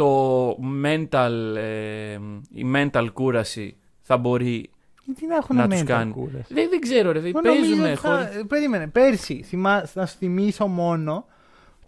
[0.02, 0.50] το
[0.84, 2.12] mental, ε,
[2.52, 4.70] η mental κούραση θα μπορεί
[5.04, 7.18] Γιατί να έχουν να τους mental κάνει; κούραση; Δεν, δεν ξέρω, ρε.
[7.18, 8.46] Εγώ νομίζω Παίζουν ότι θα- χωρίς...
[8.48, 9.88] Περίμενε, πέρσι, θυμά...
[9.94, 11.26] να σου θυμίσω μόνο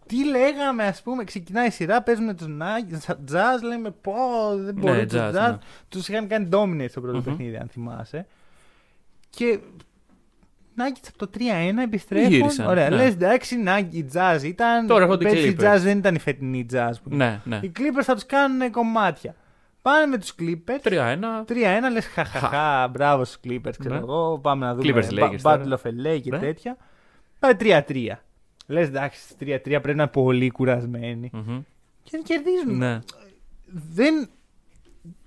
[0.06, 2.46] τι λέγαμε, ας πούμε, ξεκινάει η σειρά, παίζουμε τους
[3.32, 4.12] Jazz, λέμε πω,
[4.56, 5.32] δεν μπορούν Ναι, τους Jazz, Jazz.
[5.50, 5.58] ναι.
[5.88, 7.24] Τους είχαν κάνει dominate στο πρώτο Μμμ.
[7.24, 8.26] παιχνίδι, αν θυμάσαι.
[9.30, 9.58] Και
[10.76, 11.40] Nuggets από το 3-1
[11.82, 12.30] επιστρέφουν.
[12.32, 12.96] Γύρισαν, Ωραία, ναι.
[12.96, 14.86] λες εντάξει, Nuggets Jazz ήταν.
[14.86, 15.74] Τώρα έρχονται οι πέρσι οι Clippers.
[15.74, 16.90] Jazz δεν ήταν η φετινή Jazz.
[17.02, 17.40] Που είναι.
[17.44, 17.60] Ναι, ναι.
[17.62, 19.34] Οι Clippers θα τους κάνουν κομμάτια.
[19.82, 20.80] Πάνε με τους Clippers.
[20.82, 21.44] 3-1.
[21.48, 24.00] 3-1 λες χαχαχά, μπράβο στους Clippers, ξέρω Ναι.
[24.00, 25.80] εγώ, πάμε να δούμε Clippers Ba- Lakers Battle τώρα.
[25.84, 26.38] of LA και Ναι.
[26.38, 26.76] τέτοια.
[27.38, 28.18] Πάει 3-3.
[28.66, 31.30] Λες εντάξει, στις 3-3 πρέπει να είναι πολύ κουρασμένοι.
[31.32, 31.60] Μμμ.
[32.02, 32.76] Και κερδίζουν.
[32.78, 32.98] Ναι.
[33.66, 34.28] Δεν,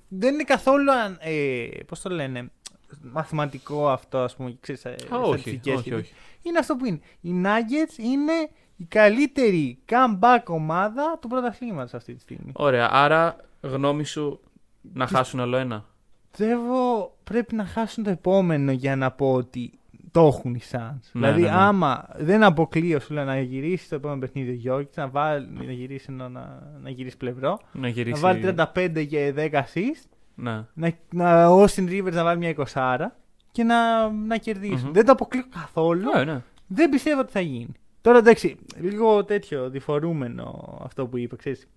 [0.08, 2.50] δεν είναι καθόλου, αν- ε, πώς το λένε,
[3.02, 6.14] μαθηματικό αυτό, ας πούμε, ξέρεις, ε, Α, όχι, στατιστικές όχι, και όχι.
[6.42, 7.00] Είναι αυτό που είναι.
[7.22, 12.52] Οι Nuggets είναι η καλύτερη comeback ομάδα του πρωταθλήματος αυτή τη στιγμή.
[12.56, 14.40] Ωραία, άρα γνώμη σου
[14.94, 15.86] να χάσουν άλλο ένα.
[16.32, 19.80] Πιστεύω πρέπει να χάσουν το επόμενο για να πω ότι
[20.12, 21.00] το έχουν οι Suns.
[21.12, 21.56] Ναι, δηλαδή, ναι, ναι.
[21.56, 25.72] άμα δεν αποκλείω σου λέω να γυρίσει το επόμενο παιχνίδι ο Γιώργης, να, βάλει, να,
[25.72, 28.22] γυρίσει, ενώ να, να γυρίσει πλευρό, Να γυρίσει.
[28.22, 30.10] να βάλει 35 και 10 assist,
[30.40, 30.66] Ναι.
[30.74, 33.08] να, να, ο Austin Rivers να βάλει μια 20
[33.52, 34.94] και να, να κερδισουν Μμμ.
[34.94, 36.12] Δεν το αποκλείω καθόλου.
[36.16, 36.42] Ναι, ναι.
[36.68, 37.72] Δεν πιστεύω ότι θα γίνει.
[38.02, 41.68] Τώρα εντάξει, λίγο τέτοιο διφορούμενο αυτό που είπε, ξέρεις.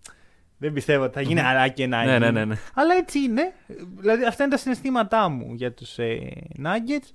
[0.59, 2.19] Δεν πιστεύω ότι θα γίνει, αλλά και να Ναι, γίνει.
[2.19, 2.55] ναι, ναι, ναι.
[2.75, 3.53] Αλλά έτσι είναι.
[3.99, 6.19] Δηλαδή, αυτά είναι τα συναισθήματά μου για τους ε,
[6.59, 7.09] Nuggets.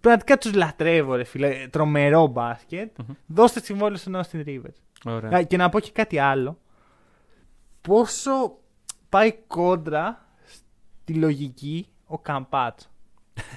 [0.00, 1.66] Πραγματικά τους λατρεύω, ρε φίλε.
[1.70, 2.98] Τρομερό μπάσκετ.
[2.98, 3.14] Μμμ.
[3.26, 4.76] Δώστε συμβόλαιο στον Austin Rivers.
[5.04, 5.38] Ωραία.
[5.38, 6.58] Α, Και να πω και κάτι άλλο.
[7.80, 8.56] Πόσο
[9.08, 10.26] πάει κόντρα
[11.12, 12.88] στη λογική ο Καμπάτσο.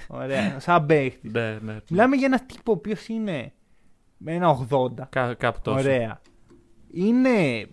[0.08, 1.32] Ωραία, σαν παίχτης.
[1.32, 1.78] Ναι, ναι.
[1.90, 3.54] Μιλάμε για ένα τύπο ο οποίος είναι
[4.18, 4.90] με ένα 80.
[5.10, 5.78] Κά, κάπου τόσο.
[5.78, 6.22] Ωραία.
[6.92, 7.68] Είναι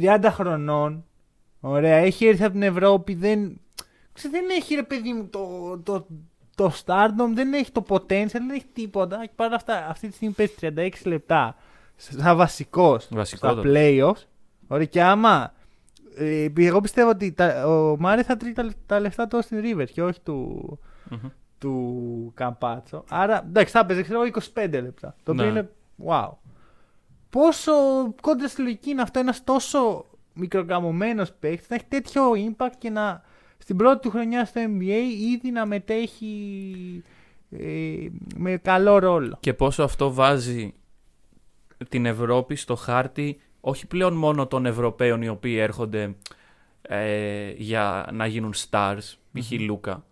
[0.00, 1.04] 30 χρονών.
[1.60, 1.96] Ωραία.
[1.96, 3.14] Έχει έρθει από την Ευρώπη.
[3.14, 3.60] Δεν,
[4.12, 6.06] ξέρω, δεν έχει ρε παιδί μου το, το,
[6.54, 9.26] το stardom, δεν έχει το potential, δεν έχει τίποτα.
[9.26, 11.56] Και παρά αυτά, αυτή τη στιγμή παίζει 36 λεπτά
[11.96, 13.62] σαν βασικός στα Βασικότατο.
[13.64, 14.22] playoffs.
[14.68, 14.86] Ωραία.
[14.86, 15.52] Και άμα.
[16.18, 19.84] Ε, εγώ πιστεύω ότι τα, ο Μάρι θα τρίξει τα, τα λεφτά του στην River
[19.92, 20.78] και όχι του,
[21.10, 21.28] Μμμ.
[21.58, 23.04] του Καμπάτσο.
[23.08, 25.16] Άρα, εντάξει, θα έπαιζε ξέρω, εγώ, 25 λεπτά.
[25.22, 25.50] Το οποίο Ναι.
[25.50, 25.70] είναι
[26.06, 26.28] wow.
[27.30, 27.72] Πόσο
[28.20, 30.04] κόντρα στη λογική είναι αυτό ένας τόσο
[30.34, 33.22] μικροκαμωμένος παίκτης να έχει τέτοιο impact και να
[33.58, 35.02] στην πρώτη του χρονιά στο NBA
[35.34, 37.02] ήδη να μετέχει
[37.50, 38.06] ε,
[38.36, 39.36] με καλό ρόλο.
[39.40, 40.74] Και πόσο αυτό βάζει
[41.88, 46.14] την Ευρώπη στο χάρτη όχι πλέον μόνο των Ευρωπαίων οι οποίοι έρχονται
[46.82, 49.50] ε, για να γίνουν stars, π.χ.
[49.60, 50.04] Λούκα,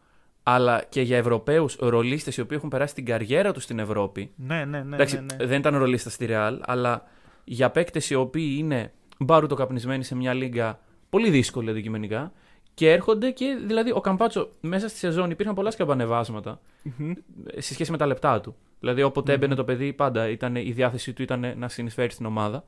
[0.43, 4.31] αλλά και για Ευρωπαίους ρολίστες οι οποίοι έχουν περάσει την καριέρα τους στην Ευρώπη.
[4.37, 4.95] Ναι, ναι, ναι.
[4.95, 5.47] Εντάξει, ναι, ναι.
[5.47, 7.05] δεν ήταν ρολίστα στη Real, αλλά
[7.45, 10.79] για παίκτες οι οποίοι είναι μπάρουτο καπνισμένοι σε μια λίγα
[11.11, 12.33] πολύ δύσκολη αντικειμενικά
[12.75, 17.11] και έρχονται και δηλαδή ο Καμπάτσο μέσα στη σεζόν υπήρχαν πολλά σκαμπανεβάσματα Μμμ.
[17.47, 18.57] ε, σε σχέση με τα λεπτά του.
[18.81, 22.65] Δηλαδή, όποτε έμπαινε το παιδί, πάντα ήταν, η διάθεσή του ήταν να συνεισφέρει στην ομάδα.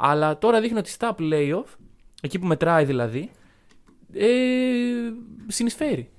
[0.00, 1.64] Αλλά τώρα δείχνει ότι στα playoff,
[2.22, 3.30] εκεί που μετράει δηλαδή,
[4.12, 4.26] ε,
[5.46, 6.10] συνεισφέρει.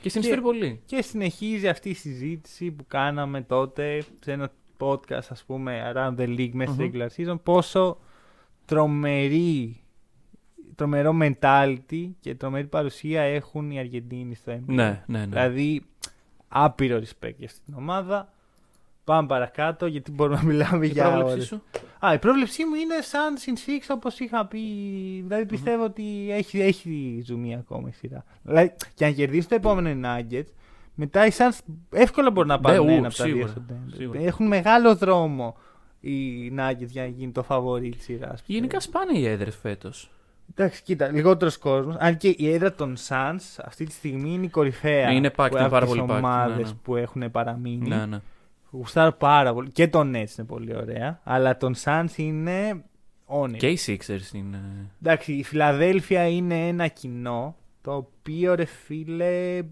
[0.00, 0.80] Και συνεισφέρει Και- πολύ.
[0.86, 6.28] Και συνεχίζει αυτή η συζήτηση που κάναμε τότε σε ένα podcast, ας πούμε, Around the
[6.38, 6.90] League μέσα στη Μμμ.
[6.94, 7.98] regular season, πόσο
[8.64, 9.80] τρομερή,
[10.74, 14.62] τρομερό mentality και τρομερή παρουσία έχουν οι Αργεντίνοι στο NBA.
[14.66, 15.26] Ναι, ναι, ναι.
[15.26, 15.82] Δηλαδή,
[16.48, 18.32] άπειρο respect για αυτή την ομάδα.
[19.04, 21.46] Πάμε παρακάτω, γιατί μπορούμε να μιλάμε η για πρόβλεψή ώρες.
[21.46, 21.62] σου;
[21.98, 24.58] Α, η πρόβλεψή μου είναι σαν Sin Six όπως είχα πει.
[25.26, 28.24] Δηλαδή πιστεύω ότι έχει, έχει ζουμί ακόμα η σειρά.
[28.42, 30.52] Δηλαδή, και αν κερδίσουν το επόμενο οι Nuggets,
[30.94, 31.58] μετά οι Suns
[31.90, 33.94] εύκολα μπορούν να πάρουν Ναι, ου, ένα από τα δύο σίγουρα, στο Denver.
[33.96, 34.20] σίγουρα.
[34.20, 35.56] Έχουν μεγάλο δρόμο
[36.00, 38.42] οι Nuggets για να γίνει το φαβορή της σειράς.
[38.46, 40.10] Γενικά σπάνε οι έδρες φέτος.
[40.54, 41.96] Εντάξει, κοίτα, λιγότερος κόσμος.
[41.98, 45.08] Αν και η έδρα των Suns αυτή τη στιγμή είναι η κορυφαία.
[45.08, 46.78] Ναι, είναι packed, που- είναι από πάρα τις πολύ packed, ομάδες ναι, ναι.
[46.82, 47.88] που έχουν παραμείνει.
[47.88, 48.20] Ναι, ναι.
[48.76, 49.70] Γουστάρω πάρα πολύ.
[49.70, 51.20] Και τον Nets είναι πολύ ωραία.
[51.24, 52.84] Αλλά τον Suns είναι
[53.24, 53.58] όνειρο.
[53.58, 54.60] Και οι Sixers είναι.
[55.02, 59.62] Εντάξει, η Φιλαδέλφια είναι ένα κοινό το οποίο ρε φίλε.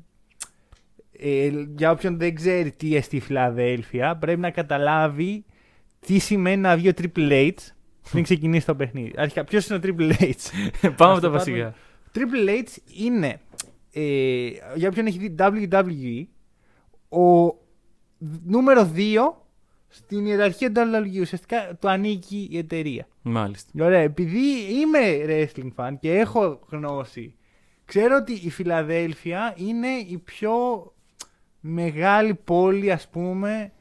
[1.19, 5.45] Ε, για όποιον δεν ξέρει τι εστί η Φιλαδέλφια, πρέπει να καταλάβει
[6.01, 7.53] τι σημαίνει να βγει ο Triple H
[8.11, 9.13] πριν ξεκινήσει το παιχνίδι.
[9.17, 10.35] Αρχικά, ποιος είναι ο Triple H;
[10.81, 11.75] Πάμε Ας από τα το βασικά.
[12.15, 13.41] Triple H είναι,
[13.93, 16.27] ε, για όποιον έχει δει WWE,
[17.09, 17.55] ο
[18.45, 18.99] νούμερο 2
[19.89, 21.21] στην ιεραρχία του WWE.
[21.21, 23.07] Ουσιαστικά του ανήκει η εταιρεία.
[23.23, 23.85] Μάλιστα.
[23.85, 24.41] Ωραία, επειδή
[24.81, 27.35] είμαι wrestling fan και έχω γνώση,
[27.85, 30.53] ξέρω ότι η Φιλαδέλφια είναι η πιο
[31.61, 33.73] μεγάλη πόλη, ας πούμε.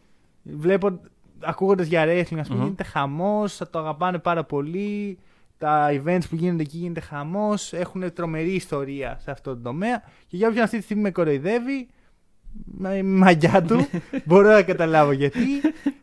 [0.44, 1.02] Βλέπω,
[1.40, 2.64] ακούγοντας για wrestling, ας πούμε, Μμμ.
[2.64, 5.18] γίνεται χαμός, θα το αγαπάνε πάρα πολύ.
[5.58, 10.04] Τα events που γίνονται εκεί γίνεται χαμός, έχουν τρομερή ιστορία σε αυτό το τομέα.
[10.28, 11.88] Και για όποιον αυτή τη στιγμή με κοροϊδεύει, με η
[13.04, 13.86] μαγιά του,
[14.26, 15.40] μπορώ να καταλάβω γιατί.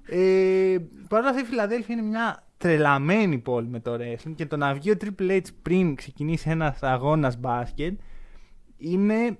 [0.08, 0.76] Ε,
[1.08, 4.74] Παρ' όλα αυτά η Φιλαδέλφια είναι μια τρελαμένη πόλη με το wrestling και το να
[4.74, 8.00] βγει ο Triple H πριν ξεκινήσει ένας αγώνας μπάσκετ
[8.78, 9.38] είναι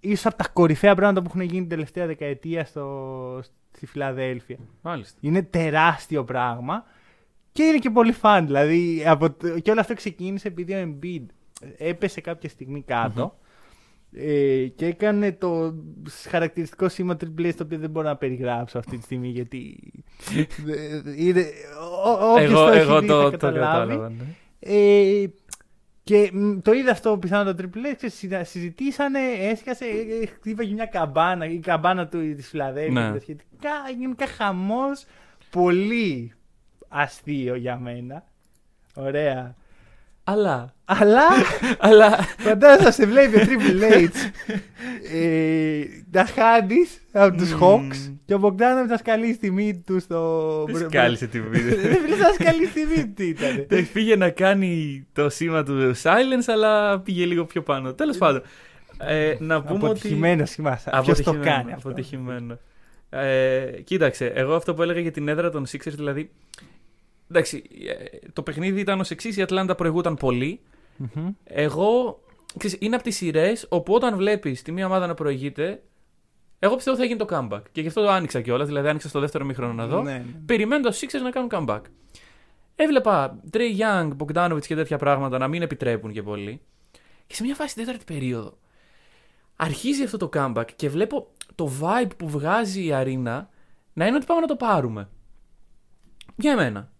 [0.00, 3.40] ίσως από τα κορυφαία πράγματα που έχουν γίνει την τελευταία δεκαετία στο,
[3.76, 4.56] στη Φιλαδέλφια.
[4.82, 5.18] Μάλιστα.
[5.20, 6.84] Είναι τεράστιο πράγμα
[7.52, 8.46] και είναι και πολύ φαν.
[8.46, 11.24] Δηλαδή, από, το- και όλο αυτό ξεκίνησε επειδή ο Embiid
[11.78, 13.38] έπεσε κάποια στιγμή κάτω
[14.12, 15.74] ε, και έκανε το
[16.28, 19.92] χαρακτηριστικό σήμα Triple H το οποίο δεν μπορώ να περιγράψω αυτή τη στιγμή γιατί
[20.36, 21.44] ε, είναι,
[22.04, 23.88] ό- όποιος Εγώ, το έχει εγώ δει το, θα το καταλάβει.
[23.92, 24.08] κατάλαβα.
[24.08, 24.24] ναι.
[24.60, 25.30] Ε,
[26.02, 30.26] και μ, το είδα αυτό πιθανό το Triple H και συζα- συζητήσανε, έσκασε, ε, ε,
[30.26, 33.08] χτύπαγε μια καμπάνα, η καμπάνα του της Φιλαδέλφειας Ναι.
[33.10, 35.04] και τα σχετικά, γενικά χαμός,
[35.50, 36.32] πολύ
[36.88, 38.24] αστείο για μένα.
[38.94, 39.54] Ωραία.
[40.32, 40.74] Αλλά.
[40.84, 41.26] Αλλά;
[41.88, 44.08] Αλλά φαντάζομαι να σε βλέπει ο Triple H
[45.12, 47.60] ε, να χάνεις από τους Μμμ.
[47.62, 50.64] Hawks και ο Μπογκδάνοβιτ να σκαλεί στη μύτη του στο...
[50.88, 51.76] Σκάλισε τη βίντεο.
[51.90, 53.56] Δεν φίλε να σκαλεί στη μύτη του ήταν.
[53.58, 57.94] Εντάξει, πήγε να κάνει το σήμα του silence, αλλά πήγε λίγο πιο πάνω.
[57.94, 58.42] Τέλος πάντων.
[58.98, 59.86] Ε, να πούμε ότι.
[59.86, 60.70] Αποτυχημένο σήμα.
[60.70, 62.58] Ποιος το Αποτυχημένο, κάνει αυτό; Αποτυχημένο.
[63.10, 66.30] Ε, κοίταξε, εγώ αυτό που έλεγα για την έδρα των Sixers, δηλαδή.
[67.30, 70.60] Εντάξει, ε, το παιχνίδι ήταν ως εξής: η Ατλάντα προηγούταν πολύ.
[70.96, 71.28] Μμμ.
[71.44, 72.20] Εγώ.
[72.58, 75.82] Ξέρεις, είναι από τις σειρές όπου όταν βλέπεις τη μία ομάδα να προηγείται,
[76.58, 77.62] εγώ πιστεύω θα γίνει το comeback.
[77.72, 78.66] Και γι' αυτό το άνοιξα κιόλας.
[78.66, 80.02] Δηλαδή, άνοιξα στο δεύτερο ημίχρονο να δω.
[80.02, 80.24] Ναι, ναι.
[80.46, 81.80] Περιμένοντας τους Sixers να κάνουν comeback.
[82.74, 86.60] Έβλεπα Trae Young, Bogdanovic και τέτοια πράγματα να μην επιτρέπουν και πολύ.
[87.26, 88.58] Και σε μια φάση στην τέταρτη περίοδο
[89.60, 93.48] αρχίζει αυτό το comeback και βλέπω το vibe που βγάζει η arena
[93.92, 95.08] να είναι ότι πάμε να το πάρουμε.
[96.36, 96.92] Για εμένα.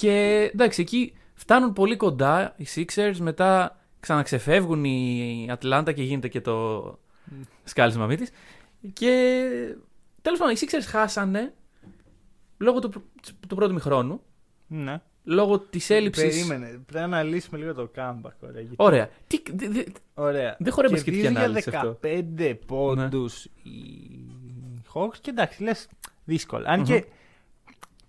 [0.00, 6.40] Και εντάξει, εκεί φτάνουν πολύ κοντά οι Sixers, μετά ξαναξεφεύγουν οι Ατλάντα και γίνεται και
[6.40, 6.98] το
[7.64, 8.30] σκάλισμα μύτης.
[8.92, 9.38] Και
[10.22, 11.54] τέλος πάντων, οι Sixers χάσανε
[12.58, 12.90] λόγω του,
[13.48, 14.20] του πρώτου ημιχρόνου,
[14.66, 15.00] Ναι.
[15.24, 16.24] λόγω της έλλειψης...
[16.34, 16.66] Περίμενε.
[16.66, 18.30] Πρέπει να αναλύσουμε λίγο το comeback.
[18.40, 18.60] Ωραία.
[18.60, 19.08] γιατί- Ωραία.
[19.26, 19.84] Τι, δε- δε-
[20.14, 20.56] Ωραία.
[20.58, 21.98] Δεν χωράει μπασκετική Κερδίζει ανάλυση για αυτό.
[22.02, 23.70] 15 πόντους οι
[24.94, 25.88] Hawks και εντάξει, λες
[26.24, 26.64] δύσκολο.
[26.68, 27.04] Αν και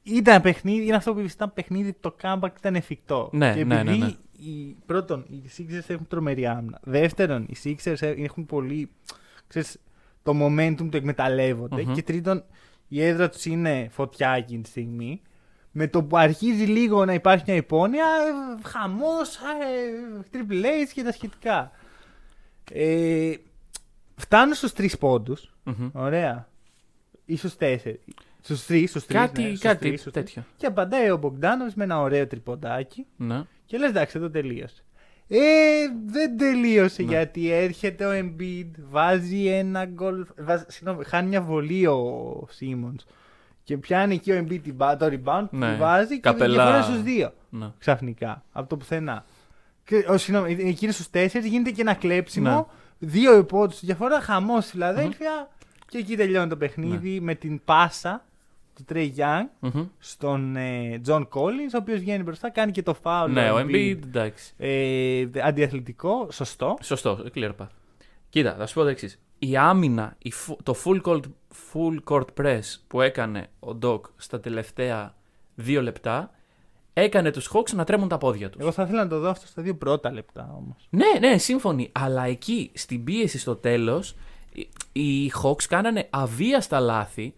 [0.08, 3.30] ήταν παιχνίδι, είναι αυτό που είπες, ήταν παιχνίδι, το comeback ήταν εφικτό.
[3.34, 4.16] Ναι, και ναι, ναι, επειδή ναι.
[4.39, 6.80] Οι, πρώτον, οι Sixers έχουν τρομερή άμυνα.
[6.84, 8.89] Δεύτερον, οι Sixers έχουν πολύ.
[9.47, 9.80] Ξέρεις,
[10.24, 11.84] το momentum το εκμεταλλεύονται.
[11.84, 11.93] Μμμ.
[11.93, 12.43] Και τρίτον,
[12.88, 15.22] η έδρα τους είναι φωτιά εκείνη τη στιγμή.
[15.72, 18.05] Με το που αρχίζει λίγο να υπάρχει μια υπόνοια,
[18.64, 19.38] χαμός,
[20.32, 21.72] triple H και τα σχετικά.
[22.72, 23.34] Ε,
[24.16, 25.53] φτάνω στους τρεις πόντους.
[25.64, 25.89] Μμμ.
[25.93, 26.47] Ωραία.
[27.26, 27.55] Ή στους
[28.48, 28.60] τέσσερις.
[28.60, 29.20] Στους τρεις, στους τρεις.
[29.20, 30.26] Κάτι, ναι, στους κάτι τρεις, στους τρεις.
[30.26, 30.43] τέτοιο.
[30.58, 33.06] Και απαντάει ο Μπογκδάνοβιτ με ένα ωραίο τριποντάκι.
[33.18, 33.43] Ναι.
[33.66, 34.82] Και λες εντάξει, εδώ τελείωσε.
[35.30, 35.38] Ε,
[36.06, 37.08] δεν τελείωσε Ναι.
[37.12, 40.26] γιατί έρχεται ο Embiid, βάζει ένα γκολ.
[40.38, 43.06] Βάζει, συγγνώμη, χάνει μια βολή ο Σίμονς
[43.64, 45.72] και πιάνει εκεί ο Embiid την μπα- το rebound, Ναι.
[45.72, 46.54] τη βάζει και Καπελά.
[46.54, 47.72] διαφορά στους δύο ναι.
[47.80, 49.26] ξαφνικά από το πουθενά.
[49.84, 52.50] Και, ο, συγγνώμη, εκείνη στους τέσσερις γίνεται και ένα κλέψιμο.
[52.50, 53.08] Ναι.
[53.10, 55.50] Δύο πόντου διαφορά, χαμός στη φιλαδελφια
[55.89, 57.20] Και εκεί τελειώνει το παιχνίδι Ναι.
[57.20, 58.26] με την πάσα
[58.78, 59.86] του Trey Young Μμμ.
[60.00, 63.28] στον ε, John Collins, ο οποίος βγαίνει μπροστά, κάνει και το foul.
[63.30, 64.54] Ναι, ο Embiid, εντάξει.
[64.58, 66.78] Ε, αντιαθλητικό, σωστό.
[66.82, 67.68] Σωστό, clear path.
[68.30, 69.20] Κοίτα, θα σου πω το εξής.
[69.40, 71.22] Η άμυνα, η φου- το full court,
[71.74, 75.16] full court press που έκανε ο Doc στα τελευταία
[75.56, 76.32] δύο λεπτά
[76.94, 78.62] έκανε τους Hawks να τρέμουν τα πόδια τους.
[78.62, 80.88] Εγώ θα ήθελα να το δω αυτό στα δύο πρώτα λεπτά όμως.
[80.90, 81.90] Ναι, ναι, σύμφωνοι.
[81.92, 84.16] Αλλά εκεί, στην πίεση στο τέλος,
[84.54, 84.70] οι-
[85.02, 87.34] οι Hawks κάνανε αβίαστα λάθη,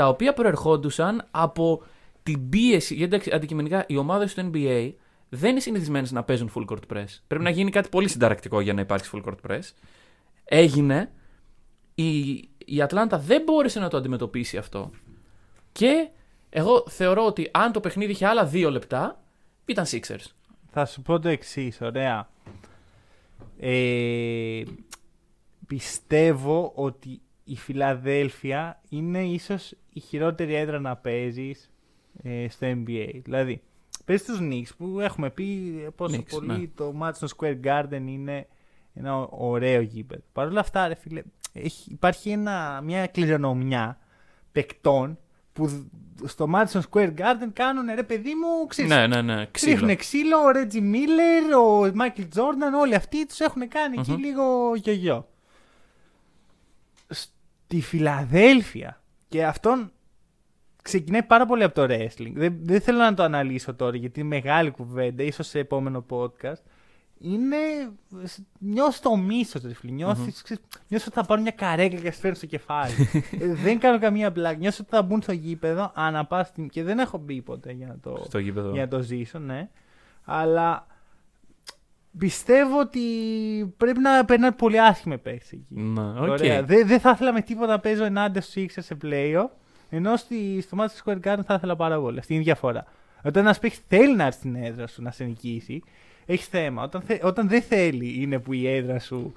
[0.00, 1.82] τα οποία προερχόντουσαν από
[2.22, 2.94] την πίεση.
[2.94, 4.92] Γιατί εντάξει, αντικειμενικά οι ομάδες του NBA
[5.28, 7.06] δεν είναι συνηθισμένες να παίζουν full court press.
[7.26, 9.60] Πρέπει να γίνει κάτι πολύ συνταρακτικό για να υπάρξει full court press.
[10.44, 11.12] Έγινε.
[11.94, 12.28] Η,
[12.64, 14.90] η Ατλάντα δεν μπόρεσε να το αντιμετωπίσει αυτό.
[15.72, 16.08] Και
[16.50, 19.22] εγώ θεωρώ ότι αν το παιχνίδι είχε άλλα δύο λεπτά,
[19.64, 20.24] ήταν Sixers.
[20.70, 22.28] Θα σου πω το εξής, ωραία.
[23.58, 24.62] Ε,
[25.66, 27.20] πιστεύω ότι
[27.50, 31.70] η Φιλαδέλφια είναι ίσως η χειρότερη έδρα να παίζεις
[32.22, 33.20] ε, στο NBA.
[33.24, 33.62] Δηλαδή,
[34.04, 35.44] παίζεις τους Knicks που έχουμε πει
[35.96, 36.66] πόσο Knicks, πολύ ναι.
[36.74, 38.46] το Madison Square Garden είναι
[38.94, 40.22] ένα ωραίο γήπεδο.
[40.32, 41.22] Παρ' όλα αυτά, ρε φίλε,
[41.52, 43.98] έχει, υπάρχει ένα, μια κληρονομιά
[44.52, 45.18] παικτών
[45.52, 49.46] που δ- στο Madison Square Garden κάνουν ρε παιδί μου, ξέρεις, Ναι, ναι, ναι.
[49.50, 49.72] Ξύλο.
[49.74, 54.18] Ρίχνουν ξύλο, ο Ρέτζι Μίλλερ, ο Μάικλ Τζόρνταν, όλοι αυτοί τους έχουν κάνει εκεί Μμμ.
[54.20, 55.28] λίγο γιο-γιο.
[57.70, 59.92] Στη Φιλαδέλφια και αυτόν
[60.82, 62.32] ξεκινάει πάρα πολύ από το wrestling.
[62.34, 66.62] Δεν, δεν θέλω να το αναλύσω τώρα γιατί είναι μεγάλη κουβέντα, ίσως σε επόμενο podcast.
[67.18, 67.56] Είναι.
[68.58, 69.92] Νιώθω το μίσος, ρε φίλε.
[69.92, 72.94] Νιώθεις, ξέρεις, νιώθω ότι θα πάρουν μια καρέκλα και θα φέρουν στο κεφάλι.
[73.40, 74.58] Ε, δεν κάνω καμία πλάκα.
[74.58, 76.68] Νιώθω ότι θα μπουν στο γήπεδο ανά πάση στιγμή.
[76.68, 78.70] Και δεν έχω μπει ποτέ για να το, Στο γήπεδο.
[78.70, 79.68] για να το ζήσω, ναι.
[80.24, 80.86] Αλλά
[82.18, 83.00] πιστεύω ότι
[83.76, 85.82] πρέπει να περνάνε πολύ άσχημα παίξει εκεί.
[85.82, 86.28] Ναι, οκ.
[86.28, 86.62] Ωραία.
[86.62, 89.48] Δεν δεν θα ήθελα με τίποτα να παίζω ενάντια στους Sixers σε playoff.
[89.92, 92.18] Ενώ στη, στο Madison Square Garden θα ήθελα πάρα πολύ.
[92.18, 92.84] Αυτή είναι η διαφορά.
[93.22, 95.82] Όταν ένας παίχτη θέλει να έρθει στην έδρα σου να σε νικήσει,
[96.26, 96.82] έχει θέμα.
[96.82, 99.34] Όταν, θε- όταν δεν θέλει, είναι που η έδρα σου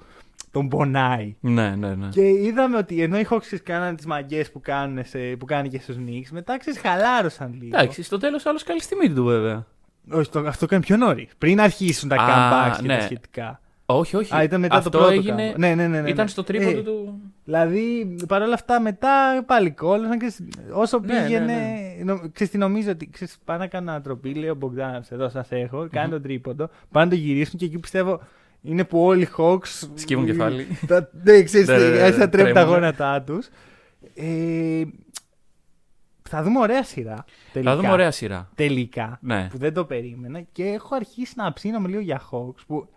[0.50, 1.34] τον πονάει.
[1.40, 2.08] Ναι, ναι, ναι.
[2.08, 5.80] Και είδαμε ότι ενώ οι Hawks κάνανε τις μαγκές που, κάνουν σε- που κάνει και
[5.80, 7.76] στους Knicks, μετά ξέρεις χαλάρωσαν λίγο.
[7.78, 9.66] Εντάξει, στο τέλος άλλος καλή στη μύτη του βέβαια.
[10.10, 11.28] Όχι, το, αυτό κάνει πιο νωρί.
[11.38, 12.96] Πριν αρχίσουν τα Α, comebacks και ναι.
[12.98, 13.60] τα σχετικά.
[13.86, 14.34] Όχι, όχι.
[14.36, 15.50] Α, ήταν μετά Αυτό το πρώτο έγινε.
[15.52, 15.58] comeback.
[15.58, 16.30] Ναι, ναι, ναι, ναι, Ήταν ναι.
[16.30, 17.20] στο τρίποντο Ε, του.
[17.44, 20.32] Δηλαδή, παρόλα αυτά μετά πάλι κόλλωσαν και
[20.72, 21.44] όσο Ναι, πήγαινε.
[21.44, 25.28] ναι, νο- Ξέρεις τι νομίζω ότι ξέρεις, πάνε να κάνουν ανατροπή, λέει ο Μπογκδάναβ εδώ
[25.28, 28.20] σας έχω, κάνει τον τρίποντο, πάνε να το γυρίσουν και εκεί πιστεύω
[28.62, 29.88] είναι που όλοι οι Hawks.
[29.94, 30.66] Σκύβουν κεφάλι.
[30.86, 32.78] Τα, ναι, ξέρεις, Ναι, ναι, ναι, έτσι θα τρέμουν τα τρέμουνε.
[32.80, 33.48] γόνατά τους.
[34.14, 34.82] Ε,
[36.30, 37.24] θα δούμε ωραία σειρά.
[37.52, 37.70] Τελικά.
[37.70, 38.48] Θα δούμε ωραία σειρά.
[38.54, 39.18] Τελικά.
[39.22, 39.48] Ναι.
[39.50, 42.88] Που δεν το περίμενα και έχω αρχίσει να ψήνομαι λίγο για Hawks που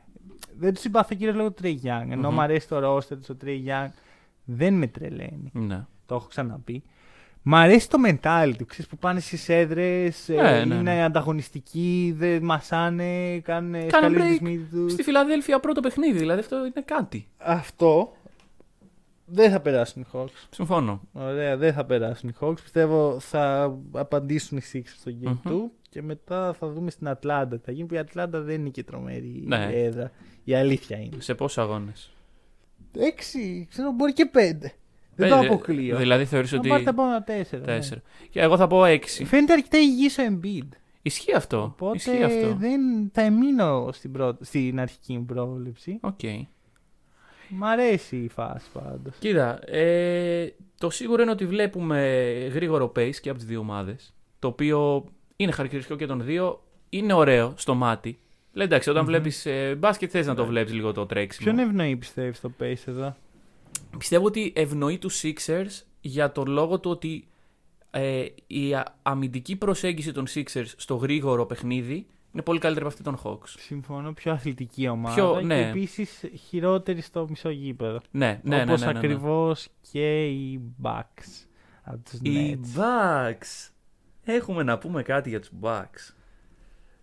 [0.57, 2.07] δεν τους συμπαθώ κυρίω λόγω του Trey Young.
[2.09, 2.34] Ενώ Μμμ.
[2.36, 3.89] μου αρέσει το roster του, ο Trey Young
[4.43, 5.49] δεν με τρελαίνει.
[5.53, 5.86] ναι.
[6.05, 6.84] Το έχω ξαναπεί.
[7.49, 11.03] Μ' αρέσει το mentality, ξέρεις, που πάνε στις έδρες, ε, Ναι, ναι, είναι ναι.
[11.03, 14.91] ανταγωνιστικοί, δεν μασάνε, κάνουν Κάνε σκαλίζουν break τη μύτη τους.
[14.91, 17.28] Στη Φιλαδέλφια πρώτο παιχνίδι, δηλαδή αυτό είναι κάτι.
[17.38, 18.11] Αυτό.
[19.30, 20.47] Δεν θα περάσουν οι Hawks.
[20.49, 21.01] Συμφωνώ.
[21.13, 22.61] Ωραία, δεν θα περάσουν οι Hawks.
[22.61, 25.53] Πιστεύω θα απαντήσουν οι Sixers στο Game Μμμ.
[25.65, 27.57] 2 και μετά θα δούμε στην Ατλάντα.
[27.57, 29.69] τι Θα γίνει που η Ατλάντα δεν είναι και τρομερή Ναι.
[29.73, 30.11] έδρα.
[30.43, 31.15] Η αλήθεια είναι.
[31.21, 32.11] Σε πόσους αγώνες;
[32.97, 34.73] Έξι, ξέρω, μπορεί και πέντε.
[35.15, 35.97] Δεν το αποκλείω.
[35.97, 36.69] Δηλαδή θεωρείς Θα ότι.
[36.69, 37.61] πάρει τα επόμενα τέσσερα.
[37.61, 37.67] ναι.
[37.67, 38.01] Τέσσερα.
[38.30, 39.25] Και εγώ θα πω έξι.
[39.25, 40.67] Φαίνεται αρκετά υγιής ο Embiid.
[41.01, 41.61] Ισχύει αυτό.
[41.63, 42.55] Οπότε Ισχύει αυτό.
[42.55, 44.38] δεν θα εμείνω στην, πρό...
[44.41, 45.97] στην αρχική μου πρόβλεψη.
[46.01, 46.19] Οκ.
[47.50, 49.16] Μ' αρέσει η φάση πάντως.
[49.20, 52.00] Κοίτα, ε, το σίγουρο είναι ότι βλέπουμε
[52.54, 54.14] γρήγορο pace και από τις δύο ομάδες.
[54.39, 56.62] Το οποίο είναι χαρακτηριστικό και των δύο.
[56.89, 58.20] Είναι ωραίο στο μάτι.
[58.54, 61.54] Λέει εντάξει, όταν βλέπεις βλέπει μπάσκετ, θες να το βλέπεις λίγο το τρέξιμο.
[61.54, 63.16] Ποιον ευνοεί πιστεύεις το pace εδώ;
[63.98, 67.28] Πιστεύω ότι ευνοεί τους Sixers για τον λόγο του ότι
[67.91, 73.03] ε, η α- αμυντική προσέγγιση των Sixers στο γρήγορο παιχνίδι είναι πολύ καλύτερη από αυτή
[73.03, 73.47] των Hawks.
[73.57, 75.15] Συμφωνώ, πιο αθλητική ομάδα.
[75.15, 75.61] Πιο- ναι.
[75.61, 77.99] Και επίσης χειρότερη στο μισό γήπεδο.
[78.11, 78.61] Ναι, ναι, ναι.
[78.63, 78.97] Όπως ναι, ναι, ναι.
[78.97, 81.45] ακριβώς και οι Bucks
[81.83, 82.79] από τους Οι Nets.
[82.79, 83.69] Bucks.
[84.23, 86.13] Έχουμε να πούμε κάτι για τους Bucks.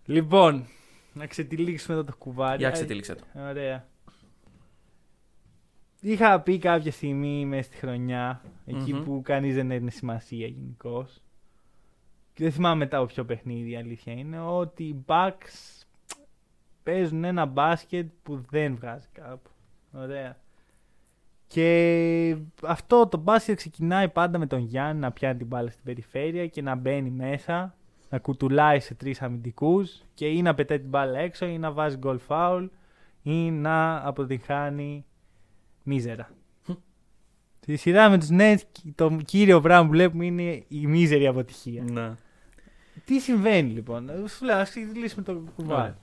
[0.05, 0.65] Λοιπόν,
[1.13, 2.59] να ξετυλίξουμε εδώ το κουβάρι.
[2.59, 3.25] Για Α, ξετύλιξε το.
[3.49, 3.89] Ωραία.
[6.01, 9.05] Είχα πει κάποια στιγμή μέσα στη χρονιά, εκεί Μμμ.
[9.05, 11.23] που κανείς δεν έδινε σημασία γενικώς.
[12.35, 15.85] Και δεν θυμάμαι μετά από ποιο παιχνίδι η αλήθεια είναι, ότι οι Bucks
[16.83, 19.51] παίζουν ένα μπάσκετ που δεν βγάζει κάπου.
[19.93, 20.37] Ωραία.
[21.47, 26.47] Και αυτό το μπάσκετ ξεκινάει πάντα με τον Γιάννη να πιάνει την μπάλα στην περιφέρεια
[26.47, 27.75] και να μπαίνει μέσα,
[28.11, 31.97] να κουτουλάει σε τρεις αμυντικούς και ή να πετάει την μπάλα έξω ή να βάζει
[31.97, 32.65] γκολ φάουλ
[33.23, 35.05] ή να αποτυγχάνει
[35.83, 36.31] μίζερα.
[37.65, 38.59] Στη σειρά με τους Nets
[38.95, 41.83] το κύριο πράγμα που βλέπουμε είναι η μίζερη αποτυχία.
[41.93, 42.11] Ναι.
[43.05, 45.81] Τι συμβαίνει λοιπόν, σου λέω, ας λύσουμε το κουβάρι.
[45.81, 45.99] Ωραία.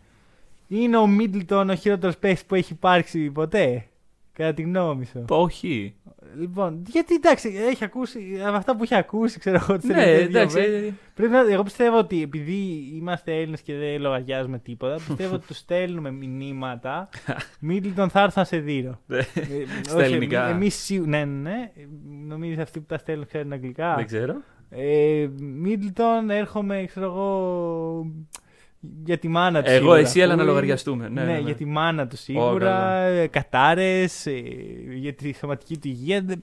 [0.67, 3.85] Είναι ο Μίτλτον ο χειρότερος παίχτης που έχει υπάρξει ποτέ,
[4.33, 5.25] κατά τη γνώμη σου.
[5.29, 5.95] Όχι.
[6.39, 10.27] Λοιπόν, γιατί εντάξει, έχει ακούσει, από αυτά που έχει ακούσει, ξέρω εγώ, τις Ναι, τελευταίες
[10.27, 10.57] δύο εντάξει.
[10.59, 15.35] μέρες, ε, Πρέπει να, εγώ πιστεύω ότι επειδή είμαστε Έλληνες και δεν λογαριάζουμε τίποτα, πιστεύω
[15.35, 17.09] ότι τους στέλνουμε μηνύματα.
[17.59, 18.99] Μίτλτον θα έρθω να σε δείρω.
[19.05, 19.17] Ναι.
[19.17, 19.23] Ε,
[19.81, 20.47] Στα όχι, ελληνικά.
[20.49, 21.09] Εμείς σίγουρα.
[21.09, 21.71] Ναι, ναι, ναι.
[22.27, 23.95] Νομίζω αυτοί που τα στέλνουν ξέρουν αγγλικά.
[23.95, 24.35] Δεν ξέρω.
[24.69, 28.05] Ε, Μίτλτον, έρχομαι, ξέρω εγώ.
[29.05, 29.71] Για τη μάνα τους.
[29.71, 31.09] Εγώ, σίγουρα, εσύ, αλλά αφού να είναι- λογαριαστούμε.
[31.09, 31.39] Ναι, ναι, ναι.
[31.39, 32.65] για τη μάνα τους Ω, σίγουρα.
[32.65, 33.27] καλά.
[33.27, 34.27] Κατάρες,
[34.93, 36.21] για τη σωματική του υγεία.
[36.25, 36.35] Δε-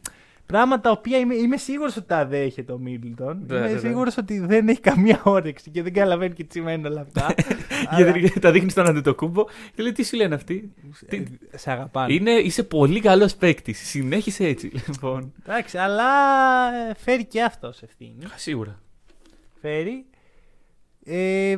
[0.47, 3.45] Πράγματα τα οποία είμαι, είμαι σίγουρος ότι τα δέχεται ο Μίτλτον.
[3.47, 3.78] Ναι, είμαι ναι, ναι.
[3.78, 7.34] σίγουρος ότι δεν έχει καμία όρεξη και δεν καταλαβαίνει και τι σημαίνουν όλα αυτά.
[7.91, 10.72] Αλλά, Γιατί τα δείχνει στον αντιτοκούμπο και λέει τι σου λένε αυτοί;
[11.07, 11.22] ε,
[11.57, 12.12] σε αγαπάνε.
[12.12, 13.89] Είναι, είσαι πολύ καλός παίκτης.
[13.89, 14.72] Συνέχισε έτσι.
[14.93, 15.32] Λοιπόν.
[15.47, 16.05] Εντάξει, αλλά
[16.91, 18.18] ε, φέρει και αυτός ευθύνη.
[18.36, 18.78] Σίγουρα.
[19.61, 20.05] Φέρει.
[21.05, 21.57] Ε,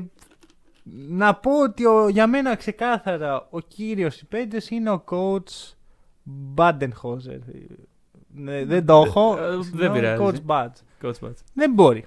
[1.08, 5.72] να πω ότι ο, για μένα ξεκάθαρα ο κύριος υπέντες είναι ο coach
[6.56, 7.38] Badenhauser.
[8.34, 9.36] Ναι, δεν το έχω.
[9.38, 10.22] Ε, δεν Συγγνώμη, πειράζει.
[10.22, 10.70] Coach Bud.
[11.02, 11.34] Coach Bats.
[11.54, 12.06] Δεν μπορεί.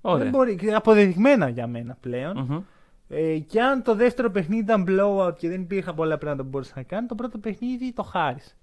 [0.00, 0.22] Ωραία.
[0.22, 0.72] Δεν μπορεί.
[0.74, 2.38] Αποδεδειγμένα για μένα πλέον.
[2.38, 2.62] Μμμ.
[3.08, 6.72] Ε, και αν το δεύτερο παιχνίδι ήταν blowout και δεν υπήρχαν πολλά πράγματα που μπορούσε
[6.76, 8.56] να κάνει, το πρώτο παιχνίδι το χάρισε.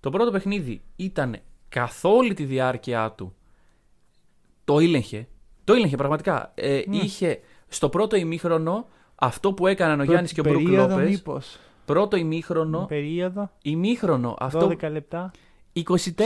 [0.00, 1.36] Το πρώτο παιχνίδι ήταν
[1.68, 3.34] καθ' όλη τη διάρκεια του.
[4.64, 5.28] Το ήλεγχε.
[5.64, 6.52] Το ήλεγχε πραγματικά.
[6.54, 6.96] Ε, Ναι.
[6.96, 8.86] Είχε στο πρώτο ημίχρονο
[9.22, 11.08] αυτό που έκαναν ο Γιάννης και ο Μπρουκ περίοδο Λόπες.
[11.10, 11.58] μήπως.
[11.84, 12.84] Πρώτο ημίχρονο.
[12.88, 13.50] Περίοδο.
[13.62, 14.36] Ημίχρονο.
[14.38, 14.66] Αυτό.
[14.80, 15.30] 12 λεπτά.
[15.72, 15.82] 24.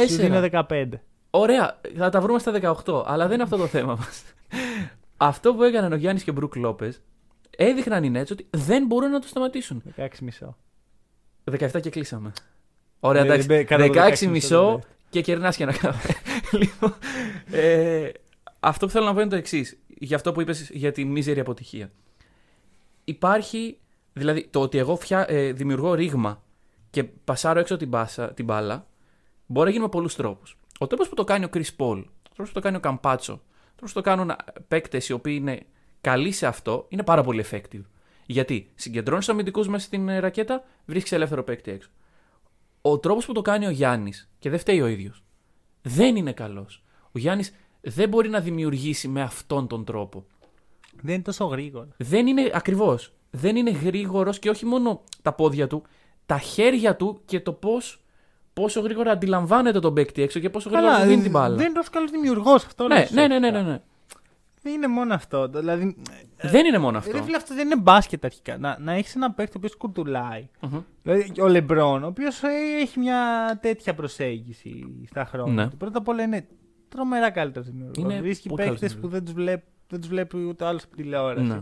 [0.09, 0.89] Σου δίνω 15.
[1.31, 2.53] Ωραία, θα τα βρούμε στα
[2.85, 4.23] 18, αλλά δεν είναι αυτό το θέμα μας.
[5.17, 7.01] αυτό που έκαναν ο Γιάννης και ο Μπρουκ Λόπες
[7.57, 9.83] έδειχναν οι Nets ότι δεν μπορούν να το σταματήσουν.
[9.97, 10.57] 16 μισό.
[11.51, 12.33] 17 και κλείσαμε.
[13.01, 13.47] Ωραία, Δεν- εντάξει.
[13.49, 14.81] δεν μπε- κάτω από 16 16 μισό δεν
[15.11, 16.15] και κερνάς και ένα καφέ.
[16.53, 16.95] λοιπόν,
[17.51, 18.09] ε,
[18.61, 19.79] αυτό που θέλω να πω είναι το εξής.
[19.99, 21.91] Για αυτό που είπες για τη μίζερη αποτυχία.
[23.09, 23.79] Υπάρχει,
[24.13, 26.43] δηλαδή, το ότι εγώ φτιά, ε, δημιουργώ ρήγμα
[26.91, 28.87] και πασάρω έξω την, μπάσα, την μπάλα,
[29.47, 30.59] μπορεί να γίνει με πολλούς τρόπους.
[30.79, 33.33] Ο τρόπος που το κάνει ο Chris Paul, ο τρόπος που το κάνει ο Καμπάτσο,
[33.33, 34.33] ο τρόπος που το κάνουν
[34.69, 35.67] παίκτες οι οποίοι είναι
[36.01, 37.83] καλοί σε αυτό, είναι πάρα πολύ effective.
[38.27, 41.91] Γιατί συγκεντρώνεις του αμυντικούς μέσα στην ε, ρακέτα, βρίσκεις ελεύθερο παίκτη έξω.
[42.81, 45.23] Ο τρόπος που το κάνει ο Γιάννης, και δεν φταίει ο ίδιος,
[45.83, 46.85] δεν είναι καλός.
[47.13, 50.27] Ο Γιάννης δεν μπορεί να δημιουργήσει με αυτόν τον τρόπο.
[51.03, 51.89] Δεν είναι τόσο γρήγορο.
[51.97, 53.13] Δεν είναι ακριβώς.
[53.31, 55.83] Δεν είναι γρήγορος και όχι μόνο τα πόδια του,
[56.27, 58.01] τα χέρια του και το πώς.
[58.53, 61.57] Πόσο γρήγορα αντιλαμβάνεται τον παίκτη έξω και πόσο γρήγορα του δίνει την μπάλα.
[61.57, 62.87] δεν είναι τόσο καλός δημιουργός αυτό.
[62.87, 63.63] Ναι, λέω ναι, ναι, ναι, ουσιαστικά.
[63.63, 63.81] ναι, ναι.
[64.63, 65.49] Δεν είναι μόνο αυτό.
[65.49, 65.97] Δηλαδή,
[66.43, 67.11] Δεν είναι μόνο αυτό.
[67.11, 67.21] αυτό.
[67.21, 68.59] Ρε, φίλε, αυτό δεν είναι μπάσκετ αρχικά.
[68.59, 70.49] Να, να έχεις έναν παίκτη ο οποίος κουτουλάει.
[70.61, 70.79] Μμμ.
[71.03, 72.43] Δηλαδή, και ο Λεμπρόν, ο οποίος
[72.81, 73.19] έχει μια
[73.63, 75.65] τέτοια προσέγγιση στα χρόνια.
[75.65, 75.71] Ναι.
[75.71, 75.77] του.
[75.77, 76.47] Πρώτα απ' όλα είναι
[76.89, 77.97] τρομερά καλύτερος δημιουργός.
[77.97, 79.25] Είναι Βρίσκει πολύ καλός παίκτες που δημιουργός.
[79.25, 81.47] δεν τους βλέπει, δεν τους βλέπει ούτε άλλος από τηλεόραση.
[81.47, 81.61] Ναι.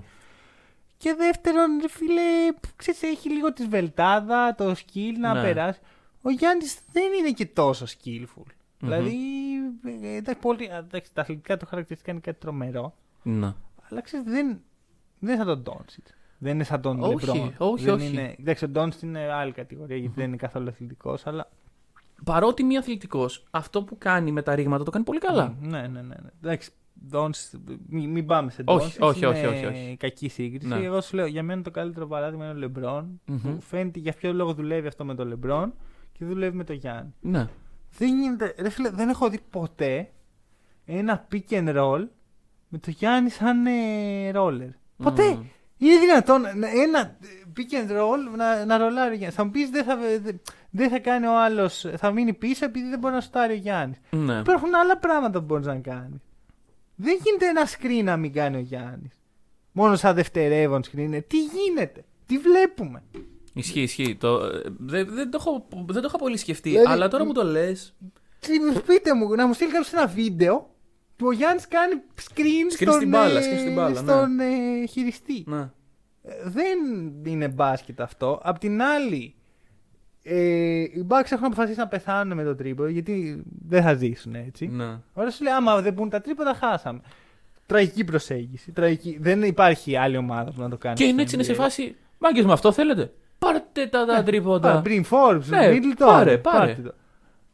[0.96, 2.22] Και δεύτερον, ρε φίλε,
[2.76, 5.42] ξέρεις, έχει λίγο τη βελτάδα, το skill να Ναι.
[5.42, 5.80] περάσει.
[6.22, 8.46] Ο Γιάννης δεν είναι και τόσο skillful.
[8.78, 9.16] Δηλαδή,
[10.02, 12.94] ε, εντάξει, πολύ, εντάξει, τα αθλητικά του χαρακτηριστικά είναι κάτι τρομερό.
[13.22, 13.56] Να.
[13.90, 14.60] Αλλά ξέρεις, δεν,
[15.18, 16.06] δεν είναι σαν τον Ντόνσιτ.
[16.38, 17.54] Δεν είναι σαν τον Όχι, Λεμπρόν.
[17.58, 18.06] όχι, δεν όχι.
[18.06, 21.50] Είναι, εντάξει, ο Ντόνσιτ είναι άλλη κατηγορία γιατί δεν είναι καθόλου αθλητικός, αλλά.
[22.24, 25.54] Παρότι μη αθλητικός, αυτό που κάνει με τα ρήγματα το κάνει πολύ καλά.
[25.60, 26.00] Ναι, ναι, ναι.
[26.02, 26.30] ναι.
[26.42, 26.70] Εντάξει,
[27.12, 29.96] Doncic, μην, μην πάμε σε Όχι, Doncic, όχι, είναι όχι, όχι, όχι.
[29.98, 30.66] κακή σύγκριση.
[30.66, 30.84] Ναι.
[30.84, 33.20] Εγώ σου λέω, για μένα το καλύτερο παράδειγμα είναι ο Λεμπρόν.
[33.26, 33.38] Μμμ.
[33.42, 35.74] Που φαίνεται για ποιο λόγο δουλεύει αυτό με τον Λεμπρόν
[36.12, 37.14] και δουλεύει με τον Γιάννη.
[37.20, 37.46] Ναι.
[37.98, 40.10] Δεν γίνεται, ρε φίλε, δεν έχω δει ποτέ
[40.84, 42.06] ένα pick and roll
[42.68, 44.68] με το Γιάννη σαν ε, roller.
[44.96, 45.30] Ποτέ!
[45.34, 45.42] Μμμ.
[45.78, 47.16] Είναι δυνατόν να- ένα
[47.56, 49.34] pick and roll να, να ρολάρει ο Γιάννης.
[49.34, 50.40] Θα μου πεις δεν θα, δεν,
[50.70, 53.98] δεν θα κάνει ο άλλος, θα μείνει πίσω επειδή δεν μπορεί να σουτάρει ο Γιάννης.
[54.10, 54.38] Ναι.
[54.38, 56.20] Υπάρχουν άλλα πράγματα που μπορείς να κάνεις.
[56.96, 59.12] Δεν γίνεται ένα screen να μην κάνει ο Γιάννης.
[59.72, 61.20] Μόνο σαν δευτερεύον screen είναι.
[61.20, 63.02] Τι γίνεται, τι βλέπουμε;
[63.54, 64.16] Ισχύει, ισχύει.
[64.16, 66.68] Το, ε, δεν, δεν, το έχω, δεν το είχα πολύ σκεφτεί.
[66.68, 67.94] Δηλαδή, αλλά τώρα που το λες.
[68.40, 70.70] Τι- Πείτε μου, να μου στείλει κάποιος ένα βίντεο
[71.16, 74.12] που ο Γιάννης κάνει screen, Screen στον, στην μπάλα, ε, screen στην μπάλα, ναι.
[74.12, 75.44] στον ε, χειριστή.
[75.46, 75.60] Ναι.
[76.22, 76.78] Ε, Δεν
[77.24, 78.40] είναι μπάσκετ αυτό.
[78.42, 79.34] Απ' την άλλη,
[80.26, 80.36] ε,
[80.80, 84.66] οι Bucks έχουν αποφασίσει να πεθάνουν με το τρίποδο γιατί δεν θα ζήσουν έτσι.
[84.66, 84.98] ναι.
[85.12, 87.00] Ωραία, σου λέει, άμα δεν μπουν τα τρίποτα, χάσαμε.
[87.66, 88.72] Τραγική προσέγγιση.
[88.72, 89.18] Τραγική.
[89.20, 90.94] Δεν υπάρχει άλλη ομάδα που να το κάνει.
[90.96, 91.56] Και είναι στο έτσι είναι σε NBA.
[91.56, 91.96] φάση.
[92.18, 94.68] Μάγκες με αυτό θέλετε; Πάρτε τα, τα τρίποντα.
[94.68, 95.94] Πάρε, Bryn Forbes, Ναι, Middleton.
[95.96, 96.66] πάρε, πάρε.
[96.66, 96.94] πάρτε το.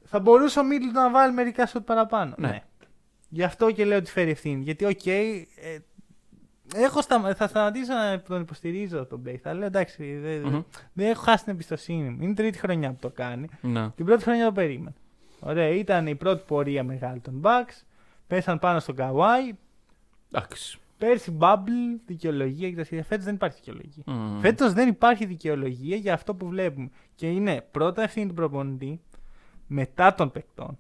[0.05, 2.35] Θα μπορούσε ο Middleton να βάλει μερικά σουτ παραπάνω.
[2.39, 2.63] Ναι.
[3.29, 4.63] Γι' αυτό και λέω ότι φέρει ευθύνη.
[4.63, 5.47] Γιατί, οκ, ε,
[6.75, 9.37] έχω στα, θα σταματήσω να τον υποστηρίζω τον Μπέι.
[9.37, 10.63] Θα λέω εντάξει, δεν, Μμμ.
[10.93, 12.19] δεν έχω χάσει την εμπιστοσύνη μου.
[12.23, 13.49] Είναι η τρίτη χρονιά που το κάνει.
[13.61, 13.91] Ναι.
[13.91, 14.95] Την πρώτη χρονιά το περίμενα.
[15.41, 17.83] Ωραία, ήταν η πρώτη πορεία μεγάλη των Bucks.
[18.27, 19.53] Πέσαν πάνω στον Καουάι.
[20.33, 20.79] Εντάξει.
[20.99, 23.05] Πέρσι bubble, δικαιολογία και τα σχέδια.
[23.05, 24.03] Φέτος δεν υπάρχει δικαιολογία.
[24.07, 24.41] Μμμ.
[24.41, 26.91] Φέτος δεν υπάρχει δικαιολογία για αυτό που βλέπουμε.
[27.15, 29.01] Και είναι πρώτα ευθύνη του προπονητή,
[29.67, 30.79] μετά των παικτών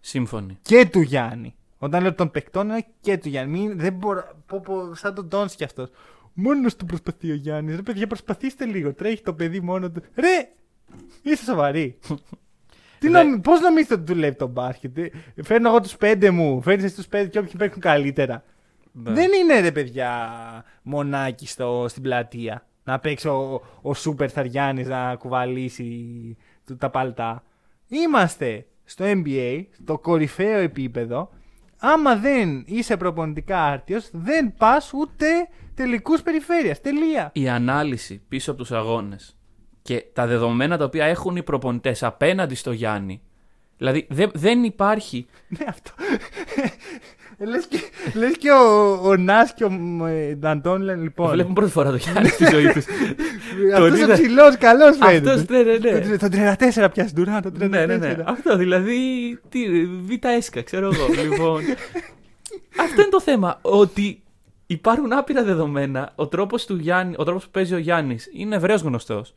[0.00, 0.58] Σύμφωνοι.
[0.62, 1.54] και του Γιάννη.
[1.84, 3.58] Όταν λέω των παικτών είναι και του Γιάννη.
[3.58, 5.88] Μην, δεν μπορώ, πω, πω, σαν τον Τόνς κι αυτός.
[6.32, 7.76] Μόνος του προσπαθεί ο Γιάννης.
[7.76, 8.92] Ρε παιδιά, προσπαθήστε λίγο.
[8.94, 10.02] Τρέχει το παιδί μόνο του.
[10.14, 10.48] Ρε!
[11.22, 11.98] Είστε σοβαροί.
[12.98, 13.38] Τι Δε- νομι...
[13.38, 15.10] Πώς νομίζετε ότι δουλεύει το μπάσκετ; ε;
[15.42, 16.62] Φέρνω εγώ τους πέντε μου.
[16.62, 18.44] Φέρνεις εσύ τους πέντε και όποιοι παίρνουν καλύτερα.
[18.92, 19.12] Ναι.
[19.12, 20.28] Δεν είναι ρε παιδιά
[20.82, 22.66] μονάκι στο, στην πλατεία.
[22.84, 27.42] Να παίξει ο, ο Σούπερ Θαριάννης να κουβαλήσει του- τα παλτά.
[27.88, 31.30] Είμαστε στο NBA, στο κορυφαίο επίπεδο.
[31.84, 35.26] Άμα δεν είσαι προπονητικά άρτιος, δεν πας ούτε
[35.74, 36.80] τελικούς περιφέρειας.
[36.80, 37.30] Τελεία.
[37.32, 39.36] η ανάλυση πίσω από τους αγώνες
[39.82, 43.22] και τα δεδομένα τα οποία έχουν οι προπονητές απέναντι στο Γιάννη.
[43.76, 45.26] Δηλαδή δεν, δεν υπάρχει.
[45.48, 45.92] Ναι, αυτό.
[47.42, 47.78] Ε, λες, και,
[48.14, 51.30] λες και ο, ο Νάς και ο ε, Νταντών λένε λοιπόν.
[51.30, 52.84] Βλέπουν πρώτη φορά το Γιάννη στη ζωή τους.
[53.74, 54.12] Αυτός ο είδα.
[54.12, 55.30] ψηλός καλός φαίνεται.
[55.30, 55.76] Αυτός, ναι, ναι,
[56.08, 56.16] ναι.
[56.18, 56.30] Τον- Τον
[56.84, 57.68] 34 πιάσει Ντουράν, τον 34.
[57.68, 58.16] ναι, ναι, ναι.
[58.26, 58.98] Αυτό δηλαδή.
[59.48, 61.06] Τι, β' έσκα, ξέρω εγώ.
[61.30, 61.62] λοιπόν.
[62.80, 63.58] Αυτό είναι το θέμα.
[63.62, 64.22] Ότι
[64.66, 66.12] υπάρχουν άπειρα δεδομένα.
[66.14, 66.62] Ο τρόπος
[67.24, 69.34] τρόπος που παίζει ο Γιάννης είναι ευρέως γνωστός.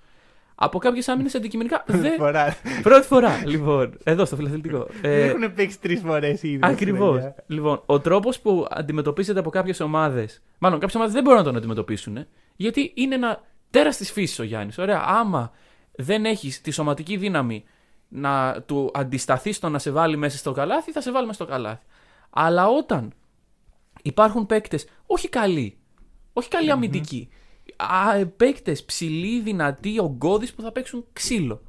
[0.56, 1.84] Από κάποιες άμυνες αντικειμενικά.
[1.88, 2.18] δεν...
[2.18, 2.58] Φορά.
[2.84, 3.98] Πρώτη φορά, λοιπόν.
[4.04, 4.88] Εδώ στο φιλαθλητικό.
[5.02, 6.60] Ε, Έχουν παίξει τρεις φορές ήδη.
[6.62, 7.22] Ακριβώς.
[7.22, 10.42] στην Λοιπόν, ο τρόπος που αντιμετωπίζεται από κάποιες ομάδες.
[10.58, 12.26] Μάλλον κάποιες ομάδες δεν μπορούν να τον αντιμετωπίσουν.
[12.56, 14.78] Γιατί είναι ένα τέρα τη φύση ο Γιάννης.
[14.78, 15.04] Ωραία.
[15.08, 15.52] Άμα
[15.96, 17.64] δεν έχεις τη σωματική δύναμη
[18.08, 21.52] να του αντισταθείς στο να σε βάλει μέσα στο καλάθι, θα σε βάλει μέσα στο
[21.52, 21.86] καλάθι.
[22.30, 23.14] Αλλά όταν
[24.02, 25.78] υπάρχουν παίκτες, όχι καλοί,
[26.34, 27.30] όχι καλοί αμυντικοί,
[28.38, 31.62] παίκτε ψηλοί, δυνατοί, ογκώδεις που θα παίξουν ξύλο.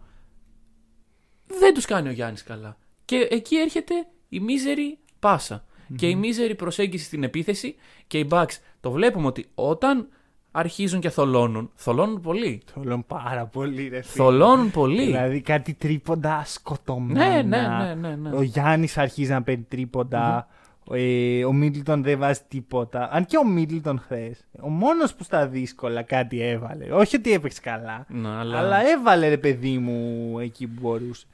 [1.46, 2.76] Δεν τους κάνει ο Γιάννης καλά.
[3.04, 3.94] Και εκεί έρχεται
[4.28, 5.64] η μίζερη πάσα.
[5.96, 7.74] Και η μίζερη προσέγγιση στην επίθεση
[8.06, 10.08] και οι Bucks το βλέπουμε ότι όταν
[10.50, 12.62] αρχίζουν και θολώνουν, θολώνουν πολύ.
[12.72, 14.24] Θολώνουν πάρα πολύ, ρε φίλε.
[14.24, 15.04] Θολώνουν πολύ.
[15.04, 17.28] Δηλαδή κάτι τρίποντα σκοτωμένα.
[17.28, 18.36] Ναι, ναι, ναι, ναι, ναι.
[18.36, 20.48] Ο Γιάννης αρχίζει να παίρνει τρίποντα.
[20.90, 23.08] Ε, ο Μίτλτον δεν βάζει τίποτα.
[23.12, 26.92] Αν και ο Μίτλτον χθες, ο μόνος που στα δύσκολα κάτι έβαλε.
[26.92, 28.04] Όχι ότι έπαιξε καλά.
[28.08, 28.88] Ναι, αλλά- αλλά...
[28.90, 31.26] έβαλε ρε παιδί μου εκεί που μπορούσε.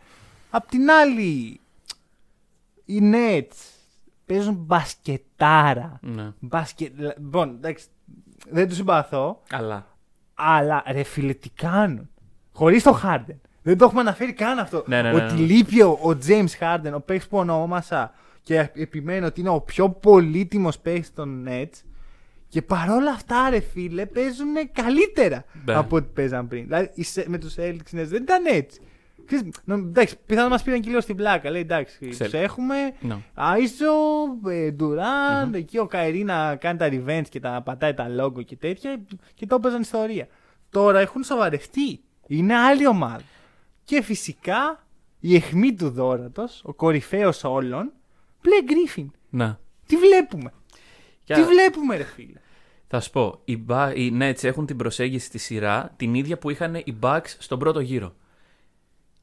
[0.50, 1.60] Απ' την άλλη,
[2.84, 3.56] οι Nets
[4.26, 5.98] παίζουν μπασκετάρα.
[6.02, 6.32] Ναι.
[6.38, 6.90] Μπασκε...
[6.96, 7.86] Λοιπόν, εντάξει,
[8.50, 9.42] δεν τους συμπαθώ.
[9.50, 9.86] Αλλά.
[10.34, 12.08] Αλλά ρε φίλε, τι κάνουν.
[12.52, 13.36] Χωρίς το Harden.
[13.62, 14.84] Δεν το έχουμε αναφέρει καν αυτό.
[14.86, 15.40] Ναι, ναι, ναι, ότι ναι.
[15.40, 19.90] λείπει ο, ο James Harden, ο παίκτης που ονόμασα και επιμένω ότι είναι ο πιο
[19.90, 21.82] πολύτιμος παίκτη των Nets.
[22.48, 25.74] Και παρόλα αυτά, ρε φίλε, παίζουν καλύτερα Ναι.
[25.74, 26.62] από ό,τι παίζαν πριν.
[26.64, 28.80] Δηλαδή οι Σε- με τους Celtics Nets δεν ήταν έτσι.
[29.26, 31.50] Ξέρεις, νο- εντάξει, πιθανόν μας πήραν και λίγο στην πλάκα.
[31.50, 32.32] Λέει εντάξει, Ξέρεις.
[32.32, 32.74] του έχουμε.
[33.00, 33.16] Ναι.
[33.34, 33.92] Άιζο,
[34.48, 38.56] ε, Ντουράν, εκεί ο Καϊρή να κάνει τα revenge και τα πατάει τα logo και
[38.56, 39.00] τέτοια
[39.34, 40.26] και το έπαιζαν ιστορία.
[40.70, 42.00] Τώρα έχουν σοβαρευτεί.
[42.26, 43.22] Είναι άλλη ομάδα.
[43.84, 44.86] Και φυσικά
[45.20, 47.92] η αιχμή του δόρατος, ο κορυφαίος όλων,
[48.44, 49.06] Blake Griffin.
[49.30, 49.60] Να.
[49.86, 50.52] Τι βλέπουμε;
[51.24, 52.40] Και Τι βλέπουμε, ρε φίλε;
[52.86, 56.50] Θα σου πω, οι, Ba- οι Nets έχουν την προσέγγιση στη σειρά την ίδια που
[56.50, 58.14] είχαν οι Bucks στον πρώτο γύρο.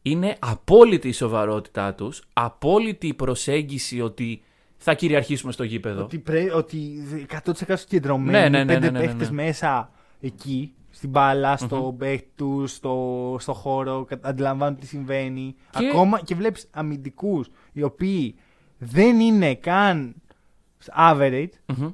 [0.02, 4.42] Είναι απόλυτη η σοβαρότητά τους, απόλυτη η προσέγγιση ότι
[4.78, 6.04] θα κυριαρχήσουμε στο γήπεδο.
[6.04, 7.04] Ότι, πρέ, ότι
[7.46, 9.06] 100% συγκεντρωμένοι, Ναι, ναι, ναι, πέντε ναι, ναι, ναι.
[9.06, 9.92] παίχτες μέσα
[10.22, 15.56] εκεί, στην μπάλα, στο παίχτη τους, στο, στο χώρο, κα- αντιλαμβάνονται τι συμβαίνει.
[15.70, 18.36] Και- Ακόμα και βλέπεις αμυντικούς οι οποίοι
[18.80, 20.16] δεν είναι καν
[20.98, 21.90] average, Μμμ.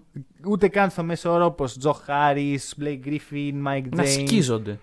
[0.47, 4.07] ούτε καν στο μέσο όρο όπως Τζο Χάρις, Blake Griffin, Mike Να James.
[4.07, 4.79] σκίζονται.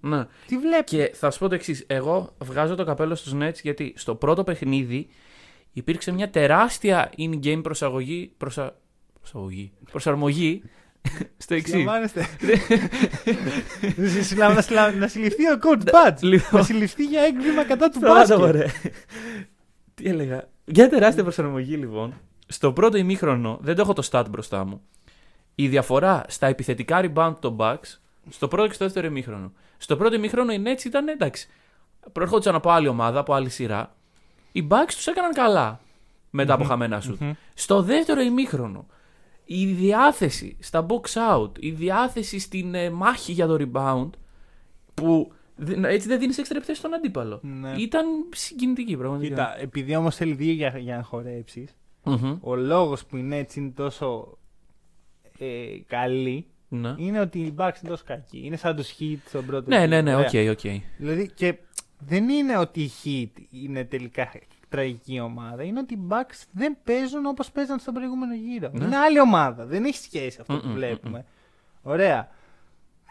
[0.00, 0.24] Ναι.
[0.46, 1.84] Τι βλέπεις; Και θα σου πω το εξής.
[1.86, 5.08] Εγώ βγάζω το καπέλο στους Nets γιατί στο πρώτο παιχνίδι
[5.72, 8.32] υπήρξε μια τεράστια in-game προσαγωγή.
[8.36, 8.76] Προσα...
[9.20, 9.72] Προσαγωγή.
[9.90, 10.62] Προσαρμογή
[11.36, 11.70] στο εξής.
[11.72, 12.26] Συλλαμβάνεστε.
[14.22, 16.20] Συλλα- να συλλα- Να συλληφθεί ο coach Budge.
[16.22, 16.60] Λοιπόν.
[16.60, 18.38] Να συλληφθεί για έγκριμα κατά του Σταμάτα, μπάσκετ.
[18.38, 18.66] μωρέ.
[19.94, 22.14] Τι έλεγα; Για τεράστια προσαρμογή λοιπόν.
[22.46, 24.80] Στο πρώτο ημίχρονο, δεν το έχω το stat μπροστά μου.
[25.54, 27.98] Η διαφορά στα επιθετικά rebound των Bucks
[28.28, 29.52] στο πρώτο και στο δεύτερο ημίχρονο.
[29.76, 31.48] Στο πρώτο ημίχρονο οι Nets ήταν εντάξει.
[32.12, 33.94] Προερχόντουσαν από άλλη ομάδα, από άλλη σειρά.
[34.52, 35.80] Οι Bucks τους έκαναν καλά
[36.30, 37.20] μετά από χαμένα σουτ.
[37.54, 38.86] Στο δεύτερο ημίχρονο,
[39.44, 44.10] η διάθεση στα box out, η διάθεση στην ε, μάχη για το rebound,
[44.94, 45.41] που δεν-
[45.84, 47.40] έτσι δεν δίνεις έξτρα επιθέσεις στον αντίπαλο.
[47.42, 47.72] Ναι.
[47.78, 49.28] Ήταν συγκινητική πραγματικά.
[49.28, 52.38] Κοίτα, επειδή όμως θέλει δύο για, για να χορέψεις, Μμμ.
[52.40, 54.38] ο λόγος που οι Nets είναι τόσο
[55.38, 55.46] ε,
[55.86, 56.94] καλοί Ναι.
[56.96, 58.40] είναι ότι οι Bucks είναι τόσο κακοί.
[58.44, 60.00] Είναι σαν τους Heat στον πρώτο Ναι, ναι, γύρο.
[60.02, 60.50] ναι, Ωραία.
[60.50, 60.72] οκ, οκ.
[60.98, 61.54] Δηλαδή και
[61.98, 64.30] δεν είναι ότι οι Heat είναι τελικά
[64.68, 65.62] τραγική ομάδα.
[65.62, 68.70] Είναι ότι οι Bucks δεν παίζουν όπως παίζαν στον προηγούμενο γύρο.
[68.72, 68.84] Ναι.
[68.84, 69.66] Είναι άλλη ομάδα.
[69.66, 71.24] Δεν έχει σχέση αυτό που Μμμ, βλέπουμε.
[71.82, 72.28] Ωραία.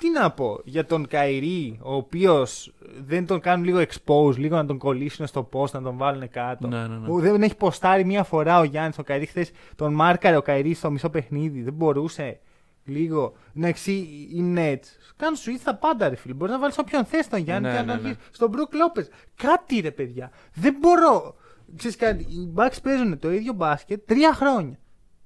[0.01, 2.73] Τι να πω για τον Kyrie, ο οποίος
[3.05, 6.67] δεν τον κάνουν λίγο expose, λίγο να τον κολλήσουν στο post, να τον βάλουν κάτω.
[6.67, 7.07] Ναι, ναι, ναι.
[7.07, 9.25] Που Δεν έχει ποστάρει μία φορά ο Γιάννης ο Kyrie.
[9.25, 11.61] Χθες τον μάρκαρε ο Kyrie στο μισό παιχνίδι.
[11.61, 12.39] Δεν μπορούσε
[12.85, 13.91] λίγο να εξή
[14.31, 14.85] οι Nets.
[15.15, 16.33] Κάνουν σου ήρθα πάντα, ρε φίλε.
[16.33, 18.07] Μπορείς να βάλεις όποιον θες τον Γιάννη Ναι, και να ναι, τον ναι.
[18.09, 18.17] βγεις.
[18.31, 19.07] Στον Μπρουκ Λόπε.
[19.35, 20.31] Κάτι ρε παιδιά.
[20.53, 21.35] Δεν μπορώ.
[21.75, 24.79] Ξέρεις κάτι, οι Bucks παίζουν το ίδιο μπάσκετ τρία χρόνια.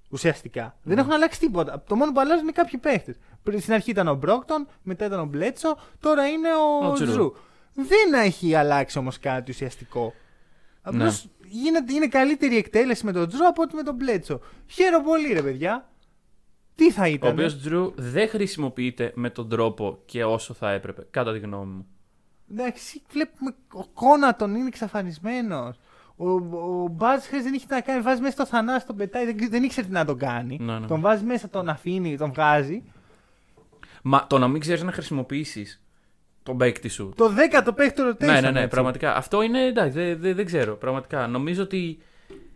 [0.09, 0.61] Ουσιαστικά.
[0.61, 0.69] Ναι.
[0.84, 1.84] Δεν έχουν αλλάξει τίποτα.
[1.88, 3.17] Το μόνο που αλλάζουν είναι κάποιοι παίχτες.
[3.60, 7.08] Στην αρχή ήταν ο Μπρόκτον, μετά ήταν ο Μπλέτσο, τώρα είναι ο, Ο Τζρου.
[7.08, 7.32] Τζρου.
[7.74, 10.14] Δεν έχει αλλάξει όμως κάτι ουσιαστικό.
[10.82, 11.32] Απλώς Ναι.
[11.50, 14.39] γίνεται, είναι καλύτερη εκτέλεση με τον Τζρου από ότι με τον Μπλέτσο.
[14.68, 15.89] Χαίρομαι πολύ, ρε παιδιά.
[16.76, 17.32] Τι θα Ο ήταν.
[17.32, 21.86] οποίος Τζρου δεν χρησιμοποιείται με τον τρόπο και όσο θα έπρεπε, κατά τη γνώμη μου.
[22.52, 25.80] Εντάξει, βλέπουμε ο Κόνατον είναι εξαφανισμένος.
[26.16, 28.02] Ο, ο Μπάτζ δεν είχε τι να κάνει.
[28.02, 29.26] Βάζει μέσα στο θανάσι, τον πετάει.
[29.26, 30.58] Δεν, δεν ήξερε τι να τον κάνει.
[30.62, 30.88] Ναι, ναι.
[30.88, 32.84] Τον βάζει μέσα, τον αφήνει, τον βγάζει.
[34.08, 35.84] Μα το να μην ξέρεις να χρησιμοποιήσεις
[36.43, 37.14] τον παίκτη σου.
[37.16, 38.26] Το 10ο παίχτη του rotation.
[38.26, 38.70] Ναι, ναι, ναι, έτσι.
[38.70, 39.16] πραγματικά.
[39.16, 40.76] Αυτό είναι εντάξει, δεν δεν- δεν ξέρω.
[40.76, 41.28] Πραγματικά.
[41.28, 41.97] Νομίζω ότι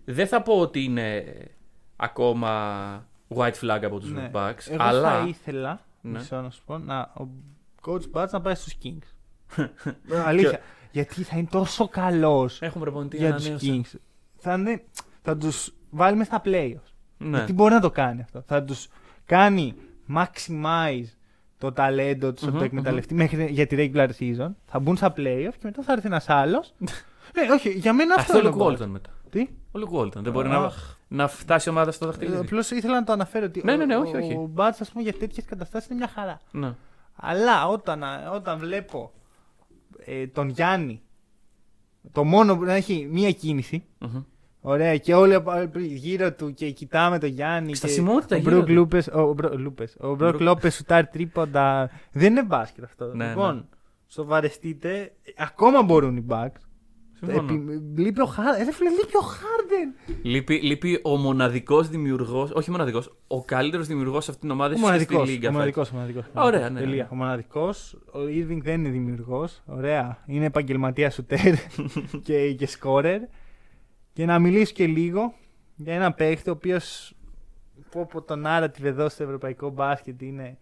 [0.05, 1.23] δεν θα πω ότι είναι
[1.95, 4.29] ακόμα white flag από τους Ναι.
[4.33, 4.69] Bucks.
[4.69, 5.09] Εγώ αλλά.
[5.19, 6.17] θα ήθελα, Ναι.
[6.17, 7.27] μισό να σου πω, να, ο
[7.81, 9.07] coach Μπάτζ να πάει στους Kings.
[10.11, 10.59] Ε, Αλήθεια.
[10.91, 13.81] Γιατί θα είναι τόσο καλός Έχουμε προπονητή για τους ανανέωση.
[13.85, 13.97] Kings.
[14.37, 14.83] Θα, είναι,
[15.21, 16.91] θα τους βάλει μέσα στα playoffs.
[17.17, 17.37] Ναι.
[17.37, 18.43] Γιατί μπορεί να το κάνει αυτό.
[18.47, 18.87] Θα τους
[19.25, 19.75] κάνει
[20.15, 21.05] maximize
[21.59, 24.49] το ταλέντο τους, Μμμ, να το εκμεταλλευτεί μέχρι για τη regular season.
[24.65, 26.73] Θα μπουν στα playoff και μετά θα έρθει ένας άλλος.
[26.79, 28.81] ναι, όχι, για μένα αυτό, Αυτό είναι ο ο Luke Butts.
[28.83, 29.09] Walton μετά.
[29.29, 30.15] Τι; Ο Luke Walton.
[30.15, 30.97] Δεν μπορεί να, Αχ.
[31.07, 32.37] να φτάσει η ομάδα στο δαχτυλίδι.
[32.37, 34.33] Απλώς ήθελα να το αναφέρω ότι Ναι, ναι, ναι, ο, όχι, όχι.
[34.33, 36.39] ο Bud, ας πούμε, για τέτοιες καταστάσεις είναι μια χαρά.
[36.51, 36.73] Ναι.
[37.15, 38.03] Αλλά όταν,
[38.33, 39.11] όταν βλέπω
[40.05, 41.01] ε, τον Γιάννη,
[42.11, 44.23] το μόνο που να έχει μία κίνηση, Μμμ.
[44.61, 47.75] Ωραία, και όλοι από- γύρω του και κοιτάμε τον Γιάννη.
[47.75, 48.73] Στασιμότητα και ο γύρω Brook του.
[48.73, 50.41] Lopez, ο, Bro- Lopez, ο Brook Brook.
[50.41, 51.89] Lopez σουτάρει τρίποντα.
[52.11, 53.11] Δεν είναι μπάσκετ αυτό.
[53.15, 53.61] Ναι, λοιπόν, ναι.
[54.07, 56.61] σοβαρεστείτε, ακόμα μπορούν οι Bucks.
[57.19, 57.53] Συμφωνώ.
[57.53, 58.67] Επι- λείπει ο Χάρντεν.
[58.67, 59.93] Ε, φίλε, λείπει ο Χάρντεν.
[60.23, 64.77] Λείπει, λείπει ο μοναδικός δημιουργό, όχι μοναδικός, ο καλύτερος δημιουργός σε αυτήν την ομάδα Ο
[64.77, 65.29] ίσως και στη μοναδικός.
[65.35, 65.49] Λίγκα.
[65.59, 65.91] Ο φέτος.
[65.91, 66.23] μοναδικός.
[66.33, 67.03] Ωραία, ναι, Τελεία.
[67.03, 67.09] ναι.
[67.11, 67.93] Ο μοναδικός.
[67.93, 69.61] Ο Irving δεν είναι δημιουργός.
[69.65, 70.23] Ωραία.
[70.27, 71.55] Είναι επαγγελματίας σουτέρ
[72.23, 73.19] και, και σκόρερ.
[74.19, 75.33] Και να μιλήσω και λίγο
[75.75, 77.15] για ένα παίχτη ο οποίος
[77.91, 80.57] πω πω τον narrative εδώ στο ευρωπαϊκό μπάσκετ είναι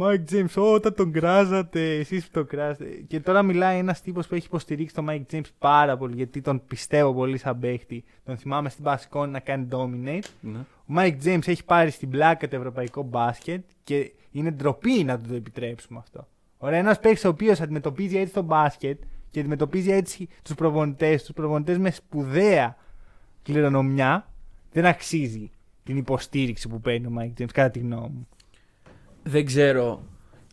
[0.00, 3.04] Mike James, όταν τον κράζατε, εσείς που τον κράζατε.
[3.06, 6.62] Και τώρα μιλάει ένας τύπος που έχει υποστηρίξει τον Mike James πάρα πολύ, γιατί τον
[6.66, 8.04] πιστεύω πολύ σαν παίχτη.
[8.24, 10.28] Τον θυμάμαι στην Πασικόνη να κάνει dominate.
[10.40, 10.58] Ναι.
[10.58, 15.28] Ο Mike James έχει πάρει στην πλάκα το ευρωπαϊκό μπάσκετ και είναι ντροπή να του
[15.28, 16.26] το επιτρέψουμε αυτό.
[16.58, 21.34] Ωραία, ένας παίκτη ο οποίος αντιμετωπίζει έτσι το μπάσκετ και αντιμετωπίζει έτσι τους προπονητές, τους
[21.34, 22.76] προπονητές με σπουδαία
[23.52, 24.32] κληρονομιά,
[24.72, 25.50] δεν αξίζει
[25.84, 28.28] την υποστήριξη που παίρνει ο Mike James, κατά τη γνώμη μου.
[29.22, 30.02] Δεν ξέρω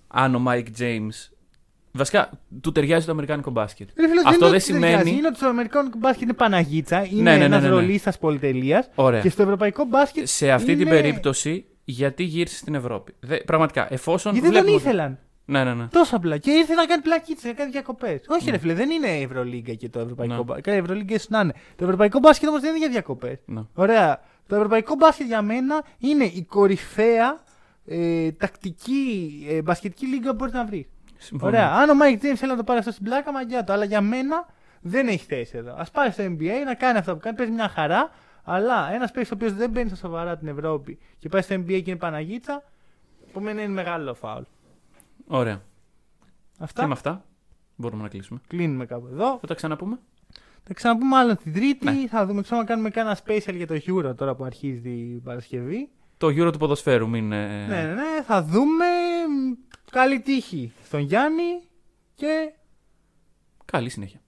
[0.07, 1.29] αν ο Mike James
[1.95, 2.29] Βασικά,
[2.61, 3.89] του ταιριάζει το αμερικάνικο μπάσκετ.
[3.99, 4.95] Ρε φίλε, Αυτό είναι δεν ότι ταιριάζει.
[5.03, 5.17] σημαίνει.
[5.17, 7.73] Είναι ότι στο αμερικάνικο μπάσκετ είναι Παναγίτσα, είναι Ναι, ναι, ναι, ένας ναι, ναι.
[7.73, 9.21] ρολίστας πολυτελείας Ωραία.
[9.21, 13.93] και στο ευρωπαϊκό μπάσκετ Σε αυτή την είναι- περίπτωση, γιατί γύρισε στην Ευρώπη; Δε, πραγματικά,
[13.93, 14.33] εφόσον.
[14.33, 15.19] Γιατί δεν τον βλέπουμε- ήθελαν.
[15.45, 15.87] Ναι, ναι, ναι.
[15.87, 16.37] Τόσο απλά.
[16.37, 18.21] Και ήρθε να κάνει πλακίτσε, να κάνει διακοπές.
[18.27, 20.41] Όχι, ρε φίλε, δεν είναι η Ευρωλίγκα και το Ευρωπαϊκό Ναι.
[20.43, 20.63] μπάσκετ.
[20.65, 21.53] Καλά, η Ευρωλίγκα ίσω να είναι.
[21.75, 23.37] Το Ευρωπαϊκό μπάσκετ όμως δεν είναι για διακοπές.
[23.45, 23.61] ναι.
[23.73, 24.21] Ωραία.
[24.47, 27.39] Το Ευρωπαϊκό μπάσκετ για μένα είναι η κορυφαία
[27.85, 30.85] ε, τακτική ε, μπασκετική λίγα που μπορείς να βρεις.
[31.17, 31.51] Συμφωνώ.
[31.51, 31.69] Ωραία.
[31.71, 33.73] Αν ο Mike James θέλει να το πάρει αυτό στην πλάκα, μαγιά το.
[33.73, 34.45] Αλλά για μένα
[34.81, 35.71] δεν έχει θέση εδώ.
[35.73, 38.09] Α πάρει στο NBA να κάνει αυτά που κάνει, παίζει μια χαρά.
[38.43, 41.65] Αλλά ένας παίκτης ο οποίος δεν μπαίνει στα σοβαρά την Ευρώπη και πάει στο NBA
[41.67, 42.63] και είναι Παναγίτσα,
[43.33, 44.41] που μένα είναι μεγάλο φάουλ.
[45.27, 45.61] Ωραία.
[46.59, 46.81] Αυτά.
[46.81, 47.25] Και με αυτά
[47.75, 48.39] μπορούμε να κλείσουμε.
[48.47, 49.37] Κλείνουμε κάπου εδώ.
[49.41, 49.99] Θα τα ξαναπούμε.
[50.63, 51.85] Θα ξαναπούμε άλλο την Τρίτη.
[51.85, 52.07] Ναι.
[52.07, 55.89] Θα δούμε ξέρω να κάνουμε κάνα special για το Euro τώρα που αρχίζει η Παρασκευή.
[56.17, 57.31] Το Euro του ποδοσφαίρου, μην.
[57.31, 58.21] ε, Ναι, ναι, ναι.
[58.25, 58.85] Θα δούμε.
[59.91, 61.61] Καλή τύχη στον Γιάννη
[62.15, 62.53] και
[63.65, 64.19] Καλή συνέχεια.